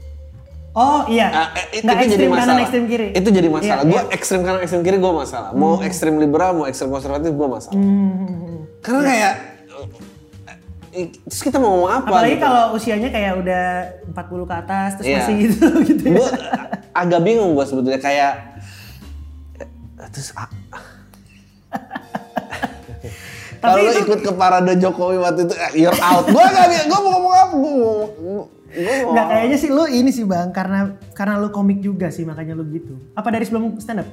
Oh 0.75 1.07
iya. 1.07 1.27
Eh, 1.55 1.79
itu, 1.79 1.87
nggak 1.87 1.97
itu 1.97 2.11
jadi 2.11 2.25
masalah. 2.27 2.43
kanan 2.45 2.57
ekstrim 2.61 2.83
kiri. 2.85 3.07
Itu 3.11 3.29
jadi 3.31 3.47
masalah. 3.47 3.81
Iya, 3.81 3.87
Gue 3.87 4.01
iya. 4.01 4.11
ekstrim 4.11 4.41
kanan 4.43 4.59
ekstrim 4.59 4.81
kiri 4.83 4.97
gue 4.97 5.13
masalah. 5.13 5.49
Mau 5.51 5.73
ekstrim 5.79 6.15
liberal 6.19 6.51
mau 6.51 6.65
ekstrim 6.65 6.89
konservatif 6.89 7.31
gue 7.31 7.47
masalah. 7.47 7.79
Hmm. 7.79 8.67
Karena 8.79 9.01
kayak 9.01 9.33
eh, 10.91 11.05
terus 11.23 11.41
kita 11.41 11.57
mau 11.57 11.71
ngomong 11.73 11.91
apa? 11.93 12.07
Apalagi 12.09 12.35
gitu. 12.35 12.43
kalau 12.43 12.63
usianya 12.71 13.07
kayak 13.07 13.33
udah 13.35 13.63
40 14.11 14.19
ke 14.45 14.55
atas 14.57 14.89
terus 14.93 15.05
Iya. 15.05 15.17
masih 15.17 15.35
gitu 15.41 15.65
gitu 15.89 16.03
ya. 16.05 16.15
gue 16.15 16.29
agak 16.91 17.19
bingung 17.21 17.51
gue 17.51 17.65
sebetulnya 17.65 17.99
kayak 17.99 18.31
eh, 19.59 19.67
terus 20.09 20.35
ah, 20.35 20.51
kalau 23.57 23.81
lu 23.81 23.91
ikut 23.97 24.19
ke 24.21 24.31
parade 24.31 24.75
Jokowi 24.75 25.17
waktu 25.17 25.41
itu 25.43 25.55
eh, 25.55 25.71
you're 25.75 25.97
out. 25.97 26.27
Gue 26.27 26.43
gak. 26.43 26.67
Gue 26.85 26.99
mau 26.99 27.11
ngomong 27.11 27.33
apa? 27.33 27.53
Gue 27.55 27.71
mau 27.73 28.45
gue 28.75 28.95
Nggak 29.07 29.25
kayaknya 29.31 29.57
sih 29.57 29.69
lu 29.71 29.83
ini 29.87 30.11
sih 30.11 30.27
bang 30.27 30.51
karena 30.51 30.99
karena 31.15 31.39
lu 31.39 31.49
komik 31.49 31.79
juga 31.79 32.11
sih 32.11 32.27
makanya 32.27 32.53
lu 32.53 32.67
gitu. 32.69 32.99
Apa 33.15 33.31
dari 33.31 33.47
sebelum 33.47 33.79
stand 33.79 34.03
up? 34.03 34.09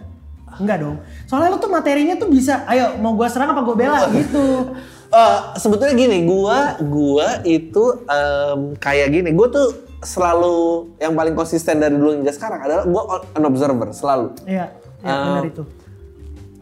Enggak 0.57 0.85
dong. 0.85 0.97
Soalnya 1.27 1.49
lu 1.53 1.59
tuh 1.59 1.73
materinya 1.73 2.15
tuh 2.15 2.29
bisa, 2.29 2.63
ayo 2.69 3.01
mau 3.01 3.17
gua 3.17 3.27
serang 3.27 3.51
apa 3.51 3.61
gua 3.65 3.77
bela 3.77 4.01
gitu. 4.13 4.43
Eh, 5.13 5.41
sebetulnya 5.61 5.93
gini, 5.93 6.25
gua 6.25 6.81
gua 6.81 7.45
itu 7.45 8.01
em, 8.09 8.73
kayak 8.81 9.13
gini, 9.13 9.29
gua 9.37 9.53
tuh 9.53 9.69
selalu 10.01 10.89
yang 10.97 11.13
paling 11.13 11.37
konsisten 11.37 11.85
dari 11.85 11.93
dulu 11.93 12.17
hingga 12.17 12.33
sekarang 12.33 12.65
adalah 12.65 12.89
gua 12.89 13.21
an 13.37 13.45
observer 13.45 13.93
selalu. 13.93 14.33
Iya, 14.49 14.73
ya, 15.05 15.13
Ah. 15.13 15.37
benar 15.37 15.53
itu. 15.53 15.63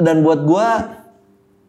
Dan 0.02 0.26
buat 0.26 0.42
gua 0.42 0.98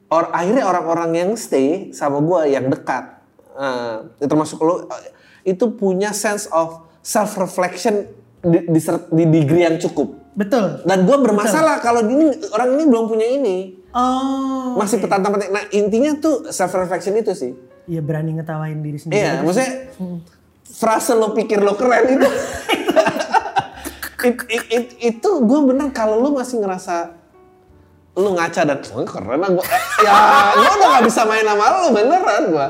or 0.09 0.33
akhirnya 0.33 0.65
orang-orang 0.65 1.11
yang 1.13 1.29
stay 1.37 1.93
sama 1.93 2.17
gua 2.17 2.49
yang 2.49 2.65
dekat, 2.65 3.13
eh, 3.61 4.25
termasuk 4.25 4.57
lo 4.65 4.89
itu 5.43 5.65
punya 5.73 6.11
sense 6.11 6.45
of 6.49 6.81
self 7.01 7.37
reflection 7.37 8.05
di, 8.41 8.65
di, 8.65 8.79
di 9.11 9.23
degree 9.27 9.63
yang 9.65 9.77
cukup. 9.77 10.33
Betul. 10.33 10.85
Dan 10.87 11.03
gua 11.03 11.19
bermasalah 11.19 11.83
kalau 11.83 12.01
ini 12.01 12.31
orang 12.53 12.79
ini 12.79 12.83
belum 12.87 13.05
punya 13.05 13.27
ini, 13.27 13.57
Oh. 13.91 14.79
masih 14.79 15.03
petantang 15.03 15.35
petantang. 15.35 15.51
Nah 15.51 15.65
intinya 15.75 16.15
tuh 16.15 16.47
self 16.47 16.71
reflection 16.71 17.11
itu 17.19 17.35
sih. 17.35 17.51
Iya 17.91 17.99
berani 17.99 18.39
ngetawain 18.39 18.79
diri 18.79 18.95
sendiri. 18.95 19.19
Iya, 19.19 19.43
maksudnya 19.43 19.71
frase 20.63 21.11
lo 21.11 21.35
pikir 21.35 21.59
lo 21.59 21.75
keren 21.75 22.15
itu. 22.15 22.29
It- 24.21 24.47
it- 24.47 24.69
it- 24.69 24.95
itu 25.01 25.29
gue 25.41 25.59
bener 25.65 25.89
kalau 25.89 26.21
lo 26.21 26.29
masih 26.31 26.61
ngerasa 26.61 27.17
lo 28.13 28.37
ngaca 28.37 28.61
dan 28.63 28.77
oh, 28.93 29.01
keren 29.01 29.39
lah 29.39 29.49
gue 29.49 29.65
ya 30.03 30.13
gue 30.53 30.71
udah 30.77 30.89
gak 30.99 31.05
bisa 31.07 31.21
main 31.25 31.41
sama 31.41 31.65
lo 31.73 31.89
beneran 31.89 32.43
gue 32.51 32.67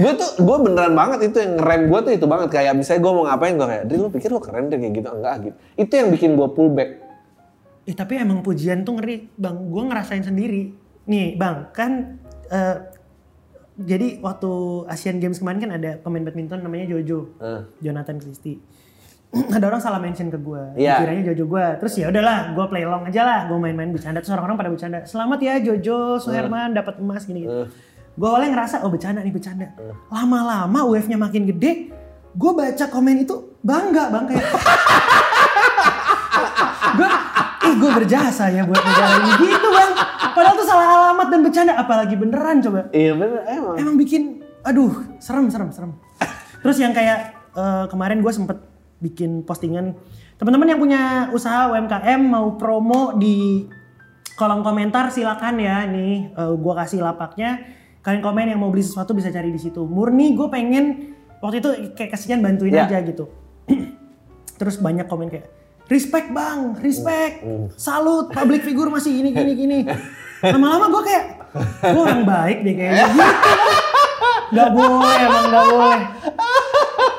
gue 0.00 0.12
tuh 0.16 0.30
gue 0.40 0.56
beneran 0.60 0.92
banget 0.92 1.18
itu 1.28 1.36
yang 1.38 1.52
ngerem 1.54 1.82
gue 1.86 2.00
tuh 2.00 2.12
itu 2.14 2.26
banget 2.26 2.48
kayak 2.50 2.72
misalnya 2.72 3.00
gue 3.00 3.12
mau 3.12 3.24
ngapain 3.24 3.54
gue 3.54 3.68
kayak 3.68 3.84
Dri 3.84 3.96
lo 3.96 4.08
pikir 4.08 4.28
lo 4.28 4.40
keren 4.40 4.66
deh 4.66 4.76
kayak 4.76 4.94
gitu 4.94 5.08
enggak 5.10 5.34
gitu 5.42 5.56
itu 5.76 5.92
yang 5.92 6.08
bikin 6.08 6.30
gue 6.34 6.48
pull 6.50 6.70
back 6.70 6.90
Eh, 7.80 7.96
tapi 7.96 8.14
emang 8.14 8.44
pujian 8.44 8.84
tuh 8.84 9.00
ngeri, 9.00 9.32
bang. 9.34 9.56
Gue 9.66 9.82
ngerasain 9.82 10.22
sendiri. 10.22 10.68
Nih, 11.08 11.34
bang, 11.34 11.72
kan 11.72 12.20
eh, 12.46 12.76
jadi 13.74 14.20
waktu 14.20 14.50
Asian 14.86 15.16
Games 15.16 15.40
kemarin 15.40 15.58
kan 15.58 15.72
ada 15.72 15.96
pemain 15.96 16.20
badminton 16.20 16.60
namanya 16.60 16.86
Jojo, 16.86 17.32
Eh. 17.40 17.60
Jonathan 17.80 18.20
Christie. 18.20 18.60
ada 19.56 19.64
orang 19.64 19.80
salah 19.80 19.96
mention 19.96 20.28
ke 20.28 20.36
gue, 20.36 20.76
Iya. 20.76 21.02
kiranya 21.02 21.32
Jojo 21.32 21.44
gue. 21.48 21.66
Terus 21.80 21.92
ya 21.96 22.06
udahlah, 22.12 22.52
gue 22.52 22.64
play 22.68 22.84
along 22.84 23.08
aja 23.08 23.22
lah, 23.24 23.40
gue 23.48 23.56
main-main 23.56 23.90
bercanda. 23.90 24.20
Terus 24.20 24.34
orang-orang 24.34 24.58
pada 24.60 24.70
bercanda, 24.70 24.98
selamat 25.02 25.38
ya 25.40 25.54
Jojo, 25.58 26.20
Suherman 26.20 26.76
dapat 26.76 27.00
emas 27.00 27.24
gini. 27.24 27.42
-gini. 27.42 27.64
Gue 28.20 28.28
awalnya 28.28 28.52
ngerasa, 28.52 28.84
oh 28.84 28.92
bercanda 28.92 29.24
nih 29.24 29.32
bercanda. 29.32 29.72
Lama-lama 30.12 30.84
wave-nya 30.84 31.16
makin 31.16 31.48
gede, 31.48 31.88
gue 32.36 32.50
baca 32.52 32.84
komen 32.92 33.24
itu 33.24 33.56
bangga 33.64 34.12
bang 34.12 34.24
kayak 34.28 34.44
gue 37.00 37.08
ih 37.64 37.74
gue 37.80 37.90
berjasa 38.04 38.52
ya 38.52 38.68
buat 38.68 38.76
negara 38.76 39.24
ini. 39.24 39.30
Gitu 39.40 39.68
bang. 39.72 39.92
Padahal 40.36 40.52
tuh 40.52 40.66
salah 40.68 40.86
alamat 41.00 41.26
dan 41.32 41.40
bercanda 41.40 41.72
apalagi 41.80 42.14
beneran 42.20 42.60
coba. 42.60 42.92
Iya 42.92 43.16
bener 43.16 43.40
emang. 43.48 43.74
emang 43.80 43.96
bikin 43.96 44.44
aduh 44.68 44.92
serem 45.16 45.48
serem 45.48 45.72
serem. 45.72 45.96
Terus 46.60 46.76
yang 46.76 46.92
kayak 46.92 47.32
eh, 47.56 47.84
kemarin 47.88 48.20
gue 48.20 48.32
sempet 48.36 48.60
bikin 49.00 49.48
postingan 49.48 49.96
teman-teman 50.36 50.76
yang 50.76 50.80
punya 50.80 51.02
usaha 51.32 51.72
UMKM 51.72 52.20
mau 52.20 52.52
promo 52.60 53.16
di 53.16 53.64
kolom 54.36 54.60
komentar 54.60 55.08
silakan 55.08 55.56
ya. 55.56 55.88
Nih 55.88 56.36
eh, 56.36 56.52
gue 56.52 56.74
kasih 56.76 57.00
lapaknya 57.00 57.79
kalian 58.00 58.20
komen 58.20 58.46
yang 58.48 58.58
mau 58.58 58.68
beli 58.68 58.80
sesuatu 58.80 59.12
bisa 59.12 59.28
cari 59.28 59.48
di 59.48 59.58
situ. 59.58 59.82
Murni 59.82 60.32
gue 60.32 60.48
pengen 60.48 60.84
waktu 61.38 61.60
itu 61.60 61.68
kayak 61.92 62.10
kasihan 62.10 62.40
bantuin 62.40 62.72
Ya. 62.72 62.84
aja 62.84 63.00
gitu. 63.00 63.28
Terus 64.58 64.76
banyak 64.76 65.04
komen 65.04 65.28
kayak 65.28 65.46
respect 65.86 66.30
bang 66.30 66.76
respect. 66.78 67.44
Salut 67.74 68.30
public 68.30 68.62
figure 68.62 68.88
masih 68.88 69.12
gini 69.12 69.30
gini 69.30 69.52
gini. 69.54 69.78
Lama-lama 70.40 70.88
gue 70.90 71.02
kayak 71.04 71.24
gue 71.82 72.00
orang 72.00 72.24
baik 72.24 72.58
deh 72.62 72.74
kayaknya. 72.74 73.04
Gitu. 73.06 73.24
Nggak 74.50 74.70
boleh 74.72 75.16
emang 75.20 75.44
nggak 75.46 75.66
boleh. 75.68 76.00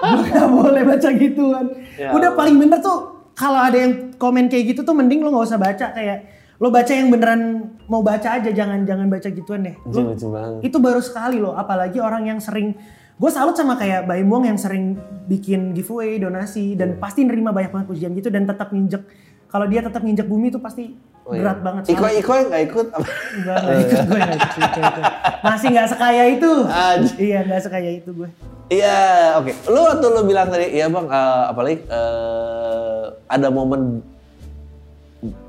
Gue 0.01 0.23
nggak 0.27 0.49
boleh 0.51 0.82
baca 0.84 1.09
gituan. 1.13 1.65
Ya 1.95 2.09
udah 2.11 2.34
paling 2.34 2.57
bener 2.57 2.82
tuh 2.82 2.97
kalau 3.32 3.57
ada 3.57 3.77
yang 3.77 3.93
komen 4.15 4.49
kayak 4.49 4.73
gitu 4.73 4.82
tuh 4.82 4.91
mending 4.91 5.21
lo 5.21 5.29
nggak 5.29 5.45
usah 5.45 5.61
baca. 5.61 5.93
Kayak 5.93 6.25
lo 6.62 6.70
baca 6.70 6.91
yang 6.91 7.09
beneran 7.09 7.41
mau 7.88 7.99
baca 7.99 8.38
aja 8.38 8.47
jangan 8.47 8.86
jangan 8.86 9.09
baca 9.09 9.28
gituan 9.28 9.62
deh 9.64 9.76
Lo- 9.84 10.14
lucu 10.14 10.30
banget. 10.30 10.59
itu 10.62 10.78
baru 10.78 11.01
sekali 11.01 11.41
loh 11.41 11.53
apalagi 11.53 11.97
orang 11.97 12.28
yang 12.28 12.38
sering 12.38 12.78
gue 13.18 13.30
salut 13.30 13.53
sama 13.53 13.74
kayak 13.76 14.05
Baim 14.05 14.26
Wong 14.26 14.45
yang 14.45 14.57
sering 14.57 14.97
bikin 15.26 15.74
giveaway 15.74 16.18
donasi 16.18 16.74
dan 16.74 16.95
pasti 16.95 17.22
nerima 17.22 17.49
banyak 17.49 17.70
banget 17.70 17.88
pujian 17.88 18.12
gitu 18.12 18.30
dan 18.30 18.45
tetap 18.45 18.70
nginjek 18.70 19.01
kalau 19.45 19.66
dia 19.66 19.82
tetap 19.82 20.01
nginjek 20.01 20.26
bumi 20.26 20.47
itu 20.47 20.57
pasti 20.57 20.93
Oh, 21.22 21.38
iya. 21.38 21.45
berat 21.45 21.59
banget 21.62 21.82
Iko. 21.88 22.01
Iko 22.01 22.32
yang 22.34 22.47
nggak 22.49 22.64
ikut? 22.66 22.88
Enggak, 22.91 23.57
enggak 23.62 23.78
ikut 23.80 23.99
gue 24.01 24.18
enggak 24.18 24.41
ikut 24.41 25.03
masih 25.43 25.68
nggak 25.70 25.88
sekaya 25.88 26.24
itu 26.28 26.51
Anjir. 26.66 27.16
iya 27.20 27.39
nggak 27.41 27.62
sekaya 27.62 27.89
itu 27.91 28.09
gue 28.12 28.30
Iya, 28.72 28.97
oke. 29.36 29.51
Lu 29.68 29.84
waktu 29.84 30.05
lu 30.07 30.22
bilang 30.24 30.47
tadi, 30.47 30.72
iya 30.72 30.88
bang, 30.88 31.03
eh, 31.03 31.43
apalagi 31.45 31.84
eh, 31.86 33.03
ada 33.28 33.47
momen 33.49 33.99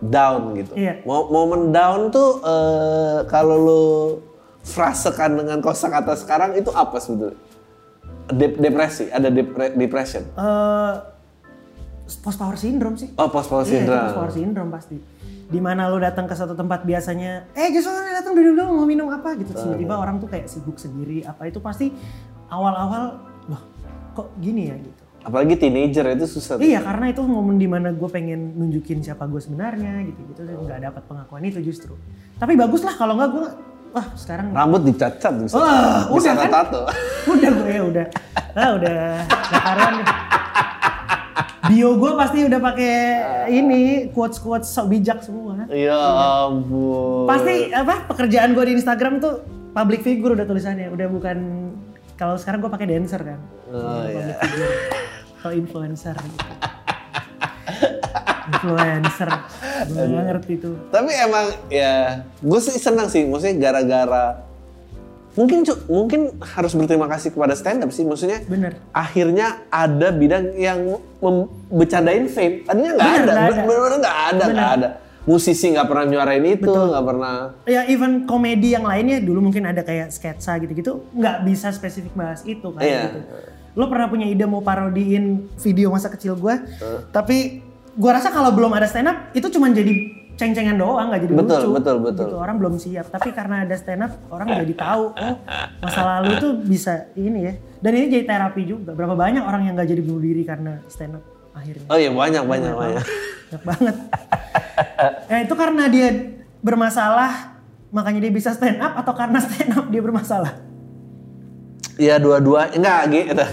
down 0.01 0.53
gitu. 0.55 0.73
Iya. 0.75 1.01
Mo- 1.03 1.27
Momen 1.27 1.71
down 1.71 2.09
tuh 2.09 2.39
eh, 2.39 3.19
kalau 3.27 3.57
lu 3.57 3.85
frasekan 4.63 5.35
dengan 5.35 5.59
kosakata 5.59 6.15
sekarang 6.15 6.55
itu 6.55 6.71
apa 6.71 6.97
sebetulnya? 6.97 7.41
Dep- 8.29 8.57
depresi, 8.57 9.09
ada 9.09 9.29
depre- 9.29 9.75
depression. 9.75 10.23
eh 10.31 10.95
post 12.15 12.37
power 12.37 12.55
syndrome 12.55 12.95
sih 12.95 13.09
Oh, 13.15 13.27
post 13.27 13.49
power 13.49 13.63
Iya, 13.63 13.73
syndrome. 13.81 14.05
post 14.05 14.17
power 14.17 14.33
syndrome 14.33 14.71
pasti. 14.71 14.97
Di 15.45 15.59
mana 15.59 15.85
lo 15.87 15.97
datang 15.97 16.25
ke 16.25 16.33
satu 16.33 16.53
tempat 16.53 16.81
biasanya, 16.83 17.45
eh 17.53 17.69
justru 17.71 17.93
datang 18.11 18.33
duduk 18.33 18.53
dulu 18.55 18.73
mau 18.75 18.87
minum 18.87 19.09
apa 19.09 19.33
gitu. 19.35 19.53
Tiba-tiba 19.53 19.97
orang 19.97 20.17
tuh 20.17 20.25
kayak 20.27 20.47
sibuk 20.47 20.77
sendiri 20.77 21.21
apa 21.23 21.45
itu 21.45 21.59
pasti 21.59 21.93
awal-awal 22.49 23.21
loh 23.47 23.63
kok 24.13 24.29
gini 24.39 24.69
ya 24.69 24.77
gitu. 24.77 25.03
Apalagi 25.23 25.55
teenager 25.57 26.03
itu 26.11 26.27
susah. 26.29 26.57
tuh. 26.57 26.63
Iya 26.63 26.81
karena 26.81 27.07
itu 27.09 27.23
momen 27.23 27.55
di 27.55 27.65
mana 27.65 27.91
gue 27.91 28.09
pengen 28.09 28.55
nunjukin 28.55 29.01
siapa 29.01 29.25
gue 29.25 29.39
sebenarnya 29.39 30.03
gitu 30.05 30.21
gitu 30.27 30.41
dan 30.43 30.57
nggak 30.61 30.81
dapat 30.85 31.03
pengakuan 31.07 31.43
itu 31.43 31.63
justru. 31.63 31.95
Tapi 32.37 32.53
bagus 32.55 32.83
lah 32.83 32.93
kalau 32.93 33.15
nggak 33.15 33.31
gue 33.31 33.47
wah 33.93 34.07
sekarang 34.15 34.51
Rambut 34.51 34.83
dicacat 34.85 35.33
bisa. 35.39 35.55
Wah, 35.55 36.09
bisa 36.09 36.29
udah 36.29 36.37
kan? 36.37 36.51
tato. 36.51 36.81
udah 37.29 37.51
gue 37.53 37.71
ya 37.71 37.83
udah 37.85 38.07
ah 38.53 38.71
udah 38.75 38.95
udah 39.23 39.61
karuan 39.63 39.93
nih. 39.97 40.07
bio 41.65 41.95
gue 41.95 42.11
pasti 42.13 42.39
udah 42.43 42.61
pakai 42.61 42.95
ini 43.49 43.83
quotes 44.11 44.37
quotes 44.37 44.67
sok 44.67 44.91
bijak 44.91 45.23
semua 45.23 45.65
Ya 45.69 45.97
ampun. 46.45 47.25
pasti 47.25 47.71
apa 47.71 48.05
pekerjaan 48.05 48.53
gue 48.53 48.65
di 48.67 48.75
Instagram 48.75 49.23
tuh 49.23 49.41
public 49.71 50.03
figure 50.03 50.35
udah 50.35 50.45
tulisannya 50.45 50.91
udah 50.91 51.07
bukan 51.09 51.39
kalau 52.13 52.35
sekarang 52.35 52.61
gue 52.61 52.69
pakai 52.69 52.89
dancer 52.89 53.23
kan 53.23 53.41
Oh, 53.73 54.05
public 54.05 54.37
figure 54.37 54.73
atau 55.43 55.51
influencer 55.51 56.15
gitu. 56.15 56.47
influencer 58.47 59.29
gue 59.91 60.05
nggak 60.07 60.25
ngerti 60.31 60.55
tuh 60.63 60.75
Tapi 60.95 61.11
emang 61.19 61.47
ya, 61.67 62.23
gue 62.39 62.61
sih 62.63 62.79
senang 62.79 63.11
sih, 63.11 63.27
maksudnya 63.27 63.59
gara-gara 63.59 64.47
mungkin 65.33 65.65
mungkin 65.89 66.21
harus 66.39 66.77
berterima 66.77 67.11
kasih 67.11 67.35
kepada 67.35 67.59
stand 67.59 67.83
up 67.83 67.91
sih, 67.91 68.07
maksudnya 68.07 68.39
bener 68.47 68.79
akhirnya 68.95 69.67
ada 69.67 70.15
bidang 70.15 70.55
yang 70.55 71.03
bercandain 71.73 72.31
fame. 72.31 72.63
Tadinya 72.63 72.93
nggak 72.95 73.11
ada, 73.27 73.33
bener-bener 73.51 73.99
nggak 73.99 74.19
ada, 74.31 74.45
nggak 74.47 74.71
ada. 74.79 74.89
Musisi 75.23 75.71
nggak 75.71 75.87
pernah 75.87 76.05
nyuarain 76.05 76.45
itu, 76.45 76.67
nggak 76.71 77.05
pernah. 77.07 77.35
ya 77.65 77.83
even 77.89 78.27
komedi 78.27 78.75
yang 78.75 78.85
lainnya 78.85 79.19
dulu 79.19 79.51
mungkin 79.51 79.67
ada 79.67 79.83
kayak 79.83 80.11
sketsa 80.15 80.59
gitu-gitu 80.63 81.03
nggak 81.15 81.47
bisa 81.47 81.71
spesifik 81.75 82.15
bahas 82.15 82.43
itu 82.47 82.69
kan 82.75 82.83
Iya. 82.85 83.03
gitu. 83.11 83.19
Lo 83.73 83.89
pernah 83.89 84.09
punya 84.09 84.29
ide 84.29 84.45
mau 84.45 84.61
parodiin 84.61 85.49
video 85.57 85.89
masa 85.89 86.13
kecil 86.13 86.37
gue, 86.37 86.55
tapi 87.09 87.65
gue 87.93 88.11
rasa 88.13 88.29
kalau 88.29 88.53
belum 88.53 88.73
ada 88.73 88.85
stand 88.85 89.09
up 89.09 89.17
itu 89.33 89.49
cuma 89.49 89.69
jadi 89.73 89.93
ceng-cengan 90.33 90.81
doang 90.81 91.13
nggak 91.13 91.29
jadi 91.29 91.33
Betul, 91.37 91.61
lucu. 91.61 91.69
betul, 91.77 91.97
betul. 92.01 92.27
Gitu, 92.33 92.37
orang 92.41 92.57
belum 92.57 92.75
siap, 92.81 93.07
tapi 93.13 93.37
karena 93.37 93.69
ada 93.69 93.77
stand 93.77 94.05
up 94.05 94.13
orang 94.33 94.65
jadi 94.65 94.75
tahu 94.77 95.05
oh 95.13 95.37
masa 95.85 96.01
lalu 96.05 96.31
tuh 96.41 96.53
bisa 96.65 97.13
ini 97.17 97.41
ya. 97.49 97.55
Dan 97.85 97.93
ini 97.97 98.07
jadi 98.09 98.25
terapi 98.29 98.63
juga. 98.65 98.97
Berapa 98.97 99.13
banyak 99.17 99.45
orang 99.45 99.69
yang 99.69 99.75
nggak 99.77 99.89
jadi 99.93 100.03
bunuh 100.05 100.23
diri 100.25 100.43
karena 100.45 100.81
stand 100.89 101.21
up 101.21 101.25
akhirnya. 101.53 101.85
Oh 101.89 101.99
iya 102.01 102.11
banyak, 102.13 102.45
banyak, 102.49 102.73
banyak. 102.73 103.05
Banyak 103.05 103.63
banget. 103.69 103.97
ya 105.29 105.37
itu 105.45 105.55
karena 105.57 105.85
dia 105.93 106.09
bermasalah 106.65 107.33
makanya 107.93 108.25
dia 108.25 108.33
bisa 108.33 108.57
stand 108.57 108.81
up 108.81 108.97
atau 108.97 109.13
karena 109.13 109.37
stand 109.45 109.77
up 109.77 109.87
dia 109.93 110.01
bermasalah? 110.01 110.72
Iya 111.95 112.17
dua-dua, 112.17 112.71
enggak 112.71 113.01
gitu. 113.09 113.45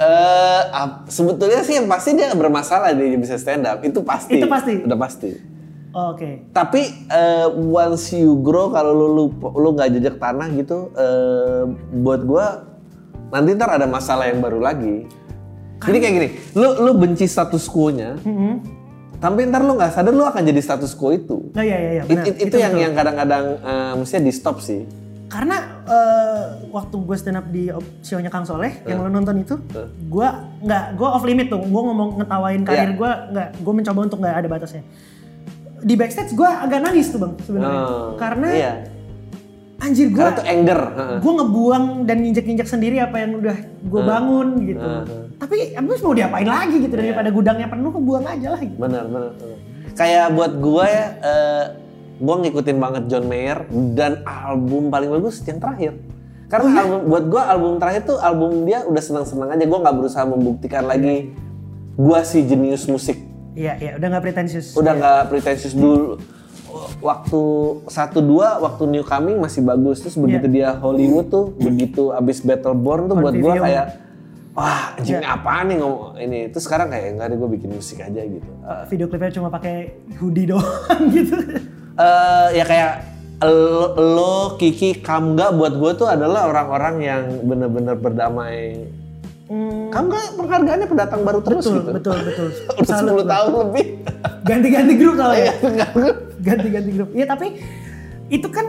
Eh, 0.00 0.62
ap- 0.72 1.12
sebetulnya 1.12 1.60
sih 1.60 1.76
yang 1.76 1.84
pasti 1.84 2.16
dia 2.16 2.32
bermasalah 2.32 2.96
dia 2.96 3.20
bisa 3.20 3.36
stand 3.36 3.68
up 3.68 3.84
itu 3.84 4.00
pasti. 4.00 4.40
Itu 4.40 4.48
pasti? 4.48 4.80
Udah 4.80 4.96
pasti. 4.96 5.30
Oh, 5.92 6.16
Oke. 6.16 6.48
Tapi 6.48 6.80
eh, 7.04 7.46
once 7.52 8.16
you 8.16 8.40
grow 8.40 8.72
kalau 8.72 8.96
lu 8.96 9.06
lu 9.12 9.24
lu 9.52 9.68
nggak 9.76 9.92
jejak 9.92 10.16
tanah 10.16 10.48
gitu, 10.56 10.88
eh, 10.94 11.68
buat 12.00 12.24
gua 12.24 12.64
nanti 13.28 13.52
ntar 13.52 13.76
ada 13.76 13.84
masalah 13.84 14.32
yang 14.32 14.40
baru 14.40 14.62
lagi. 14.62 15.04
Jadi 15.80 15.96
kayak 15.98 16.14
gini, 16.14 16.28
lu 16.54 16.80
lu 16.80 16.96
benci 16.96 17.24
status 17.24 17.68
quo-nya, 17.68 18.16
Mm-hmm. 18.20 18.52
tapi 19.16 19.48
ntar 19.48 19.60
lu 19.60 19.76
nggak 19.76 19.92
sadar 19.92 20.12
lu 20.12 20.24
akan 20.24 20.44
jadi 20.44 20.60
status 20.60 20.92
quo 20.92 21.12
itu. 21.12 21.52
Oh 21.52 21.60
iya 21.60 21.76
iya 21.76 21.90
iya. 21.90 22.02
It- 22.04 22.08
benar. 22.08 22.24
it- 22.24 22.40
itu, 22.40 22.56
yang 22.56 22.72
yang 22.78 22.92
kadang-kadang 22.94 23.44
eh, 23.58 23.92
mestinya 23.96 24.24
di 24.24 24.32
stop 24.32 24.64
sih. 24.64 24.80
Karena 25.30 25.56
eh, 25.86 26.42
waktu 26.68 26.96
gue 26.98 27.16
stand 27.16 27.38
up 27.38 27.46
di 27.48 27.70
show-nya 28.02 28.28
Kang 28.28 28.42
Soleh 28.42 28.82
yang 28.82 28.98
lo 28.98 29.08
nonton 29.08 29.38
itu, 29.38 29.54
gue 30.04 30.28
nggak 30.60 30.98
gue 30.98 31.08
off 31.08 31.22
limit 31.22 31.46
tuh. 31.46 31.62
Gue 31.62 31.82
ngomong 31.86 32.18
ngetawain 32.18 32.66
karir 32.66 32.90
Iya. 32.90 32.98
gue 32.98 33.10
nggak. 33.30 33.48
Gue 33.62 33.72
mencoba 33.72 34.00
untuk 34.02 34.18
nggak 34.18 34.36
ada 34.36 34.48
batasnya. 34.50 34.82
Di 35.80 35.94
backstage 35.94 36.34
gue 36.34 36.44
agak 36.44 36.82
nangis 36.82 37.08
tuh 37.08 37.22
bang 37.22 37.32
sebenarnya. 37.40 37.80
Oh, 37.80 38.18
Karena 38.18 38.48
iya. 38.50 38.72
anjir 39.80 40.10
gue 40.10 40.26
tuh 40.34 40.44
anger. 40.44 40.80
gue 41.22 41.32
ngebuang 41.38 41.84
dan 42.04 42.16
nginjek-injek 42.20 42.68
sendiri 42.68 42.98
apa 42.98 43.16
yang 43.16 43.38
udah 43.38 43.56
gue 43.80 44.00
bangun 44.02 44.48
gitu. 44.66 44.82
Tapi 45.40 45.56
abis 45.72 46.02
mau 46.02 46.12
diapain 46.12 46.44
lagi 46.44 46.84
gitu 46.84 46.92
daripada 46.92 47.30
gudangnya 47.30 47.70
penuh 47.70 47.88
kebuang 47.88 48.26
aja 48.26 48.48
lah. 48.52 48.60
Gitu. 48.60 48.76
Benar, 48.76 49.04
benar. 49.06 49.32
Kayak 49.94 50.34
buat 50.34 50.52
gua 50.58 50.84
ya, 50.84 51.06
eh, 51.18 51.64
gua 52.20 52.36
ngikutin 52.38 52.76
banget 52.76 53.02
John 53.08 53.24
Mayer 53.26 53.64
dan 53.96 54.20
album 54.22 54.88
paling 54.88 55.08
bagus 55.10 55.40
yang 55.42 55.56
terakhir. 55.56 55.96
Karena 56.46 56.82
album 56.82 57.00
buat 57.08 57.24
gua 57.26 57.42
album 57.48 57.72
terakhir 57.78 58.02
tuh 58.04 58.18
album 58.18 58.62
dia 58.62 58.84
udah 58.84 59.00
senang-senang 59.00 59.48
aja. 59.50 59.64
Gua 59.64 59.78
nggak 59.80 59.96
berusaha 59.96 60.24
membuktikan 60.24 60.84
lagi 60.84 61.32
gua 61.94 62.20
si 62.22 62.44
jenius 62.44 62.84
musik. 62.84 63.16
Iya 63.50 63.74
iya 63.76 63.92
udah 63.96 64.06
nggak 64.08 64.22
pretensius. 64.22 64.76
Udah 64.76 64.92
nggak 64.94 65.20
pretentious 65.26 65.72
dulu. 65.72 66.20
Waktu 67.00 67.42
satu 67.88 68.20
dua 68.20 68.60
waktu 68.60 68.86
New 68.86 69.02
Coming 69.02 69.40
masih 69.40 69.64
bagus 69.64 69.98
terus 69.98 70.14
begitu 70.14 70.46
dia 70.46 70.70
Hollywood 70.76 71.26
tuh 71.26 71.50
begitu 71.56 72.12
abis 72.12 72.44
Battleborn 72.44 73.10
tuh 73.10 73.16
buat 73.18 73.34
gua 73.34 73.54
Convivium. 73.56 73.64
kayak 73.66 73.86
wah 74.50 74.94
anjing 74.94 75.18
ini 75.18 75.26
apaan 75.26 75.64
nih 75.66 75.76
ngomong 75.78 76.02
ini 76.18 76.40
terus 76.46 76.64
sekarang 76.66 76.90
kayak 76.90 77.14
enggak 77.14 77.26
deh 77.30 77.38
gue 77.38 77.50
bikin 77.54 77.70
musik 77.70 77.98
aja 77.98 78.22
gitu 78.22 78.50
Uh, 78.60 78.82
video 78.86 79.06
klipnya 79.06 79.30
cuma 79.32 79.48
pakai 79.48 79.94
hoodie 80.18 80.46
doang 80.46 81.02
gitu. 81.14 81.34
Eh 82.00 82.46
ya 82.56 82.64
kayak 82.64 82.92
lo, 83.44 83.92
lo 83.96 84.34
Kiki 84.56 85.00
Kamga 85.00 85.52
buat 85.52 85.76
gue 85.76 85.92
tuh 85.96 86.08
adalah 86.08 86.48
orang-orang 86.48 86.94
yang 87.00 87.22
bener-bener 87.44 87.96
berdamai. 87.96 88.88
Hmm, 89.50 89.90
Kamga 89.90 90.38
penghargaannya 90.38 90.86
pendatang 90.86 91.20
baru 91.26 91.40
terus 91.42 91.66
betul, 91.66 91.76
gitu. 91.82 91.90
betul, 91.98 92.16
betul. 92.22 92.46
Udah 92.80 92.86
Salut 92.86 93.12
10 93.12 93.16
gua. 93.18 93.24
tahun 93.26 93.50
lebih. 93.66 93.86
Ganti-ganti 94.46 94.94
grup 94.94 95.14
Iya, 95.14 95.20
soalnya. 95.20 95.52
Ganti-ganti 96.40 96.90
grup. 96.94 97.08
Iya 97.12 97.26
tapi 97.26 97.46
itu 98.30 98.48
kan 98.48 98.66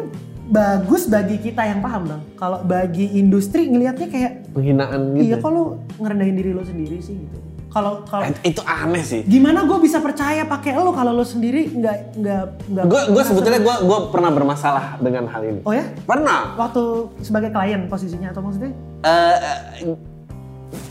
bagus 0.52 1.08
bagi 1.08 1.38
kita 1.38 1.62
yang 1.64 1.80
paham 1.80 2.04
bang. 2.10 2.22
Kalau 2.36 2.60
bagi 2.66 3.08
industri 3.16 3.70
ngelihatnya 3.70 4.08
kayak 4.10 4.32
penghinaan 4.52 5.16
gitu. 5.16 5.24
iya 5.24 5.36
kok 5.40 5.52
lu 5.54 5.80
ngerendahin 6.02 6.36
diri 6.36 6.52
lo 6.52 6.64
sendiri 6.66 6.98
sih 7.00 7.16
gitu. 7.16 7.38
Kalau 7.72 8.04
kalau 8.04 8.28
itu 8.44 8.60
aneh 8.68 9.00
sih. 9.00 9.22
gimana 9.24 9.64
gue 9.64 9.80
bisa 9.80 10.04
percaya 10.04 10.44
pakai 10.44 10.76
lo 10.76 10.92
kalau 10.92 11.16
lo 11.16 11.24
sendiri 11.24 11.72
nggak 11.72 11.98
nggak 12.20 12.44
nggak. 12.68 12.86
Gue 12.86 13.02
gue 13.16 13.24
sebetulnya 13.24 13.64
gue 13.64 13.76
gue 13.88 14.00
pernah 14.12 14.28
bermasalah 14.28 15.00
dengan 15.00 15.32
hal 15.32 15.42
ini. 15.48 15.60
Oh 15.64 15.72
ya? 15.72 15.88
Pernah. 16.04 16.60
Waktu 16.60 16.84
sebagai 17.24 17.56
klien 17.56 17.88
posisinya 17.88 18.36
atau 18.36 18.44
maksudnya? 18.44 18.76
Eh, 19.02 19.38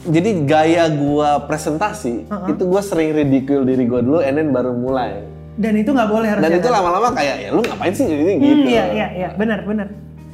jadi 0.09 0.45
gaya 0.45 0.85
gua 0.93 1.45
presentasi 1.45 2.29
Uh-uh. 2.29 2.53
itu 2.53 2.63
gua 2.65 2.81
sering 2.81 3.13
ridicule 3.13 3.65
diri 3.65 3.85
gua 3.85 4.01
dulu, 4.01 4.19
and 4.21 4.37
then 4.37 4.49
baru 4.53 4.73
mulai. 4.73 5.25
Dan 5.61 5.77
itu 5.77 5.93
nggak 5.93 6.09
boleh 6.09 6.29
harusnya. 6.29 6.49
Dan 6.49 6.61
itu 6.61 6.69
lama-lama 6.73 7.09
kayak 7.13 7.37
ya 7.37 7.49
lu 7.53 7.61
ngapain 7.61 7.93
sih 7.93 8.09
jadi 8.09 8.23
Hmm, 8.25 8.41
gitu. 8.41 8.65
iya 8.69 8.85
iya 8.93 9.07
iya 9.13 9.29
benar 9.37 9.65
benar. 9.65 9.89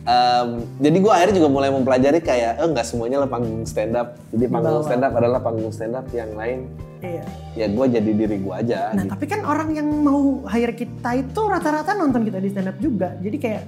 Em, 0.07 0.62
jadi 0.78 0.96
gua 1.02 1.18
akhirnya 1.18 1.34
juga 1.42 1.50
mulai 1.50 1.70
mempelajari 1.74 2.22
kayak 2.22 2.62
oh 2.62 2.70
nggak 2.70 2.86
semuanya 2.86 3.26
lah 3.26 3.28
panggung 3.28 3.66
stand 3.66 3.98
up. 3.98 4.14
Jadi 4.30 4.46
panggung 4.46 4.86
stand 4.86 5.02
up 5.02 5.12
adalah 5.18 5.42
panggung 5.42 5.74
stand 5.74 5.98
up 5.98 6.07
yang 6.14 6.30
lain. 6.38 6.70
Iya. 7.02 7.26
Ya 7.59 7.66
gua 7.74 7.90
jadi 7.90 8.11
diri 8.14 8.38
gua 8.38 8.62
aja. 8.62 8.94
Nah 8.94 9.02
gitu. 9.02 9.12
tapi 9.18 9.24
kan 9.26 9.42
orang 9.42 9.74
yang 9.74 9.90
mau 9.90 10.46
hire 10.46 10.78
kita 10.78 11.11
itu 11.26 11.40
rata-rata 11.42 11.98
nonton 11.98 12.22
kita 12.22 12.38
di 12.38 12.54
stand 12.54 12.70
up 12.70 12.78
juga. 12.78 13.18
Jadi 13.18 13.36
kayak 13.42 13.62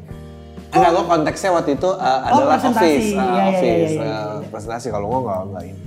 Enggak, 0.69 0.91
gua 0.95 1.05
konteksnya 1.11 1.51
waktu 1.59 1.71
itu 1.75 1.91
uh, 1.91 2.21
adalah 2.29 2.61
Oh, 2.61 2.71
office, 2.71 3.09
uh, 3.09 3.19
Iya, 3.19 3.25
iya, 3.25 3.45
office, 3.51 3.65
iya, 3.67 3.99
iya, 3.99 3.99
uh, 3.99 4.07
iya. 4.39 4.49
presentasi. 4.53 4.87
Kalau 4.95 5.07
gua 5.11 5.21
nggak 5.27 5.41
nggak 5.51 5.65
ini. 5.67 5.83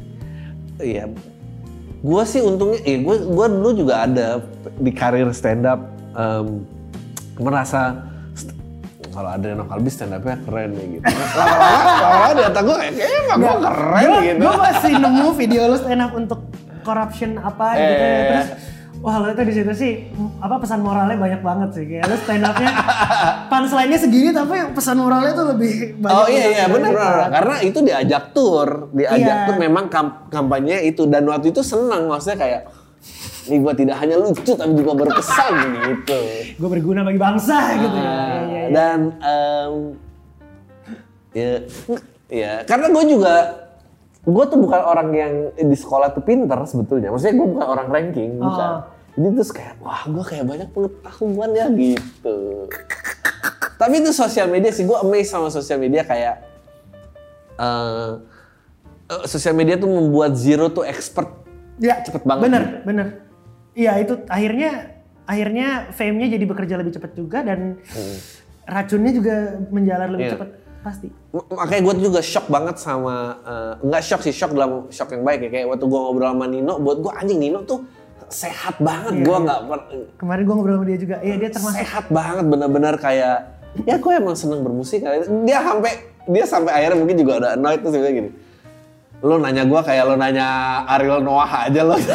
Iya, 0.82 1.04
gua 2.04 2.24
sih 2.28 2.42
untungnya, 2.44 2.80
eh, 2.84 3.00
gua 3.00 3.16
gua 3.24 3.46
dulu 3.48 3.70
juga 3.72 4.04
ada 4.04 4.44
di 4.84 4.92
karir 4.92 5.32
stand 5.32 5.64
up 5.64 5.80
em, 6.12 6.66
merasa 7.40 8.11
kalau 9.12 9.30
Adriano 9.30 9.64
Kalbi 9.64 9.88
stand 9.88 10.12
up-nya 10.14 10.40
keren 10.42 10.72
ya 10.72 10.86
gitu. 10.90 11.06
Lama-lama, 11.38 12.32
di 12.32 12.44
otak 12.44 12.64
gua 12.64 12.76
kayak 12.78 12.94
kayaknya 12.94 13.20
emang 13.22 13.38
gua 13.38 13.56
keren 13.62 14.04
Gua- 14.06 14.24
gitu. 14.24 14.40
Gue 14.42 14.56
masih 14.58 14.92
nemu 15.04 15.28
video 15.34 15.62
lu 15.66 15.78
stand 15.78 16.02
up 16.02 16.12
untuk 16.14 16.40
corruption 16.82 17.32
apa 17.38 17.66
gitu 17.74 17.94
ya. 17.94 18.08
Eh. 18.08 18.24
Terus 18.26 18.48
wah 18.98 19.18
lu 19.18 19.28
itu 19.28 19.42
di 19.42 19.54
situ 19.56 19.72
sih 19.74 19.92
apa 20.38 20.56
pesan 20.58 20.80
moralnya 20.80 21.18
banyak 21.18 21.42
banget 21.42 21.70
sih 21.74 21.86
kayak 21.86 22.06
lu 22.06 22.16
stand 22.18 22.44
upnya 22.44 22.70
punchline-nya 23.52 23.98
segini 23.98 24.30
tapi 24.30 24.54
pesan 24.72 24.96
moralnya 24.96 25.34
tuh 25.34 25.46
lebih 25.50 25.74
banyak. 25.98 26.16
Oh 26.16 26.28
iya 26.28 26.46
iya 26.48 26.66
benar 26.66 26.92
banget. 26.92 27.02
benar 27.18 27.30
karena 27.32 27.56
itu 27.62 27.80
diajak 27.82 28.24
tur, 28.32 28.70
diajak 28.92 29.18
Iya. 29.36 29.46
tur 29.46 29.58
memang 29.58 29.86
kam 29.88 30.08
kampanye 30.28 30.86
itu 30.86 31.04
dan 31.06 31.26
waktu 31.26 31.50
itu 31.50 31.62
senang 31.62 32.08
maksudnya 32.08 32.38
kayak 32.38 32.62
ini 33.50 33.58
gua 33.58 33.74
tidak 33.74 33.98
hanya 33.98 34.22
lucu 34.22 34.54
tapi 34.54 34.74
juga 34.78 34.92
berkesan 34.94 35.54
gitu. 35.90 36.20
Gue 36.62 36.70
berguna 36.70 37.02
bagi 37.02 37.18
bangsa 37.18 37.58
gitu 37.80 37.98
ya. 37.98 38.06
Iya, 38.06 38.14
iya, 38.22 38.42
iya. 38.46 38.68
Dan 38.70 39.00
em, 39.18 39.74
ya 41.32 41.52
ya 42.30 42.52
karena 42.68 42.88
gue 42.92 43.04
juga 43.08 43.36
gue 44.22 44.44
tuh 44.46 44.60
bukan 44.62 44.82
orang 44.86 45.10
yang 45.18 45.34
di 45.58 45.78
sekolah 45.78 46.14
tuh 46.14 46.22
pinter 46.22 46.60
sebetulnya. 46.70 47.10
Maksudnya 47.10 47.36
gue 47.40 47.48
bukan 47.50 47.66
orang 47.66 47.88
ranking, 47.90 48.38
bukan. 48.38 48.70
Oh. 48.70 48.80
Jadi 49.12 49.28
terus 49.36 49.52
kayak 49.52 49.76
wah 49.82 50.04
gue 50.06 50.24
kayak 50.24 50.46
banyak 50.46 50.70
pengetahuan 50.72 51.50
ya 51.58 51.66
gitu. 51.74 52.70
Tapi 53.82 53.94
itu 53.98 54.14
sosial 54.14 54.46
media 54.48 54.70
sih 54.70 54.86
gue 54.86 54.98
amazed 55.02 55.34
sama 55.34 55.50
sosial 55.50 55.82
media 55.82 56.06
kayak 56.06 56.46
eh 57.58 58.12
eh, 59.10 59.24
sosial 59.26 59.58
media 59.58 59.76
tuh 59.76 59.90
membuat 59.90 60.38
zero 60.38 60.70
tuh 60.70 60.86
expert 60.86 61.42
Ya, 61.82 61.98
cepet 62.06 62.22
banget 62.30 62.46
Bener, 62.46 62.62
gitu. 62.62 62.78
bener. 62.86 63.08
Iya 63.72 64.04
itu 64.04 64.14
akhirnya 64.28 64.72
akhirnya 65.24 65.68
fame-nya 65.96 66.28
jadi 66.36 66.46
bekerja 66.46 66.76
lebih 66.76 66.94
cepat 66.98 67.12
juga 67.16 67.40
dan 67.40 67.80
racunnya 68.68 69.12
juga 69.16 69.36
menjalar 69.72 70.10
lebih 70.12 70.26
Iya. 70.28 70.34
cepat. 70.36 70.50
Pasti. 70.82 71.08
Makanya 71.32 71.82
gue 71.86 71.96
juga 72.10 72.20
shock 72.26 72.50
banget 72.50 72.82
sama 72.82 73.38
eh, 73.46 73.74
nggak 73.86 74.02
shock 74.02 74.22
sih 74.26 74.34
shock 74.34 74.52
dalam 74.52 74.90
shock 74.90 75.14
yang 75.14 75.22
baik 75.22 75.46
ya. 75.46 75.50
Kayak 75.54 75.66
waktu 75.78 75.86
gue 75.86 76.00
ngobrol 76.02 76.30
sama 76.34 76.46
Nino 76.50 76.74
buat 76.82 76.98
gue 77.00 77.12
anjing 77.14 77.40
Nino 77.40 77.62
tuh 77.64 77.86
sehat 78.34 78.82
banget. 78.82 79.22
Iya, 79.22 79.24
gue 79.30 79.38
nggak 79.46 79.60
Kemarin 80.18 80.42
gue 80.42 80.56
ngobrol 80.58 80.76
sama 80.82 80.86
dia 80.90 81.00
juga. 81.00 81.16
Iya 81.22 81.36
dia 81.38 81.50
termasuk 81.54 81.78
sehat 81.86 82.06
banget 82.10 82.46
bener-bener 82.50 82.96
kayak 82.98 83.38
ya 83.88 83.96
gue 83.96 84.12
emang 84.12 84.36
seneng 84.36 84.68
bermusik 84.68 85.00
dia 85.48 85.60
sampai 85.64 85.92
dia 86.28 86.44
sampai 86.44 86.72
akhirnya 86.76 86.98
mungkin 87.00 87.16
juga 87.16 87.32
udah 87.40 87.50
annoyed 87.56 87.80
tuh 87.80 87.92
sebenarnya 87.96 88.16
gini 88.20 88.30
lo 89.22 89.38
nanya 89.38 89.64
gue 89.64 89.80
kayak 89.80 90.04
lo 90.04 90.16
nanya 90.16 90.48
Ariel 90.88 91.22
Noah 91.22 91.70
aja 91.70 91.82
lo 91.82 91.94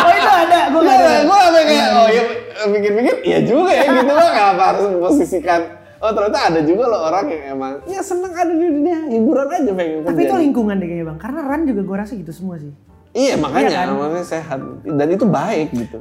Oh 0.00 0.10
itu 0.10 0.30
ada, 0.30 0.60
gue 0.66 0.80
gak 0.80 0.96
ada. 0.96 1.12
gue 1.20 1.36
sampai 1.36 1.64
kayak 1.64 1.88
oh 1.92 2.08
ya 2.08 2.22
pikir-pikir 2.62 3.14
iya 3.22 3.38
juga 3.42 3.70
ya 3.70 3.84
gitu 3.86 4.08
lo 4.08 4.26
kenapa 4.26 4.62
harus 4.72 4.84
memposisikan 4.88 5.60
oh 5.98 6.10
ternyata 6.10 6.38
ada 6.48 6.60
juga 6.62 6.84
lo 6.88 6.98
orang 7.04 7.24
yang 7.28 7.42
emang 7.54 7.72
ya 7.84 8.00
seneng 8.00 8.32
ada 8.32 8.48
di 8.48 8.66
dunia 8.66 8.98
hiburan 9.06 9.46
aja 9.46 9.70
pengen 9.70 10.00
Tapi 10.02 10.20
itu 10.22 10.34
lingkungan 10.38 10.74
deh 10.76 10.86
kayaknya 10.86 11.06
bang. 11.06 11.18
Karena 11.18 11.40
Ran 11.44 11.62
juga 11.62 11.82
gue 11.82 11.96
rasa 11.98 12.12
gitu 12.14 12.32
semua 12.32 12.56
sih. 12.56 12.72
Iya 13.10 13.34
makanya, 13.36 13.68
Iya 13.68 13.80
kan? 13.82 13.88
makanya 13.92 14.24
sehat 14.24 14.58
dan 14.86 15.08
itu 15.10 15.26
baik 15.26 15.68
gitu. 15.74 15.98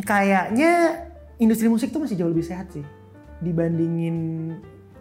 Kayaknya 0.00 0.72
industri 1.36 1.66
musik 1.66 1.90
tuh 1.90 1.98
masih 1.98 2.14
jauh 2.14 2.30
lebih 2.30 2.44
sehat 2.44 2.70
sih 2.70 2.84
dibandingin 3.40 4.16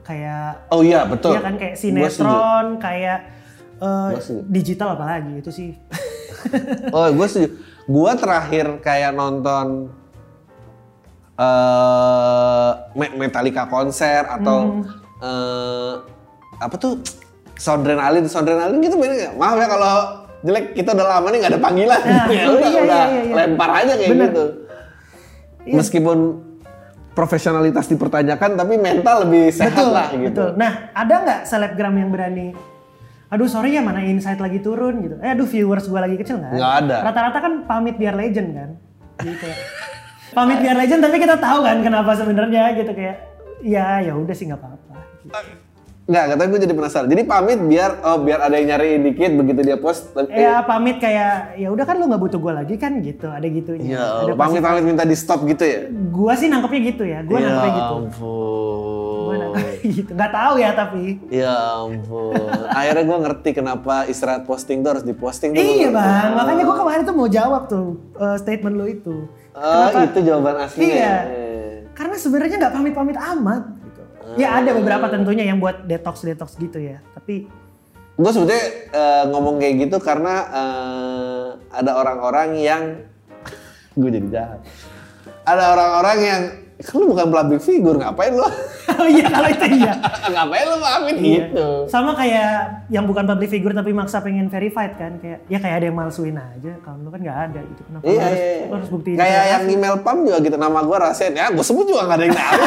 kayak 0.01 0.65
Oh 0.71 0.81
iya 0.81 1.05
betul. 1.05 1.35
ya 1.35 1.43
kan 1.43 1.53
kayak 1.53 1.75
sinetron, 1.75 2.81
kayak 2.81 3.19
eh, 3.79 4.09
Gua 4.11 4.21
setuju. 4.21 4.41
digital 4.47 4.89
apalagi 4.93 5.33
itu 5.39 5.51
sih. 5.51 5.69
Oh 6.95 7.03
gue 7.11 7.27
setuju. 7.27 7.49
Gue 7.83 8.11
terakhir 8.15 8.79
kayak 8.79 9.11
nonton 9.11 9.91
eh 11.35 12.69
Me- 12.95 13.15
Metallica 13.17 13.67
konser 13.67 14.23
atau 14.23 14.83
eh 15.19 15.93
apa 16.59 16.75
tuh 16.75 16.99
Soundrenalin, 17.55 18.23
Soundrenalin 18.23 18.79
gitu 18.79 18.95
bener 18.95 19.15
nggak? 19.19 19.33
Maaf 19.35 19.57
ya 19.57 19.67
kalau 19.67 19.95
jelek 20.39 20.65
kita 20.71 20.95
udah 20.95 21.07
lama 21.19 21.27
nih 21.27 21.37
nggak 21.43 21.51
ada 21.51 21.61
panggilan. 21.61 21.99
Nah, 21.99 22.25
ya 22.31 22.31
iya, 22.31 22.45
udah, 22.47 22.69
iya, 22.71 22.79
udah 22.79 23.03
iya, 23.03 23.21
iya. 23.27 23.33
lempar 23.35 23.69
aja 23.75 23.93
kayak 23.99 24.09
Bener. 24.15 24.27
gitu. 24.31 24.45
Iya. 25.67 25.75
Meskipun 25.75 26.17
profesionalitas 27.11 27.91
dipertanyakan 27.91 28.55
tapi 28.55 28.79
mental 28.79 29.27
lebih 29.27 29.51
sehat 29.51 29.75
betul, 29.75 29.91
lah 29.91 30.07
gitu. 30.15 30.23
betul. 30.31 30.49
Nah, 30.55 30.71
ada 30.95 31.13
nggak 31.19 31.39
selebgram 31.43 31.95
yang 31.99 32.09
berani 32.15 32.55
Aduh 33.29 33.45
sorry 33.45 33.77
ya 33.77 33.85
mana 33.85 34.01
insight 34.01 34.41
lagi 34.41 34.57
turun 34.57 35.05
gitu. 35.05 35.15
Eh 35.21 35.37
aduh 35.37 35.45
viewers 35.45 35.85
gue 35.85 35.99
lagi 36.01 36.17
kecil 36.17 36.41
nggak? 36.41 36.53
Nggak 36.57 36.73
ada. 36.85 36.97
Rata-rata 37.05 37.37
kan 37.37 37.53
pamit 37.69 37.95
biar 38.01 38.17
legend 38.17 38.49
kan. 38.57 38.69
Jadi 39.21 39.37
kayak 39.37 39.57
pamit 40.33 40.57
biar 40.65 40.75
legend 40.77 41.01
tapi 41.05 41.17
kita 41.21 41.37
tahu 41.37 41.59
kan 41.61 41.77
kenapa 41.85 42.17
sebenarnya 42.17 42.73
gitu 42.73 42.89
kayak 42.89 43.17
ya 43.61 44.01
ya 44.01 44.17
udah 44.17 44.33
sih 44.33 44.49
nggak 44.49 44.57
apa-apa. 44.57 44.97
Gitu. 45.21 45.69
Nggak, 46.09 46.25
katanya 46.25 46.49
gue 46.49 46.61
jadi 46.65 46.73
penasaran. 46.73 47.05
Jadi 47.13 47.21
pamit 47.29 47.59
biar 47.61 47.91
oh 48.01 48.17
biar 48.25 48.41
ada 48.41 48.57
yang 48.57 48.73
nyariin 48.73 49.05
dikit 49.05 49.29
begitu 49.37 49.61
dia 49.61 49.77
post. 49.77 50.09
Tapi, 50.09 50.33
Ya 50.33 50.65
pamit 50.65 50.97
kayak 50.97 51.53
ya 51.61 51.69
udah 51.69 51.85
kan 51.85 52.01
lu 52.01 52.09
nggak 52.09 52.21
butuh 52.25 52.41
gue 52.41 52.53
lagi 52.65 52.75
kan 52.81 52.97
gitu. 53.05 53.29
Ada 53.29 53.45
gitunya. 53.45 53.93
Ya, 53.93 54.25
ada 54.25 54.33
Allah, 54.33 54.41
pamit 54.41 54.61
pamit 54.65 54.83
minta 54.89 55.05
di 55.05 55.13
stop 55.13 55.45
gitu 55.45 55.61
ya. 55.61 55.85
Gua 56.09 56.33
sih 56.33 56.49
nangkepnya 56.49 56.81
gitu 56.81 57.03
ya. 57.05 57.21
Gua 57.21 57.37
nangkepnya 57.37 57.73
gitu. 57.77 57.95
ampun. 58.09 58.98
Gitu. 59.95 60.11
Gak 60.11 60.31
tahu 60.31 60.53
ya 60.59 60.71
tapi. 60.75 61.17
Ya 61.31 61.55
ampun. 61.79 62.35
Akhirnya 62.69 63.03
gue 63.07 63.17
ngerti 63.25 63.49
kenapa 63.55 64.05
istirahat 64.05 64.43
posting 64.43 64.83
tuh 64.83 64.97
harus 64.97 65.05
diposting 65.05 65.55
tuh. 65.55 65.61
Iya 65.61 65.89
bang, 65.93 66.35
makanya 66.35 66.63
gua 66.67 66.77
kemarin 66.83 67.01
tuh 67.07 67.15
mau 67.15 67.29
jawab 67.31 67.63
tuh 67.71 67.87
eh, 68.19 68.37
statement 68.37 68.75
lu 68.75 68.85
itu. 68.89 69.15
Oh, 69.55 69.87
itu 70.03 70.19
jawaban 70.23 70.55
aslinya. 70.63 70.93
Iya. 70.93 71.15
Eh. 71.27 71.73
Karena 71.95 72.15
sebenarnya 72.15 72.55
nggak 72.59 72.73
pamit-pamit 72.75 73.17
amat. 73.17 73.63
Gitu. 73.83 74.01
Ya 74.39 74.59
ada 74.61 74.71
beberapa 74.75 75.05
tentunya 75.11 75.43
yang 75.47 75.57
buat 75.57 75.83
detox 75.89 76.23
detox 76.23 76.55
gitu 76.55 76.79
ya. 76.79 77.01
Tapi 77.15 77.49
Gue 78.19 78.31
sebetulnya 78.35 78.65
eh, 78.91 79.23
ngomong 79.31 79.63
kayak 79.63 79.75
gitu 79.87 79.97
karena 80.03 80.43
eh, 80.51 81.47
ada 81.71 81.91
orang-orang 81.95 82.59
yang 82.59 82.83
gue 83.99 84.09
jadi 84.11 84.27
jahat. 84.27 84.59
Ada 85.47 85.63
orang-orang 85.71 86.17
yang 86.19 86.41
lu 86.79 87.11
bukan 87.11 87.27
public 87.27 87.59
figure 87.59 87.95
ngapain 87.95 88.31
lu? 88.31 88.39
oh 88.89 89.03
iya 89.05 89.27
kalau 89.27 89.47
itu 89.47 89.65
iya. 89.75 89.93
ngapain 90.33 90.65
lu 90.65 90.77
pamit 90.77 91.15
Iya. 91.15 91.27
gitu? 91.45 91.67
Sama 91.85 92.15
kayak 92.15 92.51
yang 92.87 93.03
bukan 93.03 93.27
public 93.27 93.49
figure 93.49 93.73
tapi 93.73 93.91
maksa 93.91 94.19
pengen 94.19 94.47
verified 94.47 94.95
kan 94.95 95.19
kayak 95.19 95.43
ya 95.45 95.57
kayak 95.57 95.75
ada 95.77 95.85
yang 95.85 95.97
malsuin 95.97 96.33
aja 96.33 96.79
kalau 96.79 97.03
lu 97.03 97.09
kan 97.09 97.19
nggak 97.19 97.39
ada 97.45 97.59
gitu 97.61 97.81
kenapa 97.83 98.03
Iya, 98.03 98.21
harus, 98.23 98.39
iya, 98.39 98.55
lu 98.61 98.73
harus 98.73 98.89
buktiin 98.89 99.17
Kayak 99.17 99.43
yang 99.45 99.63
email 99.69 99.95
pam 99.99 100.17
juga 100.21 100.39
gitu 100.39 100.55
nama 100.55 100.79
gue 100.79 100.97
rasain 100.97 101.33
ya, 101.33 101.45
gue 101.49 101.61
sebut 101.61 101.85
juga 101.85 102.01
gak 102.05 102.15
ada 102.15 102.23
yang 102.23 102.35
tahu. 102.35 102.53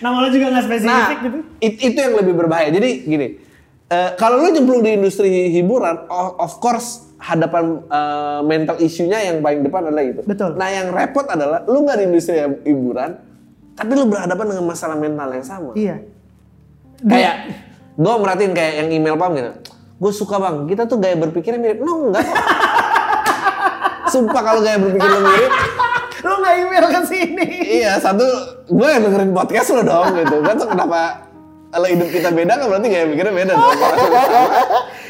nama 0.00 0.16
lu 0.18 0.28
juga 0.28 0.46
nggak 0.48 0.56
nah, 0.56 0.68
spesifik 0.68 1.18
gitu 1.20 1.38
it- 1.60 1.80
itu 1.82 1.98
yang 1.98 2.14
lebih 2.14 2.34
berbahaya. 2.34 2.68
Jadi 2.68 2.90
gini, 3.04 3.26
eh, 3.86 4.10
kalau 4.14 4.36
lu 4.38 4.48
jemplung 4.50 4.80
di 4.80 4.94
industri 4.94 5.28
hiburan, 5.50 6.04
of, 6.06 6.28
of 6.38 6.52
course 6.58 7.08
hadapan 7.20 7.84
eh, 7.84 8.40
mental 8.48 8.76
isunya 8.80 9.18
yang 9.30 9.44
paling 9.44 9.60
depan 9.60 9.92
adalah 9.92 10.04
itu. 10.04 10.20
Betul. 10.24 10.56
Nah 10.56 10.68
yang 10.72 10.88
repot 10.90 11.28
adalah 11.28 11.62
lu 11.68 11.84
nggak 11.84 12.00
di 12.00 12.04
industri 12.08 12.40
hiburan, 12.64 13.20
tapi 13.76 13.92
lu 13.92 14.08
berhadapan 14.08 14.56
dengan 14.56 14.64
masalah 14.64 14.96
mental 14.96 15.28
yang 15.30 15.46
sama. 15.46 15.72
iya 15.76 16.00
Kayak 17.00 17.36
gue 17.96 18.14
merhatiin 18.16 18.52
kayak 18.56 18.74
yang 18.84 18.88
email 18.92 19.16
pam 19.20 19.32
gitu. 19.36 19.52
Gue 20.00 20.12
suka 20.16 20.40
bang, 20.40 20.64
kita 20.64 20.88
tuh 20.88 20.96
gaya 20.96 21.16
berpikirnya 21.20 21.60
mirip. 21.60 21.78
No 21.84 22.08
enggak. 22.08 22.24
kok. 22.24 22.40
Sumpah 24.12 24.42
kalau 24.42 24.60
gaya 24.64 24.80
berpikir 24.80 25.06
lu 25.06 25.20
mirip, 25.22 25.52
lu 26.24 26.34
nggak 26.40 26.54
email 26.60 26.86
ke 26.88 27.00
sini 27.08 27.48
Iya, 27.80 27.92
satu 28.00 28.26
gue 28.68 28.88
yang 28.88 29.02
dengerin 29.06 29.32
podcast 29.32 29.68
lo 29.76 29.82
dong 29.84 30.12
gitu 30.16 30.36
kan 30.44 30.54
so, 30.56 30.66
kenapa 30.68 31.29
kalau 31.70 31.86
hidup 31.86 32.08
kita 32.10 32.28
beda 32.34 32.52
kan 32.58 32.66
berarti 32.66 32.86
gaya 32.90 33.06
mikirnya 33.06 33.34
beda 33.34 33.52
dong. 33.54 33.62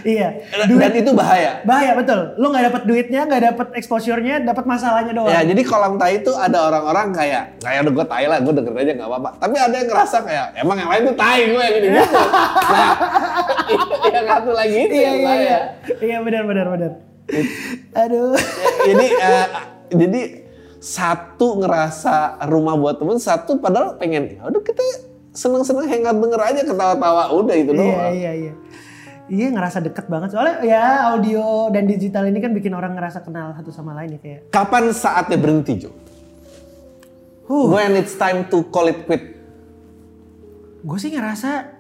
Iya. 0.01 0.33
Duit, 0.65 0.81
dan 0.81 0.93
itu 0.97 1.13
bahaya. 1.13 1.61
Bahaya 1.69 1.93
betul. 1.93 2.33
Lo 2.41 2.49
nggak 2.49 2.73
dapat 2.73 2.83
duitnya 2.89 3.21
nggak 3.29 3.43
dapat 3.53 3.69
exposure-nya 3.77 4.41
dapat 4.49 4.65
masalahnya 4.65 5.13
doang. 5.13 5.29
Ya 5.29 5.45
jadi 5.45 5.61
kolam 5.61 6.01
tai 6.01 6.25
itu 6.25 6.33
ada 6.33 6.73
orang-orang 6.73 7.13
kayak 7.13 7.61
kayak 7.61 7.85
udah 7.85 7.93
gue 8.01 8.07
tai 8.09 8.25
lah 8.25 8.41
gue 8.41 8.49
dengerin 8.49 8.81
aja 8.81 8.93
nggak 8.97 9.09
apa-apa. 9.13 9.31
Tapi 9.37 9.57
ada 9.61 9.75
yang 9.77 9.89
ngerasa 9.93 10.17
kayak 10.25 10.47
emang 10.57 10.77
yang 10.81 10.89
lain 10.89 11.03
tuh 11.05 11.17
tai 11.21 11.41
gue 11.53 11.61
yang 11.61 11.75
gini 11.77 11.89
gitu 11.93 12.17
nah 12.73 12.91
yang 14.17 14.25
satu 14.25 14.51
lagi 14.57 14.77
itu 14.89 14.95
iya, 14.97 15.05
yang 15.05 15.17
iya, 15.21 15.27
bahaya. 15.29 15.45
iya. 15.45 15.59
iya 16.01 16.19
benar 16.25 16.43
benar 16.49 16.67
benar. 16.73 16.93
Aduh. 17.93 18.33
Jadi 18.89 19.07
uh, 19.21 19.47
jadi 19.93 20.21
satu 20.81 21.61
ngerasa 21.61 22.41
rumah 22.49 22.73
buat 22.73 22.97
temen, 22.97 23.21
satu 23.21 23.61
padahal 23.61 24.01
pengen, 24.01 24.41
aduh 24.41 24.65
kita 24.65 24.81
seneng-seneng 25.31 25.87
hangout 25.87 26.19
denger 26.19 26.41
aja 26.43 26.61
ketawa-tawa, 26.67 27.31
udah 27.35 27.55
itu 27.55 27.73
doang. 27.75 27.87
Iya, 27.87 28.09
iya, 28.11 28.33
iya. 28.35 28.53
Iya 29.31 29.47
ngerasa 29.55 29.79
deket 29.79 30.11
banget 30.11 30.35
soalnya 30.35 30.59
ya 30.67 31.15
audio 31.15 31.71
dan 31.71 31.87
digital 31.87 32.27
ini 32.27 32.43
kan 32.43 32.51
bikin 32.51 32.75
orang 32.75 32.99
ngerasa 32.99 33.23
kenal 33.23 33.55
satu 33.55 33.71
sama 33.71 33.95
lain 33.95 34.19
ya 34.19 34.21
kayak. 34.21 34.41
Kapan 34.51 34.91
saatnya 34.91 35.39
berhenti 35.39 35.87
Jo? 35.87 35.95
Uh. 37.47 37.71
When 37.71 37.95
it's 37.95 38.19
time 38.19 38.51
to 38.51 38.67
call 38.75 38.91
it 38.91 39.07
quit? 39.07 39.39
Gue 40.83 40.99
sih 40.99 41.15
ngerasa 41.15 41.79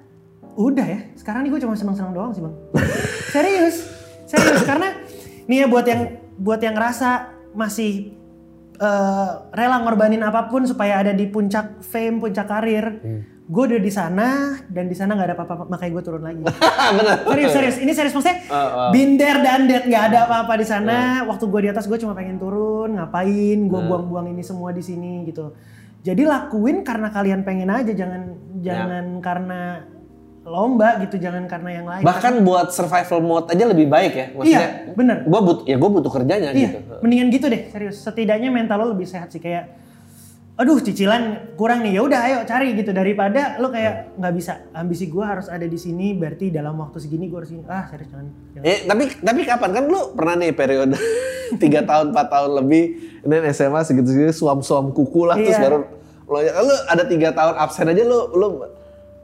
udah 0.55 0.86
ya. 0.86 1.01
Sekarang 1.18 1.42
nih 1.42 1.51
gue 1.51 1.61
cuma 1.66 1.74
seneng-seneng 1.74 2.14
doang 2.14 2.30
sih 2.30 2.38
bang. 2.38 2.55
serius, 3.34 3.76
serius 4.30 4.62
karena 4.62 4.94
nih 5.51 5.62
ya 5.62 5.66
buat 5.66 5.86
yang 5.90 6.22
buat 6.38 6.62
yang 6.62 6.78
ngerasa 6.78 7.34
masih 7.51 8.14
uh, 8.78 9.51
rela 9.51 9.82
ngorbanin 9.82 10.22
apa 10.22 10.46
pun 10.46 10.70
supaya 10.70 11.03
ada 11.03 11.11
di 11.11 11.26
puncak 11.26 11.82
fame, 11.82 12.22
puncak 12.22 12.46
karir. 12.46 12.86
Hmm. 13.03 13.22
Gue 13.51 13.62
udah 13.66 13.80
di 13.82 13.90
sana 13.90 14.55
dan 14.70 14.86
di 14.86 14.94
sana 14.94 15.18
nggak 15.18 15.26
ada 15.26 15.34
apa-apa 15.34 15.66
makanya 15.66 15.92
gue 15.98 16.05
turun 16.07 16.22
lagi. 16.22 16.42
Bener. 17.03 17.16
Serius, 17.26 17.51
serius. 17.51 17.76
Ini 17.82 17.92
serius 17.98 18.14
maksudnya 18.14 18.38
uh, 18.46 18.55
uh. 18.55 18.90
binder 18.94 19.36
dan 19.42 19.66
dead 19.66 19.84
nggak 19.90 20.05
ada 20.14 20.18
apa-apa 20.30 20.55
di 20.62 20.66
sana. 20.70 21.26
Uh. 21.26 21.34
Waktu 21.34 21.44
gue 21.51 21.61
di 21.66 21.70
atas 21.74 21.90
gue 21.90 21.98
cuma 21.98 22.14
pengen 22.14 22.38
turun, 22.38 22.94
ngapain? 22.94 23.59
Gue 23.66 23.80
uh. 23.82 23.86
buang-buang 23.90 24.30
ini 24.30 24.46
semua 24.46 24.70
di 24.70 24.86
sini 24.86 25.26
gitu. 25.26 25.51
Jadi 26.07 26.22
lakuin 26.22 26.86
karena 26.86 27.11
kalian 27.11 27.42
pengen 27.42 27.68
aja, 27.74 27.90
jangan 27.90 28.38
jangan 28.62 29.18
karena 29.18 29.84
lomba 30.40 30.96
gitu 31.05 31.20
jangan 31.20 31.44
karena 31.44 31.70
yang 31.70 31.86
lain 31.86 32.01
bahkan 32.01 32.40
buat 32.40 32.72
survival 32.72 33.20
mode 33.20 33.46
aja 33.53 33.64
lebih 33.68 33.86
baik 33.92 34.12
ya 34.16 34.26
maksudnya 34.32 34.88
iya 34.88 34.96
bener 34.96 35.16
gue 35.28 35.40
butuh 35.44 35.64
ya 35.68 35.76
gue 35.76 35.90
butuh 35.92 36.11
kerjanya 36.11 36.48
iya, 36.57 36.61
gitu 36.72 36.78
mendingan 37.05 37.28
gitu 37.28 37.46
deh 37.53 37.62
serius 37.68 38.01
setidaknya 38.01 38.48
mental 38.48 38.80
lo 38.80 38.96
lebih 38.96 39.05
sehat 39.05 39.28
sih 39.28 39.36
kayak 39.36 39.68
aduh 40.61 40.77
cicilan 40.77 41.57
kurang 41.57 41.81
nih 41.81 41.97
ya 41.97 42.01
udah 42.05 42.21
ayo 42.29 42.39
cari 42.45 42.77
gitu 42.77 42.93
daripada 42.93 43.57
lo 43.57 43.73
kayak 43.73 44.13
nggak 44.21 44.35
bisa 44.37 44.69
ambisi 44.77 45.09
gue 45.09 45.25
harus 45.25 45.49
ada 45.49 45.65
di 45.65 45.81
sini 45.81 46.13
berarti 46.13 46.53
dalam 46.53 46.77
waktu 46.77 47.01
segini 47.01 47.33
gue 47.33 47.39
harus 47.41 47.49
ini 47.49 47.65
ah 47.65 47.89
serius 47.89 48.13
jangan, 48.13 48.29
jangan. 48.53 48.65
Eh, 48.69 48.79
tapi 48.85 49.03
tapi 49.25 49.41
kapan 49.49 49.71
kan 49.73 49.85
lo 49.89 50.13
pernah 50.13 50.37
nih 50.37 50.53
periode 50.53 51.01
tiga 51.65 51.81
tahun 51.89 52.13
empat 52.13 52.27
tahun 52.29 52.51
lebih 52.61 52.85
dan 53.25 53.41
SMA 53.57 53.81
segitu 53.89 54.13
segitu 54.13 54.37
suam 54.37 54.61
suam 54.61 54.93
kuku 54.93 55.25
lah 55.25 55.41
iya. 55.41 55.49
terus 55.49 55.59
baru 55.65 55.79
lo, 56.29 56.39
lo 56.45 56.75
ada 56.93 57.09
tiga 57.09 57.33
tahun 57.33 57.55
absen 57.57 57.89
aja 57.89 58.05
lo 58.05 58.21
lo 58.37 58.49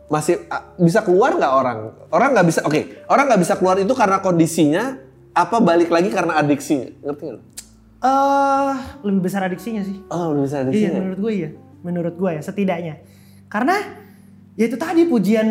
masih 0.07 0.39
bisa 0.79 1.03
keluar 1.03 1.35
nggak 1.35 1.51
orang? 1.51 1.79
Orang 2.15 2.31
nggak 2.31 2.47
bisa, 2.47 2.61
oke, 2.63 2.71
okay, 2.71 2.83
orang 3.11 3.27
nggak 3.27 3.43
bisa 3.43 3.55
keluar 3.59 3.75
itu 3.75 3.91
karena 3.91 4.23
kondisinya, 4.23 5.03
apa 5.35 5.59
balik 5.59 5.91
lagi 5.91 6.15
karena 6.15 6.39
adiksi? 6.39 6.95
Ngerti 7.03 7.23
nggak? 7.27 7.56
Uh, 8.07 8.79
lebih 9.03 9.27
besar 9.27 9.43
adiksinya 9.43 9.83
sih. 9.83 9.99
Oh, 10.07 10.31
lebih 10.31 10.47
besar 10.47 10.59
adiksinya. 10.63 10.95
Iya, 10.95 10.99
menurut 11.03 11.19
gue 11.19 11.33
iya. 11.35 11.51
Menurut 11.83 12.15
gue 12.15 12.31
ya, 12.39 12.43
setidaknya. 12.47 12.95
Karena 13.51 13.77
ya 14.55 14.65
itu 14.71 14.79
tadi 14.79 15.03
pujian 15.11 15.49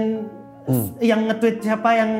hmm. 0.64 1.04
yang 1.04 1.28
nge-tweet 1.28 1.68
siapa 1.68 1.90
yang 2.00 2.12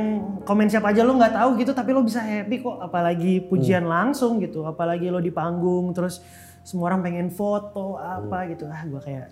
komen 0.44 0.68
siapa 0.68 0.92
aja 0.92 1.02
lo 1.08 1.18
nggak 1.18 1.34
tahu 1.34 1.50
gitu 1.58 1.72
tapi 1.74 1.90
lo 1.98 2.06
bisa 2.06 2.22
happy 2.22 2.62
kok 2.62 2.78
apalagi 2.78 3.42
pujian 3.50 3.90
hmm. 3.90 3.90
langsung 3.90 4.38
gitu 4.38 4.62
apalagi 4.70 5.10
lo 5.10 5.18
di 5.18 5.34
panggung 5.34 5.90
terus 5.98 6.22
semua 6.62 6.94
orang 6.94 7.02
pengen 7.02 7.34
foto 7.34 7.98
apa 7.98 8.46
hmm. 8.46 8.48
gitu 8.54 8.64
ah 8.70 8.82
gue 8.86 9.02
kayak 9.02 9.28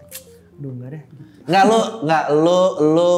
Duh 0.60 0.70
enggak 0.70 0.90
deh. 0.94 1.04
Enggak 1.50 1.64
lu, 1.66 1.80
enggak 2.06 2.26
lu, 2.30 2.62
lu 2.94 3.12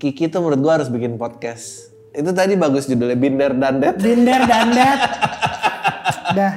Kiki 0.00 0.32
tuh 0.32 0.40
menurut 0.42 0.60
gua 0.64 0.72
harus 0.80 0.88
bikin 0.88 1.14
podcast. 1.20 1.92
Itu 2.10 2.34
tadi 2.34 2.58
bagus 2.58 2.90
judulnya 2.90 3.14
Binder 3.14 3.52
dan 3.54 3.78
Dead. 3.78 3.94
Binder 4.00 4.40
dan 4.48 4.66
Dead. 4.74 5.00
Dah. 6.38 6.54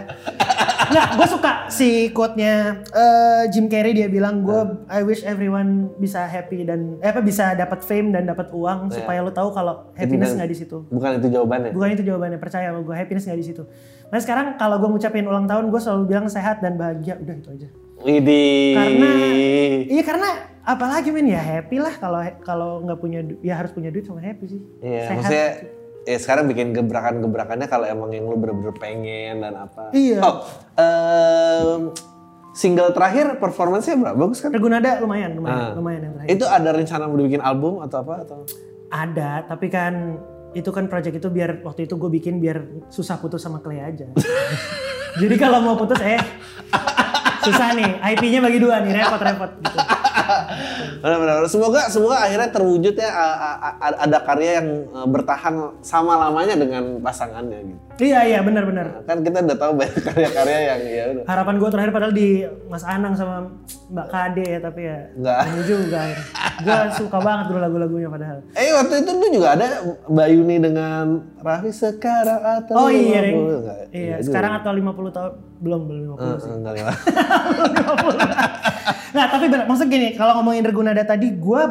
Enggak, 0.93 1.09
gue 1.17 1.27
suka 1.27 1.51
si 1.73 1.89
quote-nya 2.13 2.85
uh, 2.93 3.43
Jim 3.49 3.65
Carrey 3.65 3.97
dia 3.97 4.05
bilang 4.05 4.45
gue 4.45 4.85
I 4.93 5.01
wish 5.01 5.25
everyone 5.25 5.89
bisa 5.97 6.21
happy 6.29 6.69
dan 6.69 7.01
eh, 7.01 7.09
apa 7.09 7.25
bisa 7.25 7.57
dapat 7.57 7.81
fame 7.81 8.13
dan 8.13 8.29
dapat 8.29 8.53
uang 8.53 8.93
yeah. 8.93 9.01
supaya 9.01 9.25
lo 9.25 9.33
tahu 9.33 9.49
kalau 9.57 9.89
happiness 9.97 10.37
nggak 10.37 10.53
di 10.53 10.57
situ. 10.61 10.85
Bukan 10.93 11.17
itu 11.17 11.33
jawabannya. 11.33 11.73
Bukan 11.73 11.89
itu 11.97 12.05
jawabannya, 12.05 12.37
percaya 12.37 12.69
sama 12.69 12.85
gue 12.85 12.93
happiness 12.93 13.25
nggak 13.25 13.39
di 13.41 13.47
situ. 13.49 13.63
Nah 14.13 14.19
sekarang 14.21 14.53
kalau 14.61 14.77
gue 14.77 14.89
ngucapin 14.93 15.25
ulang 15.25 15.49
tahun 15.49 15.73
gue 15.73 15.81
selalu 15.81 16.03
bilang 16.05 16.29
sehat 16.29 16.61
dan 16.61 16.77
bahagia, 16.77 17.17
udah 17.17 17.35
itu 17.41 17.49
aja. 17.49 17.67
Idi. 18.05 18.77
Karena 18.77 19.09
iya 19.89 20.03
karena 20.05 20.29
apalagi 20.61 21.09
men 21.09 21.25
ya 21.25 21.41
happy 21.41 21.81
lah 21.81 21.97
kalau 21.97 22.21
kalau 22.45 22.69
nggak 22.85 22.99
punya 23.01 23.25
ya 23.41 23.57
harus 23.57 23.73
punya 23.73 23.89
duit 23.89 24.05
sama 24.05 24.21
happy 24.21 24.45
sih. 24.45 24.61
Iya, 24.85 25.01
Sehat. 25.09 25.17
maksudnya 25.17 25.49
ya 26.03 26.17
sekarang 26.19 26.51
bikin 26.51 26.75
gebrakan-gebrakannya 26.75 27.67
kalau 27.67 27.87
emang 27.87 28.11
yang 28.11 28.27
lu 28.27 28.35
bener-bener 28.35 28.75
pengen 28.75 29.43
dan 29.43 29.55
apa. 29.55 29.91
Iya. 29.95 30.19
Oh, 30.19 30.35
um, 30.77 31.81
single 32.53 32.91
terakhir 32.93 33.39
performance-nya 33.39 33.97
berapa? 33.97 34.15
Bagus 34.15 34.39
kan? 34.43 34.51
Regunada 34.53 34.99
lumayan, 35.01 35.35
lumayan, 35.35 35.59
ah. 35.59 35.73
lumayan 35.75 36.01
yang 36.05 36.13
terakhir. 36.19 36.29
Itu 36.35 36.45
ada 36.47 36.69
rencana 36.75 37.03
mau 37.09 37.17
bikin 37.17 37.41
album 37.41 37.81
atau 37.81 37.97
apa 38.03 38.13
atau? 38.23 38.39
Ada, 38.93 39.49
tapi 39.49 39.67
kan 39.73 40.21
itu 40.53 40.69
kan 40.69 40.85
project 40.85 41.17
itu 41.17 41.29
biar 41.33 41.65
waktu 41.65 41.89
itu 41.89 41.97
gue 41.97 42.09
bikin 42.13 42.37
biar 42.37 42.85
susah 42.93 43.17
putus 43.17 43.41
sama 43.41 43.57
Clay 43.59 43.81
aja. 43.81 44.05
Jadi 45.21 45.35
kalau 45.37 45.65
mau 45.65 45.73
putus 45.73 45.97
eh 46.01 46.21
susah 47.43 47.73
nih 47.75 47.99
IP-nya 48.15 48.39
bagi 48.39 48.59
dua 48.61 48.81
nih 48.85 49.01
repot-repot 49.01 49.51
gitu. 49.65 49.77
Benar-benar. 51.03 51.45
Semoga 51.51 51.88
semoga 51.91 52.24
akhirnya 52.24 52.49
terwujud 52.49 52.95
ya 52.95 53.09
ada 53.80 54.17
karya 54.24 54.63
yang 54.63 54.67
e, 54.89 54.99
bertahan 55.09 55.55
sama 55.84 56.17
lamanya 56.17 56.55
dengan 56.57 56.99
pasangannya 57.03 57.59
gitu. 57.74 57.84
Iya 58.01 58.19
iya 58.25 58.39
benar-benar. 58.41 58.87
Nah, 58.89 59.05
kan 59.05 59.21
kita 59.21 59.45
udah 59.45 59.57
tahu 59.57 59.71
banyak 59.77 60.01
karya-karya 60.01 60.59
yang 60.65 60.81
ya 60.81 61.03
udah. 61.13 61.23
Harapan 61.29 61.55
gue 61.61 61.69
terakhir 61.69 61.91
padahal 61.93 62.13
di 62.13 62.29
Mas 62.65 62.81
Anang 62.81 63.13
sama 63.13 63.53
Mbak 63.93 64.07
Kade 64.09 64.45
ya 64.49 64.59
tapi 64.61 64.81
ya 64.89 64.97
enggak 65.13 65.37
juga. 65.69 66.01
Gue 66.65 66.79
suka 66.97 67.17
banget 67.21 67.45
dulu 67.53 67.59
lagu-lagunya 67.61 68.09
padahal. 68.09 68.37
Eh 68.57 68.73
waktu 68.73 68.93
itu 69.05 69.11
tuh 69.13 69.29
juga 69.29 69.47
ada 69.53 69.67
Mbak 70.09 70.27
Yuni 70.33 70.57
dengan 70.57 71.05
Raffi 71.37 71.69
sekarang 71.69 72.41
atau 72.41 72.73
Oh 72.73 72.89
iya, 72.89 73.21
iya. 73.29 73.73
Iya, 73.93 74.15
sekarang 74.25 74.57
atau 74.57 74.73
50 74.73 75.13
tahun 75.13 75.31
belum 75.61 75.81
belum 75.85 76.01
50 76.17 76.21
uh, 76.21 76.37
sih. 76.41 76.49
Enggak 76.49 76.73
nah 79.13 79.29
tapi 79.29 79.45
benar, 79.45 79.69
maksud 79.69 79.93
gini, 79.93 80.17
kalau 80.17 80.41
ngomongin 80.41 80.65
Regunada 80.65 81.05
tadi, 81.05 81.29
gue 81.29 81.61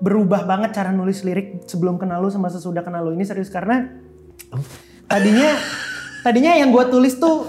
berubah 0.00 0.48
banget 0.48 0.76
cara 0.76 0.92
nulis 0.92 1.24
lirik 1.24 1.64
sebelum 1.68 1.96
kenal 1.96 2.20
lu 2.20 2.28
sama 2.28 2.52
sesudah 2.52 2.84
kenal 2.84 3.04
lu 3.04 3.16
ini 3.16 3.24
serius 3.24 3.48
karena 3.48 3.88
tadinya 5.06 5.50
tadinya 6.22 6.52
yang 6.58 6.74
gue 6.74 6.84
tulis 6.90 7.14
tuh 7.18 7.46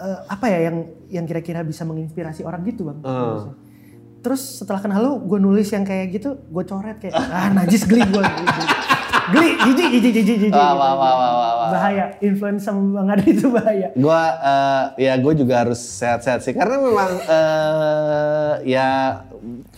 uh, 0.00 0.18
apa 0.28 0.46
ya 0.48 0.72
yang 0.72 0.76
yang 1.12 1.24
kira-kira 1.28 1.60
bisa 1.62 1.84
menginspirasi 1.84 2.42
orang 2.42 2.64
gitu 2.66 2.88
bang. 2.88 2.98
Uh. 3.04 3.52
Terus 4.22 4.62
setelah 4.62 4.78
kenal 4.78 5.02
lu, 5.02 5.12
gue 5.26 5.38
nulis 5.42 5.66
yang 5.74 5.82
kayak 5.82 6.14
gitu, 6.14 6.38
gue 6.38 6.64
coret 6.64 6.94
kayak 7.02 7.14
ah 7.18 7.50
najis 7.50 7.82
geli 7.82 8.06
gue. 8.06 8.22
Geli, 9.30 9.50
jijik, 9.54 9.88
jijik, 9.94 10.12
jijik, 10.18 10.36
jijik. 10.48 10.52
Wah, 10.56 10.74
wah, 10.74 10.92
wah, 10.98 11.12
wah, 11.14 11.32
wah. 11.38 11.68
Bahaya, 11.70 12.18
influence 12.18 12.66
sama 12.66 12.82
Bang 12.90 13.14
Adi 13.14 13.30
itu 13.30 13.46
bahaya. 13.46 13.88
Gua, 13.94 14.22
uh, 14.42 14.84
ya 14.98 15.14
gue 15.14 15.32
juga 15.38 15.62
harus 15.62 15.78
sehat-sehat 15.78 16.42
sih. 16.42 16.50
Karena 16.50 16.82
memang, 16.82 17.10
uh, 17.30 18.52
ya 18.66 19.22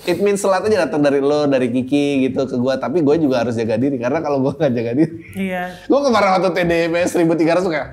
it 0.09 0.25
means 0.25 0.41
lot 0.41 0.65
aja 0.65 0.89
datang 0.89 1.05
dari 1.05 1.21
lo, 1.21 1.45
dari 1.45 1.69
Kiki 1.69 2.25
gitu 2.31 2.49
ke 2.49 2.57
gue. 2.57 2.75
Tapi 2.81 3.05
gue 3.05 3.17
juga 3.21 3.45
harus 3.45 3.53
jaga 3.53 3.77
diri. 3.77 4.01
Karena 4.01 4.25
kalau 4.25 4.41
gue 4.41 4.53
gak 4.57 4.73
jaga 4.73 4.93
diri. 4.97 5.13
Iya. 5.37 5.77
gue 5.85 6.01
kemarin 6.01 6.31
waktu 6.41 6.51
TDMS 6.57 7.11
1300 7.13 7.61
tuh 7.61 7.73
kayak. 7.73 7.89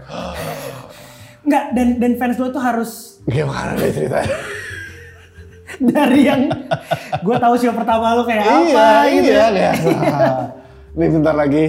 Enggak, 1.41 1.65
dan, 1.75 1.87
dan 1.99 2.11
fans 2.15 2.37
lo 2.39 2.47
tuh 2.47 2.63
harus. 2.63 3.19
Gimana 3.27 3.75
nih 3.75 3.91
ceritanya? 3.91 4.31
dari 5.91 6.21
yang 6.27 6.51
gue 7.23 7.37
tahu 7.39 7.53
show 7.55 7.73
pertama 7.73 8.13
lo 8.13 8.23
kayak 8.27 8.43
iya, 8.43 8.53
apa 8.53 8.87
gitu. 9.07 9.31
Iya, 9.31 9.45
kayak 9.49 9.75
nih 10.95 11.09
bentar 11.11 11.35
lagi 11.35 11.65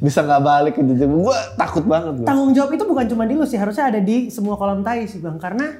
bisa 0.00 0.24
nggak 0.24 0.42
balik 0.42 0.74
gitu. 0.80 1.04
Gue 1.06 1.38
takut 1.60 1.84
banget. 1.84 2.24
Gue. 2.24 2.26
Tanggung 2.26 2.50
jawab 2.56 2.70
itu 2.72 2.84
bukan 2.88 3.06
cuma 3.06 3.28
di 3.28 3.34
lu 3.36 3.44
sih, 3.44 3.60
harusnya 3.60 3.92
ada 3.92 4.00
di 4.00 4.32
semua 4.32 4.56
kolam 4.56 4.80
tai 4.80 5.04
sih 5.04 5.20
bang. 5.20 5.36
Karena 5.36 5.76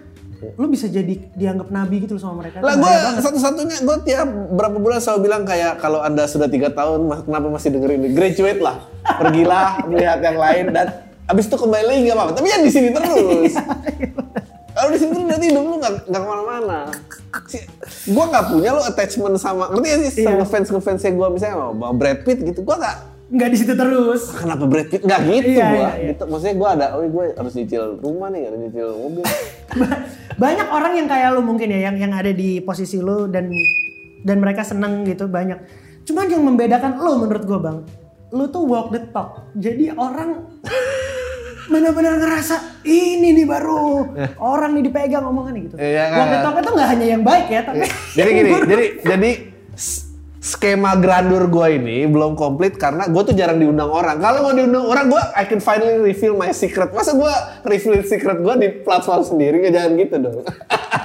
lu 0.57 0.73
bisa 0.73 0.89
jadi 0.89 1.21
dianggap 1.37 1.69
nabi 1.69 2.05
gitu 2.05 2.17
sama 2.17 2.45
mereka. 2.45 2.65
Lah 2.65 2.77
gue 2.77 2.95
satu-satunya 3.21 3.85
gue 3.85 3.97
tiap 4.09 4.29
berapa 4.29 4.77
bulan 4.77 5.01
selalu 5.01 5.29
bilang 5.29 5.43
kayak 5.45 5.81
kalau 5.81 6.01
anda 6.01 6.25
sudah 6.25 6.49
tiga 6.49 6.73
tahun 6.73 7.09
kenapa 7.25 7.47
masih 7.49 7.69
dengerin 7.77 8.01
ini? 8.05 8.11
Graduate 8.13 8.61
lah, 8.61 8.77
pergilah 9.05 9.85
melihat 9.89 10.21
yang 10.21 10.39
lain 10.41 10.65
dan 10.73 10.87
abis 11.29 11.45
itu 11.47 11.57
kembali 11.57 11.85
lagi 11.85 12.01
gak 12.09 12.17
apa-apa. 12.17 12.33
Tapi 12.37 12.49
yang 12.49 12.63
di 12.65 12.73
sini 12.73 12.89
terus. 12.93 13.53
Kalau 14.81 14.91
di 14.91 14.99
terus 14.99 15.21
berarti 15.21 15.47
hidup 15.47 15.63
lu 15.63 15.77
nggak 15.77 15.93
nggak 16.07 16.21
ke 16.21 16.27
mana-mana. 16.27 16.79
gue 18.03 18.25
nggak 18.27 18.45
punya 18.49 18.71
lo 18.71 18.83
attachment 18.83 19.37
sama 19.37 19.69
ngerti 19.71 19.87
gak 19.87 20.01
sih 20.01 20.13
Iya. 20.19 20.29
sama 20.33 20.45
fans 20.45 20.69
ngefansnya 20.69 21.13
gue 21.13 21.27
misalnya 21.31 21.57
sama 21.63 21.89
Brad 21.93 22.19
Pitt 22.21 22.39
gitu 22.43 22.61
gue 22.61 22.77
nggak 22.77 22.97
Nggak 23.31 23.49
di 23.49 23.57
situ 23.57 23.73
terus. 23.73 24.23
kenapa 24.35 24.65
Brad 24.65 24.89
Pitt 24.89 25.03
nggak 25.03 25.21
gitu 25.23 25.51
Iya, 25.53 25.63
gue 25.65 25.79
iya, 25.79 25.91
iya. 25.93 26.09
gitu 26.11 26.23
maksudnya 26.27 26.57
gue 26.57 26.69
ada 26.73 26.87
oh 26.91 27.05
gue 27.05 27.25
harus 27.31 27.53
nyicil 27.55 27.83
rumah 27.99 28.29
nih 28.29 28.43
harus 28.43 28.59
nyicil 28.61 28.89
mobil 28.91 29.25
Ba- 29.79 30.03
banyak 30.37 30.69
orang 30.69 30.93
yang 30.95 31.07
kayak 31.07 31.29
lu 31.31 31.41
mungkin 31.41 31.69
ya 31.69 31.81
yang 31.83 31.97
yang 31.97 32.11
ada 32.11 32.33
di 32.33 32.59
posisi 32.59 32.99
lu 32.99 33.27
dan 33.27 33.47
dan 34.21 34.37
mereka 34.37 34.61
seneng 34.63 35.05
gitu 35.05 35.29
banyak 35.29 35.63
cuman 36.03 36.27
yang 36.27 36.43
membedakan 36.43 36.97
lu 36.97 37.21
menurut 37.21 37.45
gua 37.45 37.59
bang 37.61 37.79
lu 38.31 38.45
tuh 38.49 38.65
walk 38.65 38.91
the 38.91 39.01
talk 39.09 39.47
jadi 39.55 39.93
orang 39.93 40.51
benar-benar 41.71 42.19
ngerasa 42.19 42.83
ini 42.83 43.31
nih 43.31 43.47
baru 43.47 44.11
orang 44.43 44.75
nih 44.75 44.91
dipegang 44.91 45.25
omongannya 45.25 45.61
gitu. 45.71 45.77
Iya, 45.79 46.05
walk 46.19 46.29
the 46.29 46.39
kan? 46.43 46.61
itu 46.61 46.71
nggak 46.75 46.89
hanya 46.91 47.07
yang 47.07 47.23
baik 47.23 47.47
ya 47.47 47.61
tapi 47.63 47.87
jadi 48.19 48.31
gini 48.35 48.51
jadi 48.71 48.85
jadi 49.07 49.31
skema 50.41 50.97
grandur 50.97 51.53
gue 51.53 51.67
ini 51.77 52.09
belum 52.09 52.33
komplit 52.33 52.81
karena 52.81 53.07
gue 53.07 53.23
tuh 53.23 53.37
jarang 53.37 53.61
diundang 53.61 53.93
orang. 53.93 54.17
Kalau 54.19 54.51
mau 54.51 54.53
diundang 54.57 54.89
orang 54.89 55.07
gue 55.13 55.23
I 55.37 55.45
can 55.45 55.61
finally 55.61 56.01
reveal 56.01 56.35
my 56.35 56.51
secret. 56.51 56.91
Masa 56.97 57.13
gue 57.13 57.35
reveal 57.69 58.01
secret 58.03 58.41
gue 58.41 58.55
di 58.59 58.69
platform 58.83 59.23
sendiri? 59.23 59.61
Nggak 59.61 59.75
jangan 59.77 59.93
gitu 60.01 60.17
dong 60.19 60.41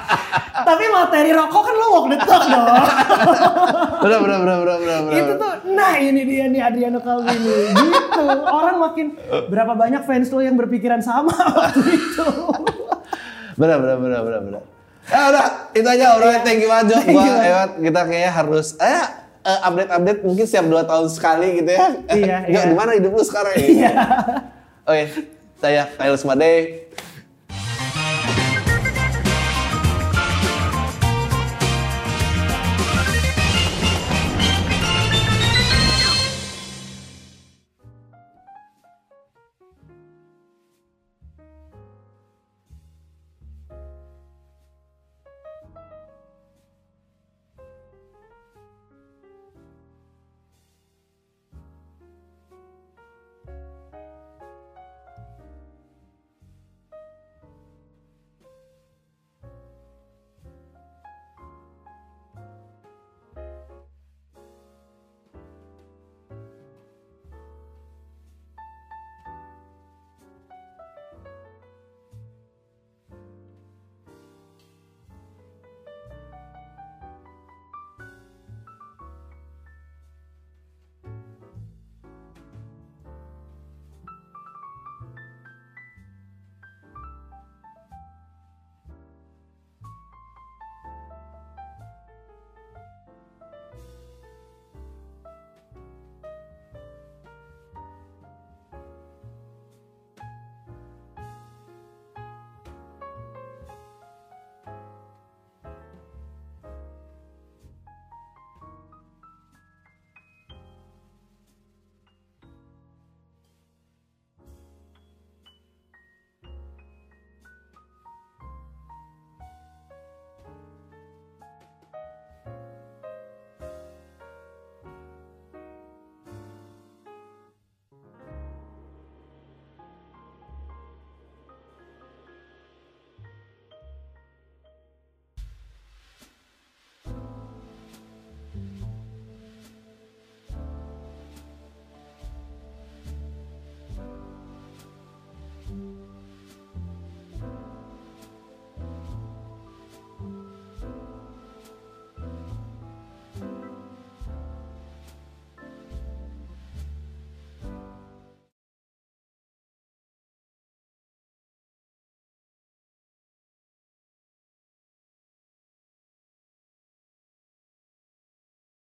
tapi 0.55 0.83
materi 0.87 1.29
rokok 1.29 1.61
kan 1.61 1.75
lo 1.75 1.87
walk 1.91 2.05
the 2.07 2.17
talk 2.19 2.43
dong. 2.43 2.67
Bener 3.99 4.19
bener 4.19 4.37
bener 4.39 4.57
bener 4.57 4.77
bener 4.77 4.99
bener. 5.01 5.15
itu 5.15 5.31
tuh 5.35 5.53
nah 5.71 5.93
ini 5.95 6.21
dia 6.23 6.45
nih 6.45 6.61
Adriano 6.61 6.99
Calvini. 6.99 7.57
Gitu. 7.69 8.23
Orang 8.45 8.77
makin 8.79 9.07
berapa 9.45 9.73
banyak 9.73 10.01
fans 10.03 10.29
lo 10.29 10.39
yang 10.39 10.55
berpikiran 10.55 10.99
sama 10.99 11.31
waktu 11.59 11.81
itu? 11.91 12.25
Bener 13.55 13.77
bener 13.77 13.97
bener 13.97 14.21
bener 14.21 14.41
bener 14.43 14.63
ya 15.05 15.21
udah 15.29 15.45
itu 15.71 15.85
aja. 15.85 16.05
Obrolan 16.13 16.41
thank 16.41 16.59
you 16.59 16.67
banget 16.67 16.85
Jo 16.87 16.97
Thank 16.99 17.13
gua 17.13 17.23
you. 17.23 17.35
Ewat 17.45 17.71
kita 17.77 17.99
kayaknya 18.03 18.31
harus 18.33 18.67
eh 18.75 19.03
eh, 19.43 19.59
update-update 19.61 20.19
mungkin 20.21 20.45
setiap 20.45 20.65
dua 20.65 20.83
tahun 20.83 21.07
sekali 21.07 21.47
gitu 21.61 21.71
ya. 21.71 21.79
Iya, 22.09 22.37
iya. 22.49 22.61
gimana 22.65 22.91
hidup 22.93 23.13
lu 23.13 23.21
sekarang 23.21 23.53
ya 23.53 23.65
Iya. 23.69 23.91
oke 24.81 25.03
saya 25.55 25.85
Kyle 25.91 26.17
Smade 26.17 26.51